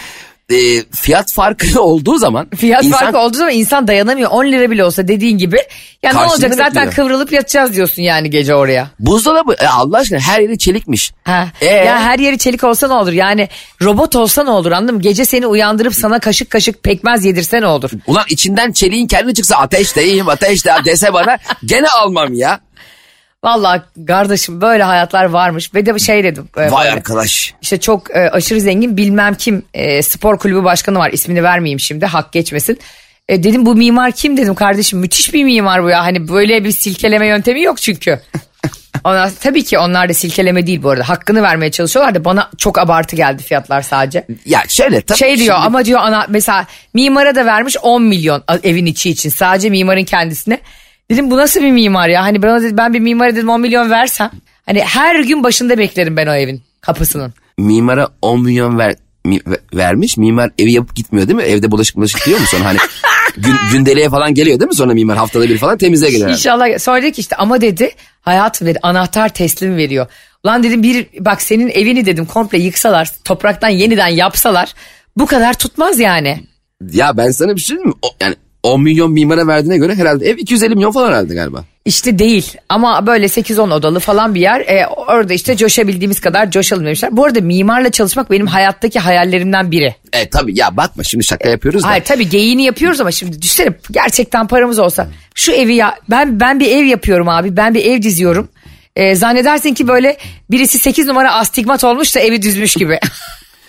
e, 0.52 0.84
fiyat 0.92 1.34
farkı 1.34 1.82
olduğu 1.82 2.18
zaman 2.18 2.50
Fiyat 2.50 2.84
insan- 2.84 3.00
farkı 3.00 3.18
olduğu 3.18 3.38
zaman 3.38 3.54
insan 3.54 3.88
dayanamıyor. 3.88 4.32
10 4.32 4.46
lira 4.46 4.72
bile 4.72 4.84
olsa 4.84 5.08
dediğin 5.08 5.38
gibi. 5.38 5.58
Ya 6.04 6.14
ne 6.14 6.20
olacak 6.20 6.54
zaten 6.54 6.68
bekliyor. 6.68 6.94
kıvrılıp 6.94 7.32
yatacağız 7.32 7.74
diyorsun 7.74 8.02
yani 8.02 8.30
gece 8.30 8.56
oraya. 8.56 8.88
Buzdolabı 9.00 9.54
e, 9.54 9.68
Allah 9.68 9.98
aşkına 9.98 10.20
her 10.20 10.40
yeri 10.42 10.58
çelikmiş. 10.58 11.12
Ha. 11.24 11.48
Ee? 11.62 11.66
Ya 11.66 12.00
her 12.00 12.20
yeri 12.20 12.38
çelik 12.38 12.64
olsa 12.64 12.88
ne 12.88 12.94
olur? 12.94 13.12
Yani 13.12 13.50
robot 13.82 14.16
olsa 14.16 14.44
ne 14.44 14.50
olur 14.50 14.72
anladın 14.72 14.96
mı? 14.96 15.02
Gece 15.02 15.26
seni 15.26 15.48
uyandırıp 15.48 15.96
sana 15.96 16.20
kaşık 16.20 16.50
kaşık 16.50 16.84
pekmez 16.84 17.26
yedirse 17.26 17.62
ne 17.62 17.68
olur? 17.68 17.90
Ulan 18.08 18.24
içinden 18.30 18.72
çeliğin 18.72 19.08
kendi 19.08 19.34
çıksa 19.34 19.56
ateşteyim 19.56 20.30
ateşte 20.30 20.72
dese 20.86 21.14
bana 21.14 21.38
gene 21.66 21.88
almam 21.88 22.34
ya. 22.34 22.60
Vallahi 23.44 23.82
kardeşim 24.08 24.62
böyle 24.62 24.84
hayatlar 24.84 25.26
varmış 25.26 25.74
ve 25.76 25.86
de 25.86 26.00
şey 26.00 26.24
dedim. 26.24 26.50
e, 26.58 26.72
Vay 26.72 26.86
böyle. 26.86 26.92
arkadaş. 26.96 27.54
İşte 27.62 27.80
çok 27.80 28.16
e, 28.16 28.30
aşırı 28.30 28.62
zengin 28.62 28.98
bilmem 28.98 29.36
kim 29.36 29.64
e, 29.74 30.02
spor 30.02 30.38
kulübü 30.40 30.64
başkanı 30.64 31.00
var 31.00 31.12
ismini 31.12 31.44
vermeyeyim 31.44 31.80
şimdi 31.80 32.06
hak 32.06 32.32
geçmesin. 32.32 32.80
E, 33.30 33.44
dedim 33.44 33.66
bu 33.66 33.76
mimar 33.76 34.12
kim 34.12 34.38
dedim 34.38 34.56
kardeşim 34.56 35.00
müthiş 35.00 35.34
bir 35.34 35.44
mimar 35.44 35.84
bu 35.84 35.90
ya 35.90 36.04
hani 36.04 36.28
böyle 36.28 36.64
bir 36.64 36.72
silkeleme 36.72 37.28
yöntemi 37.28 37.62
yok 37.62 37.78
çünkü. 37.82 38.20
Onlar, 39.04 39.32
tabii 39.40 39.64
ki 39.64 39.80
onlar 39.80 40.10
da 40.10 40.14
silkeleme 40.14 40.68
değil 40.68 40.84
bu 40.84 40.90
arada 40.90 41.10
hakkını 41.10 41.42
vermeye 41.42 41.72
çalışıyorlar 41.72 42.16
da 42.16 42.26
bana 42.26 42.50
çok 42.58 42.78
abartı 42.80 43.16
geldi 43.16 43.44
fiyatlar 43.44 43.82
sadece. 43.82 44.28
Ya 44.46 44.64
şöyle 44.68 45.02
tabii. 45.02 45.18
Şey 45.18 45.38
diyor 45.38 45.56
şimdi- 45.56 45.66
ama 45.68 45.86
diyor 45.86 46.00
ana 46.04 46.26
mesela 46.30 46.68
mimara 46.94 47.36
da 47.36 47.46
vermiş 47.46 47.78
10 47.82 48.04
milyon 48.04 48.44
evin 48.64 48.86
içi 48.86 49.10
için 49.10 49.30
sadece 49.30 49.70
mimarın 49.70 50.04
kendisine. 50.04 50.60
Dedim 51.12 51.32
bu 51.32 51.38
nasıl 51.38 51.62
bir 51.62 51.72
mimar 51.72 52.10
ya 52.10 52.24
hani 52.24 52.42
dedi, 52.42 52.78
ben 52.78 52.94
bir 52.94 53.00
mimara 53.00 53.36
dedim 53.36 53.50
10 53.50 53.62
milyon 53.62 53.90
versem 53.90 54.32
hani 54.66 54.80
her 54.82 55.20
gün 55.20 55.44
başında 55.44 55.78
beklerim 55.78 56.18
ben 56.18 56.28
o 56.28 56.34
evin 56.34 56.62
kapısının. 56.82 57.34
Mimara 57.58 58.08
10 58.22 58.42
milyon 58.44 58.78
ver, 58.78 58.96
mi- 59.26 59.42
ve- 59.48 59.60
vermiş. 59.74 60.18
Mimar 60.18 60.52
evi 60.60 60.72
yapıp 60.72 60.96
gitmiyor 60.96 61.28
değil 61.28 61.38
mi? 61.38 61.44
Evde 61.44 61.72
bulaşık 61.72 61.96
bulaşık 61.96 62.26
diyor 62.26 62.40
mu 62.40 62.46
sonra 62.48 62.66
hani 62.66 62.78
gün, 63.38 63.56
gündeliğe 63.72 64.10
falan 64.10 64.34
geliyor 64.34 64.60
değil 64.60 64.70
mi 64.70 64.76
sonra 64.76 64.94
mimar 64.94 65.18
haftada 65.18 65.50
bir 65.50 65.58
falan 65.58 65.78
temizliğe 65.78 66.12
geliyor. 66.12 66.30
İnşallah 66.30 66.80
sonra 66.80 67.02
dedi 67.02 67.12
ki 67.12 67.22
işte 67.22 67.36
ama 67.36 67.62
dedi 67.62 67.92
hayatım 68.22 68.68
dedi 68.68 68.80
anahtar 68.82 69.30
teslim 69.34 69.78
veriyor. 69.78 70.08
Ulan 70.44 70.64
dedim 70.64 70.84
bir 70.84 71.08
bak 71.20 71.42
senin 71.42 71.70
evini 71.70 72.06
dedim 72.06 72.26
komple 72.26 72.58
yıksalar 72.58 73.12
topraktan 73.24 73.70
yeniden 73.70 74.08
yapsalar 74.08 74.74
bu 75.18 75.26
kadar 75.26 75.54
tutmaz 75.54 76.00
yani. 76.00 76.44
Ya 76.92 77.18
ben 77.18 77.32
sana 77.32 77.56
bir 77.56 77.62
şey 77.62 77.76
diyeyim 77.78 77.88
mi? 77.90 77.96
O, 78.02 78.08
yani 78.22 78.36
10 78.64 78.82
milyon 78.82 79.12
mimara 79.12 79.48
verdiğine 79.48 79.78
göre 79.78 79.96
herhalde 79.96 80.30
ev 80.30 80.38
250 80.38 80.76
milyon 80.76 80.92
falan 80.92 81.08
herhalde 81.08 81.34
galiba. 81.34 81.64
İşte 81.86 82.20
değil 82.20 82.54
ama 82.70 83.08
böyle 83.08 83.26
8-10 83.26 83.74
odalı 83.74 84.00
falan 84.00 84.36
bir 84.36 84.42
yer 84.42 84.60
e, 84.60 84.88
orada 84.88 85.34
işte 85.34 85.58
coşabildiğimiz 85.58 86.20
kadar 86.20 86.52
coşalım 86.52 86.86
demişler. 86.86 87.18
Bu 87.18 87.26
arada 87.26 87.42
mimarla 87.42 87.92
çalışmak 87.92 88.32
benim 88.32 88.48
hayattaki 88.48 89.00
hayallerimden 89.00 89.72
biri. 89.72 89.96
E 90.14 90.30
tabii 90.30 90.60
ya 90.60 90.78
bakma 90.78 91.04
şimdi 91.04 91.24
şaka 91.24 91.50
yapıyoruz 91.50 91.84
da. 91.84 91.88
Hayır 91.88 92.04
tabii 92.04 92.30
geyiğini 92.30 92.64
yapıyoruz 92.64 93.02
ama 93.02 93.12
şimdi 93.12 93.42
düşünsene 93.42 93.74
gerçekten 93.92 94.48
paramız 94.48 94.80
olsa 94.80 95.08
şu 95.36 95.52
evi 95.52 95.76
ya 95.76 95.96
ben 96.10 96.40
ben 96.40 96.60
bir 96.60 96.72
ev 96.72 96.86
yapıyorum 96.86 97.30
abi 97.30 97.58
ben 97.58 97.74
bir 97.74 97.86
ev 97.86 98.02
diziyorum. 98.02 98.50
E, 98.96 99.16
zannedersin 99.16 99.74
ki 99.74 99.88
böyle 99.88 100.18
birisi 100.52 100.80
8 100.80 101.08
numara 101.08 101.34
astigmat 101.34 101.84
olmuş 101.84 102.16
da 102.16 102.20
evi 102.20 102.42
düzmüş 102.42 102.74
gibi. 102.74 103.00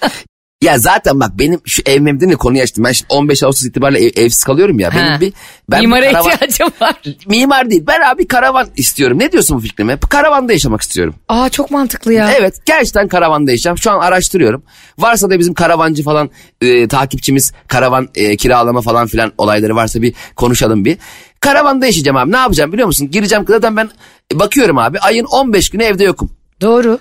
Ya 0.62 0.78
zaten 0.78 1.20
bak 1.20 1.30
benim 1.38 1.60
şu 1.64 1.82
ev 1.86 2.00
mevdini 2.00 2.36
konuyu 2.36 2.62
açtım. 2.62 2.84
Ben 2.84 2.92
şimdi 2.92 3.12
15 3.14 3.42
Ağustos 3.42 3.66
itibariyle 3.68 4.06
ev- 4.06 4.24
evsiz 4.24 4.44
kalıyorum 4.44 4.78
ya. 4.78 4.90
Benim 4.94 5.12
Ha. 5.12 5.20
bir 5.20 5.32
ben 5.70 5.80
bir 5.80 5.86
Mimara 5.86 6.12
karavan- 6.12 6.30
ihtiyacım 6.32 6.68
var. 6.80 6.94
Mimar 7.26 7.70
değil. 7.70 7.84
Ben 7.86 8.00
abi 8.00 8.28
karavan 8.28 8.68
istiyorum. 8.76 9.18
Ne 9.18 9.32
diyorsun 9.32 9.56
bu 9.56 9.60
fikrime? 9.60 9.96
Karavanda 10.10 10.52
yaşamak 10.52 10.80
istiyorum. 10.80 11.14
Aa 11.28 11.48
çok 11.48 11.70
mantıklı 11.70 12.12
ya. 12.12 12.32
Evet 12.38 12.66
gerçekten 12.66 13.08
karavanda 13.08 13.50
yaşayacağım. 13.50 13.78
Şu 13.78 13.90
an 13.90 13.98
araştırıyorum. 14.00 14.62
Varsa 14.98 15.30
da 15.30 15.38
bizim 15.38 15.54
karavancı 15.54 16.02
falan 16.02 16.30
e, 16.60 16.88
takipçimiz 16.88 17.52
karavan 17.68 18.08
e, 18.14 18.36
kiralama 18.36 18.80
falan 18.80 19.06
filan 19.06 19.32
olayları 19.38 19.76
varsa 19.76 20.02
bir 20.02 20.14
konuşalım 20.36 20.84
bir. 20.84 20.98
Karavanda 21.40 21.86
yaşayacağım 21.86 22.16
abi. 22.16 22.32
Ne 22.32 22.36
yapacağım 22.36 22.72
biliyor 22.72 22.86
musun? 22.86 23.10
Gireceğim 23.10 23.44
zaten 23.48 23.76
ben 23.76 23.90
bakıyorum 24.34 24.78
abi 24.78 24.98
ayın 24.98 25.24
15 25.24 25.70
günü 25.70 25.82
evde 25.82 26.04
yokum. 26.04 26.30
Doğru. 26.60 26.98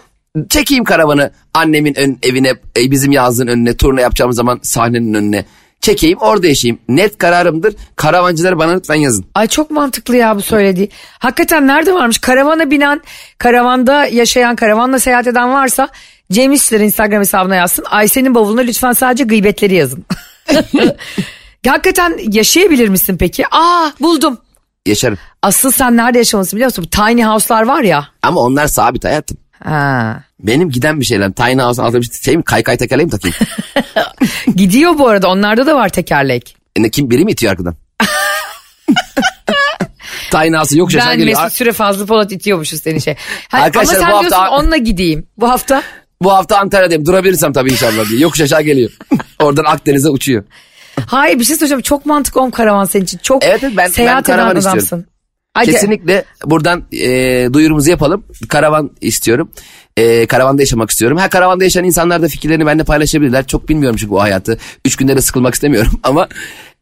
Çekeyim 0.50 0.84
karavanı 0.84 1.32
annemin 1.54 2.00
ön, 2.00 2.20
evine 2.24 2.50
e, 2.78 2.92
bizim 2.92 3.12
yazlığın 3.12 3.48
önüne 3.48 3.78
turna 3.78 4.02
yapacağımız 4.02 4.36
zaman 4.36 4.60
sahnenin 4.64 5.14
önüne. 5.14 5.46
Çekeyim 5.82 6.18
orada 6.18 6.48
yaşayayım. 6.48 6.80
Net 6.90 7.18
kararımdır. 7.18 7.76
Karavancıları 7.96 8.60
bana 8.60 8.72
lütfen 8.72 8.96
yazın. 8.96 9.26
Ay 9.36 9.48
çok 9.48 9.72
mantıklı 9.72 10.16
ya 10.16 10.36
bu 10.36 10.42
söylediği. 10.42 10.90
Hakikaten 11.20 11.68
nerede 11.68 11.94
varmış? 11.94 12.18
Karavana 12.18 12.72
binen, 12.72 13.02
karavanda 13.38 14.06
yaşayan, 14.06 14.56
karavanla 14.56 15.00
seyahat 15.00 15.28
eden 15.28 15.54
varsa 15.54 15.90
Cem 16.32 16.52
İşler 16.54 16.80
Instagram 16.80 17.20
hesabına 17.20 17.56
yazsın. 17.56 17.86
Ayşe'nin 17.90 18.36
bavuluna 18.36 18.62
lütfen 18.62 18.94
sadece 18.94 19.24
gıybetleri 19.24 19.74
yazın. 19.76 20.06
Hakikaten 21.68 22.20
yaşayabilir 22.32 22.90
misin 22.90 23.18
peki? 23.20 23.46
Aa 23.52 23.92
buldum. 24.00 24.38
Yaşarım. 24.86 25.18
Asıl 25.42 25.72
sen 25.72 25.98
nerede 25.98 26.18
yaşamalısın 26.18 26.58
biliyor 26.58 26.68
musun? 26.68 26.86
Bu 26.86 26.90
tiny 26.90 27.24
house'lar 27.24 27.64
var 27.64 27.82
ya. 27.82 28.08
Ama 28.22 28.42
onlar 28.42 28.68
sabit 28.68 29.04
hayatım. 29.04 29.38
Ha. 29.64 30.24
Benim 30.40 30.70
giden 30.70 31.00
bir 31.00 31.06
şeyler. 31.06 31.32
Tiny 31.32 31.62
House'un 31.62 31.86
altına 31.86 32.02
bir 32.02 32.12
şey 32.12 32.38
mi? 32.38 32.44
Kaykay 32.44 32.78
tekerleği 32.78 33.06
mi 33.06 33.12
takayım? 33.12 33.36
Gidiyor 34.56 34.98
bu 34.98 35.08
arada 35.08 35.28
onlarda 35.28 35.66
da 35.66 35.76
var 35.76 35.90
tekerlek. 35.90 36.56
E 36.76 36.84
ne, 36.84 36.90
kim 36.90 37.10
biri 37.10 37.26
mi 37.26 37.32
itiyor 37.32 37.52
arkadan? 37.52 37.76
Tiny 40.32 40.78
yok 40.78 40.90
Ben 40.96 41.18
geliyor. 41.18 41.42
Mesut 41.44 41.58
Süre 41.58 41.72
fazla 41.72 42.06
Polat 42.06 42.32
itiyormuşuz 42.32 42.82
seni 42.82 43.02
şey. 43.02 43.16
Ha, 43.50 43.58
Arkadaşlar, 43.58 43.96
ama 43.96 44.04
sen 44.04 44.12
bu 44.12 44.16
hafta- 44.16 44.30
diyorsun 44.30 44.56
onunla 44.56 44.78
gideyim. 44.78 45.28
Bu 45.38 45.50
hafta 45.50 45.84
Bu 46.22 46.34
hafta 46.34 46.58
Antalya'dayım 46.58 47.06
durabilirsem 47.06 47.54
tabii 47.54 47.72
inşallah 47.72 48.10
diye. 48.10 48.22
Yokuş 48.22 48.42
aşağı 48.42 48.62
geliyor. 48.62 48.92
Oradan 49.40 49.64
Akdeniz'e 49.64 50.10
uçuyor. 50.10 50.44
Hayır 51.06 51.40
bir 51.40 51.44
şey 51.44 51.56
söyleyeceğim. 51.56 51.82
Çok 51.82 52.06
mantıklı 52.06 52.42
olm 52.42 52.52
karavan 52.52 52.86
senin 52.86 53.04
için. 53.04 53.18
Çok 53.18 53.44
Evet, 53.44 53.64
ben- 53.78 53.88
seyahat 53.88 54.28
ben 54.28 54.34
eden 54.34 54.46
adamsın. 54.46 54.78
istiyorum. 54.78 55.06
Hadi. 55.54 55.72
Kesinlikle 55.72 56.24
buradan 56.46 56.84
e, 56.92 57.48
duyurumuzu 57.54 57.90
yapalım. 57.90 58.26
Karavan 58.50 58.92
istiyorum. 59.02 59.52
e, 59.98 60.26
karavanda 60.26 60.62
yaşamak 60.62 60.90
istiyorum. 60.90 61.18
Ha 61.18 61.30
karavanda 61.30 61.64
yaşayan 61.64 61.84
insanlar 61.84 62.22
da 62.22 62.28
fikirlerini 62.28 62.66
benimle 62.66 62.84
paylaşabilirler. 62.84 63.48
Çok 63.48 63.70
bilmiyorum 63.70 63.98
çünkü 64.00 64.14
o 64.14 64.20
hayatı. 64.20 64.58
Üç 64.86 64.96
günde 64.96 65.16
de 65.16 65.22
sıkılmak 65.22 65.54
istemiyorum 65.54 66.00
ama 66.04 66.28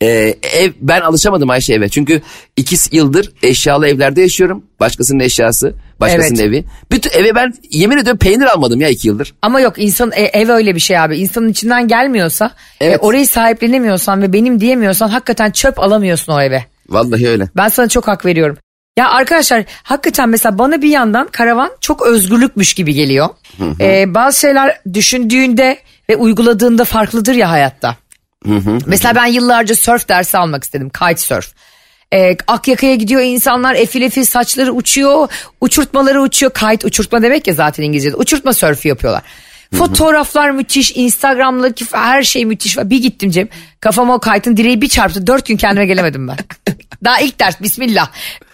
e, 0.02 0.08
ev 0.54 0.72
ben 0.82 1.02
alışamadım 1.02 1.50
Ayşe 1.50 1.74
eve. 1.74 1.90
Çünkü 1.90 2.22
iki 2.58 2.76
yıldır 2.92 3.32
eşyalı 3.44 3.88
evlerde 3.88 4.22
yaşıyorum. 4.22 4.64
Başkasının 4.80 5.20
eşyası, 5.20 5.74
başkasının 6.00 6.40
Evet. 6.40 6.48
evi. 6.48 6.66
Bütün 6.92 7.12
eve 7.20 7.36
ben 7.36 7.54
yemin 7.72 7.98
ediyorum 7.98 8.20
peynir 8.20 8.46
almadım 8.46 8.82
ya 8.82 8.90
iki 8.90 9.08
yıldır. 9.08 9.34
Ama 9.42 9.60
yok 9.60 9.74
insan 9.78 10.12
e, 10.16 10.22
ev 10.22 10.50
öyle 10.50 10.76
bir 10.76 10.80
şey 10.80 11.00
abi. 11.00 11.18
İnsanın 11.18 11.50
içinden 11.50 11.88
gelmiyorsa, 11.88 12.52
Evet. 12.82 12.96
e, 12.96 12.98
orayı 12.98 13.28
sahiplenemiyorsan 13.28 14.22
ve 14.22 14.34
benim 14.34 14.60
diyemiyorsan 14.60 15.08
hakikaten 15.08 15.52
çöp 15.52 15.80
alamıyorsun 15.80 16.34
o 16.34 16.42
eve. 16.42 16.66
Vallahi 16.90 17.30
öyle. 17.30 17.50
Ben 17.56 17.70
sana 17.70 17.88
çok 17.90 18.08
hak 18.08 18.26
veriyorum. 18.26 18.58
Ya 18.98 19.10
arkadaşlar 19.10 19.64
hakikaten 19.84 20.30
mesela 20.30 20.58
bana 20.58 20.82
bir 20.82 20.90
yandan 20.90 21.28
karavan 21.28 21.72
çok 21.82 22.02
özgürlükmüş 22.08 22.74
gibi 22.74 22.94
geliyor. 22.94 23.30
Ee, 23.80 24.14
bazı 24.14 24.40
şeyler 24.40 24.82
düşündüğünde 24.94 25.80
ve 26.10 26.16
uyguladığında 26.16 26.86
farklıdır 26.86 27.36
ya 27.36 27.50
hayatta. 27.50 27.96
Mesela 28.86 29.16
ben 29.16 29.26
yıllarca 29.26 29.76
surf 29.76 30.10
dersi 30.10 30.38
almak 30.38 30.64
istedim. 30.64 30.90
Kite 30.90 31.18
surf. 31.18 31.54
Ee, 32.14 32.38
Akyaka'ya 32.48 32.96
gidiyor 32.96 33.22
insanlar 33.22 33.76
efil 33.76 34.02
efil 34.02 34.24
saçları 34.24 34.72
uçuyor. 34.72 35.28
Uçurtmaları 35.62 36.22
uçuyor. 36.22 36.54
Kite 36.54 36.88
uçurtma 36.88 37.22
demek 37.22 37.48
ya 37.48 37.54
zaten 37.54 37.84
İngilizce'de. 37.84 38.16
Uçurtma 38.16 38.54
sörfü 38.54 38.88
yapıyorlar. 38.88 39.24
Fotoğraflar 39.74 40.52
müthiş. 40.52 40.92
Instagram'daki 40.96 41.86
her 41.92 42.24
şey 42.24 42.46
müthiş. 42.46 42.78
Bir 42.78 43.02
gittim 43.02 43.32
Cem. 43.32 43.48
Kafama 43.80 44.16
o 44.16 44.20
kite'ın 44.20 44.58
direği 44.58 44.82
bir 44.82 44.88
çarptı. 44.88 45.28
Dört 45.28 45.46
gün 45.46 45.58
kendime 45.58 45.86
gelemedim 45.86 46.28
ben. 46.28 46.38
Daha 47.04 47.20
ilk 47.20 47.40
ders 47.40 47.62
bismillah. 47.62 48.10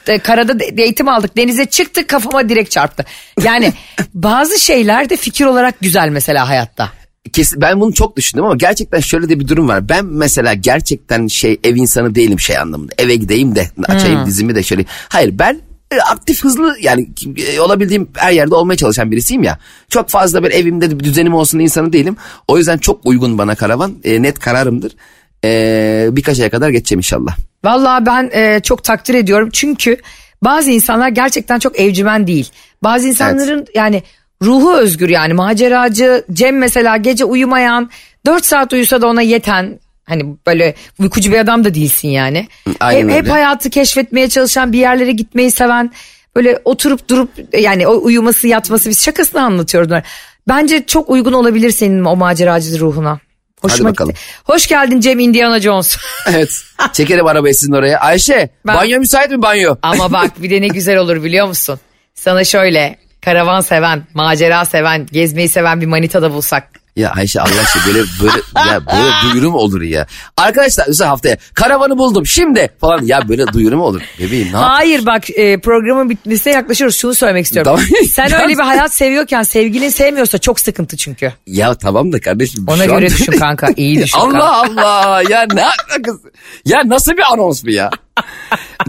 E, 0.07 0.19
Karada 0.19 0.63
eğitim 0.77 1.07
aldık. 1.07 1.37
Denize 1.37 1.65
çıktık 1.65 2.07
kafama 2.09 2.49
direkt 2.49 2.71
çarptı. 2.71 3.05
Yani 3.43 3.73
bazı 4.13 4.59
şeyler 4.59 5.09
de 5.09 5.17
fikir 5.17 5.45
olarak 5.45 5.79
güzel 5.81 6.09
mesela 6.09 6.49
hayatta. 6.49 6.91
Kesin, 7.33 7.61
ben 7.61 7.79
bunu 7.81 7.93
çok 7.93 8.17
düşündüm 8.17 8.45
ama 8.45 8.55
gerçekten 8.55 8.99
şöyle 8.99 9.29
de 9.29 9.39
bir 9.39 9.47
durum 9.47 9.67
var. 9.67 9.89
Ben 9.89 10.05
mesela 10.05 10.53
gerçekten 10.53 11.27
şey 11.27 11.59
ev 11.63 11.75
insanı 11.75 12.15
değilim 12.15 12.39
şey 12.39 12.57
anlamında. 12.57 12.93
Eve 12.97 13.15
gideyim 13.15 13.55
de 13.55 13.69
açayım 13.87 14.25
dizimi 14.25 14.55
de 14.55 14.63
şöyle. 14.63 14.85
Hayır 15.09 15.39
ben 15.39 15.59
aktif 16.01 16.43
hızlı 16.43 16.77
yani 16.81 17.09
e, 17.37 17.59
olabildiğim 17.59 18.07
her 18.13 18.31
yerde 18.31 18.55
olmaya 18.55 18.77
çalışan 18.77 19.11
birisiyim 19.11 19.43
ya. 19.43 19.57
Çok 19.89 20.09
fazla 20.09 20.43
böyle 20.43 20.55
evimde 20.55 20.99
bir 20.99 21.03
düzenim 21.03 21.33
olsun 21.33 21.59
insanı 21.59 21.93
değilim. 21.93 22.15
O 22.47 22.57
yüzden 22.57 22.77
çok 22.77 23.05
uygun 23.05 23.37
bana 23.37 23.55
karavan. 23.55 23.93
E, 24.03 24.21
net 24.21 24.39
kararımdır. 24.39 24.95
E, 25.43 26.07
birkaç 26.11 26.39
aya 26.39 26.49
kadar 26.49 26.69
geçeceğim 26.69 26.99
inşallah. 26.99 27.37
Vallahi 27.63 28.05
ben 28.05 28.29
e, 28.33 28.59
çok 28.59 28.83
takdir 28.83 29.13
ediyorum 29.13 29.49
çünkü 29.53 29.97
bazı 30.41 30.71
insanlar 30.71 31.09
gerçekten 31.09 31.59
çok 31.59 31.79
evcimen 31.79 32.27
değil. 32.27 32.49
Bazı 32.83 33.07
insanların 33.07 33.65
yani 33.75 34.03
ruhu 34.43 34.73
özgür 34.73 35.09
yani 35.09 35.33
maceracı. 35.33 36.25
Cem 36.33 36.57
mesela 36.57 36.97
gece 36.97 37.25
uyumayan 37.25 37.89
4 38.25 38.45
saat 38.45 38.73
uyusa 38.73 39.01
da 39.01 39.07
ona 39.07 39.21
yeten 39.21 39.79
hani 40.13 40.35
böyle 40.47 40.73
uykucu 40.99 41.31
bir 41.31 41.37
adam 41.37 41.63
da 41.65 41.73
değilsin 41.73 42.07
yani. 42.07 42.47
aynen 42.79 43.09
hep, 43.09 43.15
hep 43.25 43.31
hayatı 43.31 43.69
keşfetmeye 43.69 44.29
çalışan 44.29 44.73
bir 44.73 44.79
yerlere 44.79 45.11
gitmeyi 45.11 45.51
seven 45.51 45.91
böyle 46.35 46.59
oturup 46.65 47.09
durup 47.09 47.29
yani 47.59 47.87
o 47.87 48.03
uyuması 48.03 48.47
yatması 48.47 48.89
biz 48.89 49.03
şakasını 49.03 49.41
anlatıyoruz. 49.41 49.89
bunlar. 49.89 50.03
Bence 50.47 50.85
çok 50.85 51.09
uygun 51.09 51.33
olabilir 51.33 51.71
senin 51.71 52.05
o 52.05 52.15
maceracı 52.15 52.79
ruhuna. 52.79 53.19
Hoşuma 53.61 53.89
bakalım. 53.89 54.11
gitti. 54.11 54.23
Hoş 54.43 54.67
geldin 54.67 54.99
Cem 54.99 55.19
Indiana 55.19 55.59
Jones. 55.59 55.97
Evet. 56.29 56.49
Çekerim 56.93 57.25
arabayı 57.27 57.55
sizin 57.55 57.73
oraya. 57.73 57.99
Ayşe 57.99 58.49
Ben- 58.67 58.75
banyo 58.75 58.99
müsait 58.99 59.31
mi 59.31 59.41
banyo? 59.41 59.75
Ama 59.81 60.11
bak 60.13 60.41
bir 60.41 60.49
de 60.49 60.61
ne 60.61 60.67
güzel 60.67 60.97
olur 60.97 61.23
biliyor 61.23 61.47
musun? 61.47 61.79
Sana 62.15 62.43
şöyle 62.43 62.95
karavan 63.21 63.61
seven, 63.61 64.03
macera 64.13 64.65
seven, 64.65 65.07
gezmeyi 65.11 65.49
seven 65.49 65.81
bir 65.81 65.85
manita 65.85 66.21
da 66.21 66.33
bulsak. 66.33 66.82
Ya 66.95 67.11
Ayşe 67.11 67.41
Allah 67.41 67.49
aşkına 67.61 67.83
böyle 67.87 67.99
böyle 68.21 68.69
ya 68.69 68.85
böyle 68.85 69.09
duyuru 69.33 69.51
mu 69.51 69.57
olur 69.57 69.81
ya? 69.81 70.07
Arkadaşlar 70.37 70.85
mesela 70.87 71.09
haftaya 71.09 71.37
karavanı 71.53 71.97
buldum 71.97 72.25
şimdi 72.25 72.69
falan 72.81 73.05
ya 73.05 73.29
böyle 73.29 73.47
duyuru 73.47 73.77
mu 73.77 73.83
olur? 73.83 74.01
Bebeğim 74.19 74.47
ne 74.47 74.57
Hayır 74.57 75.05
bak 75.05 75.29
e, 75.29 75.59
programın 75.59 76.09
bitmesine 76.09 76.53
yaklaşıyoruz. 76.53 76.97
Şunu 76.97 77.13
söylemek 77.13 77.45
istiyorum. 77.45 77.71
Tamam. 77.75 77.85
Sen 78.09 78.41
öyle 78.41 78.53
bir 78.53 78.63
hayat 78.63 78.93
seviyorken 78.93 79.43
sevgilin 79.43 79.89
sevmiyorsa 79.89 80.37
çok 80.37 80.59
sıkıntı 80.59 80.97
çünkü. 80.97 81.33
Ya 81.47 81.73
tamam 81.75 82.11
da 82.13 82.21
kardeşim. 82.21 82.65
Ona 82.67 82.85
göre 82.85 82.95
an- 82.95 83.01
düşün 83.11 83.31
kanka. 83.31 83.67
iyi 83.77 84.03
düşün 84.03 84.19
kanka. 84.19 84.37
Allah 84.43 84.63
Allah 84.65 85.21
ya 85.29 85.45
ne 85.53 85.63
alakası? 85.63 86.31
Ya 86.65 86.81
nasıl 86.85 87.11
bir 87.11 87.33
anons 87.33 87.65
bu 87.65 87.69
ya? 87.69 87.89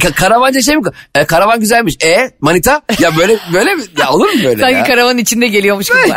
Ka- 0.01 0.13
karavanca 0.13 0.63
şey 0.63 0.77
mi? 0.77 0.83
E, 1.15 1.25
karavan 1.25 1.61
güzelmiş. 1.61 1.97
E 2.05 2.31
manita? 2.41 2.83
Ya 2.99 3.17
böyle 3.17 3.39
böyle 3.53 3.75
mi? 3.75 3.83
Ya 3.99 4.11
olur 4.11 4.29
mu 4.29 4.45
böyle 4.45 4.61
Sanki 4.61 4.75
ya? 4.77 4.85
karavanın 4.85 5.19
içinde 5.19 5.49
geliyormuş 5.49 5.89
gibi. 5.89 5.99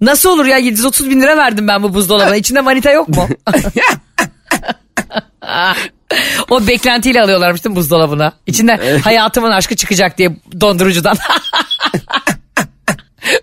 Nasıl 0.00 0.28
olur 0.30 0.46
ya 0.46 0.58
730 0.58 1.10
bin 1.10 1.20
lira 1.20 1.36
verdim 1.36 1.68
ben 1.68 1.82
bu 1.82 1.94
buzdolabına. 1.94 2.36
İçinde 2.36 2.60
manita 2.60 2.90
yok 2.90 3.08
mu? 3.08 3.28
o 6.50 6.66
beklentiyle 6.66 7.22
alıyorlarmış 7.22 7.64
değil 7.64 7.72
mi 7.72 7.76
buzdolabına? 7.76 8.32
İçinden 8.46 8.98
hayatımın 8.98 9.50
aşkı 9.50 9.76
çıkacak 9.76 10.18
diye 10.18 10.36
dondurucudan. 10.60 11.16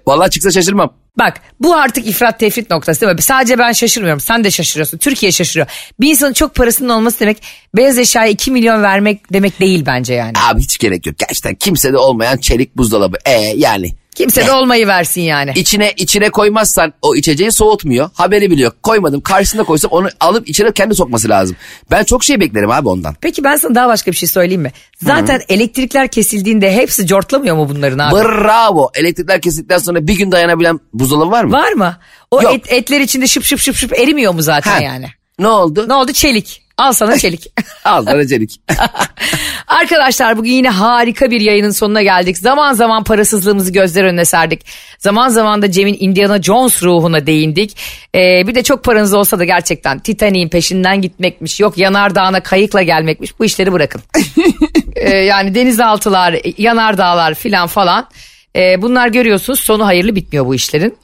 Vallahi 0.10 0.30
çıksa 0.30 0.52
şaşırmam. 0.52 0.94
Bak 1.20 1.42
bu 1.60 1.76
artık 1.76 2.08
ifrat 2.08 2.40
tefrit 2.40 2.70
noktası 2.70 3.02
değil 3.02 3.16
mi? 3.16 3.22
Sadece 3.22 3.58
ben 3.58 3.72
şaşırmıyorum. 3.72 4.20
Sen 4.20 4.44
de 4.44 4.52
şaşırıyorsun. 4.52 4.98
Türkiye 4.98 5.32
şaşırıyor. 5.32 5.68
Bir 6.00 6.10
insanın 6.10 6.34
çok 6.34 6.56
parasının 6.56 6.90
olması 6.90 7.20
demek 7.20 7.38
beyaz 7.76 7.98
eşyaya 7.98 8.30
2 8.30 8.52
milyon 8.52 8.84
vermek 8.84 9.34
demek 9.34 9.60
değil 9.60 9.84
bence 9.86 10.14
yani. 10.14 10.34
Abi 10.50 10.62
hiç 10.62 10.78
gerek 10.78 11.06
yok. 11.06 11.18
Gerçekten 11.18 11.56
kimsede 11.56 11.98
olmayan 11.98 12.38
çelik 12.38 12.78
buzdolabı. 12.78 13.18
E 13.26 13.32
yani. 13.56 13.92
Kimse 14.20 14.48
de 14.48 14.52
olmayı 14.52 14.88
versin 14.88 15.22
yani. 15.22 15.52
İçine 15.56 15.94
içine 15.98 16.30
koymazsan 16.30 16.94
o 17.02 17.16
içeceği 17.16 17.52
soğutmuyor. 17.52 18.10
Haberi 18.14 18.52
biliyor. 18.52 18.72
Koymadım. 18.84 19.22
Karşısına 19.22 19.64
koysam 19.64 19.92
onu 19.92 20.10
alıp 20.20 20.50
içine 20.50 20.72
kendi 20.72 20.96
sokması 20.96 21.30
lazım. 21.30 21.56
Ben 21.92 22.04
çok 22.04 22.24
şey 22.24 22.40
beklerim 22.40 22.72
abi 22.72 22.90
ondan. 22.90 23.16
Peki 23.22 23.44
ben 23.44 23.56
sana 23.56 23.76
daha 23.76 23.88
başka 23.88 24.12
bir 24.12 24.16
şey 24.16 24.30
söyleyeyim 24.30 24.62
mi? 24.62 24.72
Zaten 25.04 25.42
elektrikler 25.50 26.08
kesildiğinde 26.08 26.74
hepsi 26.76 27.08
cortlamıyor 27.08 27.56
mu 27.56 27.70
bunların 27.70 28.00
abi? 28.00 28.16
Bravo. 28.16 28.90
Elektrikler 28.96 29.42
kesildikten 29.42 29.78
sonra 29.78 30.08
bir 30.08 30.18
gün 30.18 30.32
dayanabilen 30.32 30.80
buzdolabı 30.94 31.32
var 31.32 31.44
mı? 31.44 31.52
Var 31.54 31.72
mı? 31.72 31.98
O 32.32 32.42
Yok. 32.42 32.54
et, 32.54 32.72
etler 32.74 33.00
içinde 33.00 33.28
şıp 33.28 33.44
şıp 33.44 33.60
şıp 33.60 33.76
şıp 33.76 34.00
erimiyor 34.00 34.34
mu 34.34 34.42
zaten 34.42 34.72
Ha. 34.72 34.82
yani? 34.84 35.06
Ne 35.40 35.48
oldu? 35.48 35.86
Ne 35.90 35.94
oldu? 35.94 36.14
Çelik. 36.14 36.62
Al 36.80 36.94
sana 36.94 37.18
çelik. 37.18 37.48
Al 37.86 38.06
sana 38.06 38.28
çelik. 38.28 38.62
Arkadaşlar 39.68 40.38
bugün 40.38 40.52
yine 40.52 40.70
harika 40.70 41.32
bir 41.32 41.42
yayının 41.42 41.72
sonuna 41.72 42.02
geldik. 42.02 42.38
Zaman 42.38 42.74
zaman 42.74 43.04
parasızlığımızı 43.04 43.74
gözler 43.74 44.04
önüne 44.04 44.26
serdik. 44.26 44.66
Zaman 45.00 45.30
zaman 45.30 45.62
da 45.62 45.72
Cem'in 45.72 45.98
Indiana 46.00 46.42
Jones 46.42 46.84
ruhuna 46.84 47.28
değindik. 47.28 47.78
Ee, 48.16 48.48
bir 48.48 48.56
de 48.56 48.64
çok 48.64 48.84
paranız 48.84 49.14
olsa 49.14 49.40
da 49.40 49.46
gerçekten 49.46 50.00
Titanic'in 50.00 50.50
peşinden 50.50 51.02
gitmekmiş. 51.02 51.60
Yok 51.60 51.78
yanardağına 51.78 52.44
kayıkla 52.44 52.82
gelmekmiş. 52.82 53.40
Bu 53.40 53.46
işleri 53.46 53.72
bırakın. 53.72 54.02
Ee, 54.96 55.18
yani 55.18 55.56
denizaltılar, 55.56 56.36
yanardağlar 56.58 57.34
filan 57.34 57.68
falan. 57.68 58.08
Ee, 58.56 58.82
bunlar 58.82 59.08
görüyorsunuz 59.08 59.60
sonu 59.60 59.86
hayırlı 59.86 60.16
bitmiyor 60.16 60.46
bu 60.46 60.56
işlerin. 60.56 60.98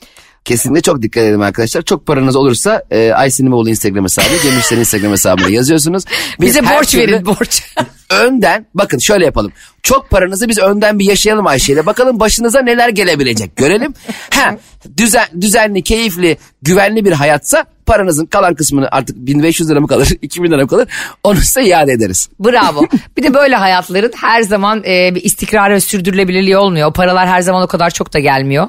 Kesinlikle 0.46 0.82
çok 0.82 1.02
dikkat 1.02 1.24
edin 1.24 1.40
arkadaşlar. 1.40 1.82
Çok 1.82 2.06
paranız 2.06 2.36
olursa 2.36 2.84
e, 2.92 3.12
Aysin 3.12 3.46
İmamoğlu 3.46 3.70
Instagram 3.70 4.04
hesabı, 4.04 4.26
Cem 4.44 4.60
İşler'in 4.60 4.80
Instagram 4.80 5.12
hesabına 5.12 5.50
yazıyorsunuz. 5.50 6.04
Biz 6.42 6.50
Bize 6.50 6.64
borç 6.64 6.96
verin 6.96 7.26
borç. 7.26 7.64
önden 8.10 8.66
bakın 8.74 8.98
şöyle 8.98 9.26
yapalım. 9.26 9.52
Çok 9.84 10.10
paranızı 10.10 10.50
biz 10.50 10.58
önden 10.58 11.00
bir 11.00 11.06
yaşayalım 11.06 11.48
Ayşe'yle. 11.48 11.86
Bakalım 11.86 12.20
başınıza 12.20 12.62
neler 12.62 12.90
gelebilecek 12.90 13.56
görelim. 13.56 13.94
Ha, 14.30 14.58
düzen, 14.98 15.26
düzenli, 15.42 15.84
keyifli, 15.84 16.38
güvenli 16.62 17.06
bir 17.06 17.12
hayatsa 17.12 17.66
paranızın 17.86 18.26
kalan 18.26 18.56
kısmını 18.56 18.88
artık 18.92 19.16
1500 19.18 19.70
lira 19.70 19.80
mı 19.80 19.88
kalır, 19.88 20.10
2000 20.22 20.52
lira 20.52 20.62
mı 20.62 20.68
kalır 20.68 20.88
onu 21.24 21.36
size 21.36 21.64
iade 21.64 21.92
ederiz. 21.92 22.30
Bravo. 22.40 22.86
Bir 23.18 23.24
de 23.24 23.34
böyle 23.34 23.56
hayatların 23.56 24.12
her 24.22 24.42
zaman 24.42 24.84
e, 24.84 25.16
bir 25.16 25.24
istikrarı 25.24 25.74
ve 25.74 25.80
sürdürülebilirliği 25.80 26.58
olmuyor. 26.58 26.90
O 26.90 26.94
paralar 26.94 27.28
her 27.28 27.42
zaman 27.42 27.64
o 27.64 27.68
kadar 27.68 27.90
çok 27.90 28.14
da 28.14 28.20
gelmiyor. 28.20 28.68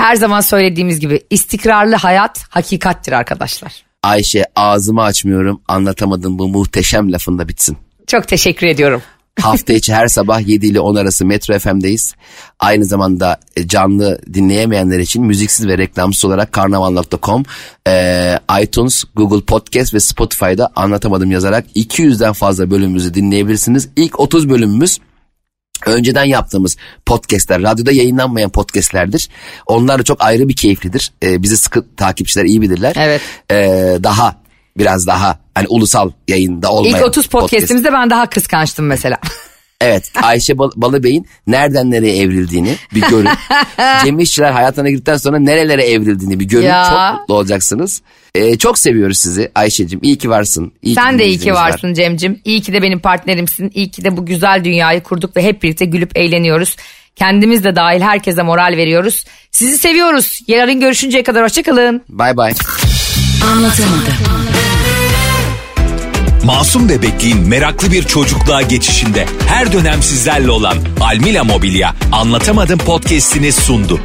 Her 0.00 0.16
zaman 0.16 0.40
söylediğimiz 0.40 1.00
gibi 1.00 1.20
istikrarlı 1.30 1.96
hayat 1.96 2.44
hakikattir 2.48 3.12
arkadaşlar. 3.12 3.72
Ayşe 4.02 4.44
ağzımı 4.56 5.02
açmıyorum 5.02 5.60
anlatamadım 5.68 6.38
bu 6.38 6.48
muhteşem 6.48 7.12
lafında 7.12 7.48
bitsin. 7.48 7.76
Çok 8.06 8.28
teşekkür 8.28 8.66
ediyorum. 8.66 9.02
Hafta 9.40 9.72
içi 9.72 9.94
her 9.94 10.08
sabah 10.08 10.48
7 10.48 10.66
ile 10.66 10.80
10 10.80 10.94
arası 10.94 11.24
Metro 11.24 11.58
FM'deyiz. 11.58 12.14
Aynı 12.60 12.84
zamanda 12.84 13.40
e, 13.56 13.68
canlı 13.68 14.20
dinleyemeyenler 14.34 14.98
için 14.98 15.24
müziksiz 15.24 15.66
ve 15.66 15.78
reklamsız 15.78 16.24
olarak 16.24 16.52
karnaval.com, 16.52 17.42
e, 17.88 18.38
iTunes, 18.62 19.04
Google 19.16 19.44
Podcast 19.44 19.94
ve 19.94 20.00
Spotify'da 20.00 20.70
anlatamadım 20.76 21.30
yazarak 21.30 21.64
200'den 21.76 22.32
fazla 22.32 22.70
bölümümüzü 22.70 23.14
dinleyebilirsiniz. 23.14 23.88
İlk 23.96 24.20
30 24.20 24.48
bölümümüz 24.48 24.98
önceden 25.86 26.24
yaptığımız 26.24 26.76
podcastler, 27.06 27.62
radyoda 27.62 27.92
yayınlanmayan 27.92 28.50
podcastlerdir. 28.50 29.28
Onlar 29.66 29.98
da 29.98 30.02
çok 30.02 30.22
ayrı 30.24 30.48
bir 30.48 30.56
keyiflidir. 30.56 31.12
E, 31.22 31.42
bizi 31.42 31.56
sıkı 31.56 31.86
takipçiler 31.96 32.44
iyi 32.44 32.60
bilirler. 32.60 32.94
Evet. 32.98 33.20
E, 33.50 33.56
daha 34.02 34.36
biraz 34.78 35.06
daha 35.06 35.38
hani 35.54 35.66
ulusal 35.68 36.10
yayında 36.28 36.72
olmayan 36.72 36.98
İlk 36.98 37.06
30 37.06 37.26
podcast. 37.26 37.50
podcastimizde 37.50 37.92
ben 37.92 38.10
daha 38.10 38.30
kıskançtım 38.30 38.86
mesela. 38.86 39.18
Evet 39.80 40.12
Ayşe 40.22 40.58
Bal- 40.58 40.70
Balıbey'in 40.76 41.26
nereden 41.46 41.90
nereye 41.90 42.16
evrildiğini 42.16 42.76
bir 42.94 43.00
görün. 43.00 43.28
Cem 44.04 44.18
İşçiler 44.18 44.52
hayatına 44.52 44.90
girdikten 44.90 45.16
sonra 45.16 45.38
nerelere 45.38 45.82
evrildiğini 45.82 46.40
bir 46.40 46.44
görün. 46.44 46.66
Ya. 46.66 46.86
Çok 47.12 47.20
mutlu 47.20 47.34
olacaksınız. 47.34 48.02
Ee, 48.34 48.58
çok 48.58 48.78
seviyoruz 48.78 49.18
sizi 49.18 49.50
Ayşe'cim. 49.54 50.00
İyi 50.02 50.18
ki 50.18 50.30
varsın. 50.30 50.72
İyi 50.82 50.94
Sen 50.94 51.04
de 51.04 51.10
iyi 51.12 51.16
ki 51.16 51.18
dinleyicimiz 51.24 51.56
var. 51.58 51.70
varsın 51.70 51.94
Cem'cim. 51.94 52.40
İyi 52.44 52.60
ki 52.62 52.72
de 52.72 52.82
benim 52.82 52.98
partnerimsin. 53.00 53.70
İyi 53.74 53.90
ki 53.90 54.04
de 54.04 54.16
bu 54.16 54.26
güzel 54.26 54.64
dünyayı 54.64 55.02
kurduk 55.02 55.36
ve 55.36 55.42
hep 55.42 55.62
birlikte 55.62 55.84
gülüp 55.84 56.16
eğleniyoruz. 56.18 56.76
Kendimiz 57.16 57.64
de 57.64 57.76
dahil 57.76 58.00
herkese 58.00 58.42
moral 58.42 58.74
veriyoruz. 58.76 59.24
Sizi 59.50 59.78
seviyoruz. 59.78 60.40
Yarın 60.46 60.80
görüşünceye 60.80 61.22
kadar 61.22 61.44
hoşçakalın. 61.44 62.02
Bay 62.08 62.36
bay. 62.36 62.52
Anlatamadım. 63.52 64.14
Masum 66.44 66.88
bebekliğin 66.88 67.48
meraklı 67.48 67.92
bir 67.92 68.02
çocukluğa 68.02 68.62
geçişinde 68.62 69.26
her 69.46 69.72
dönem 69.72 70.02
sizlerle 70.02 70.50
olan 70.50 70.76
Almila 71.00 71.44
Mobilya 71.44 71.94
Anlatamadım 72.12 72.78
podcast'ini 72.78 73.52
sundu. 73.52 74.00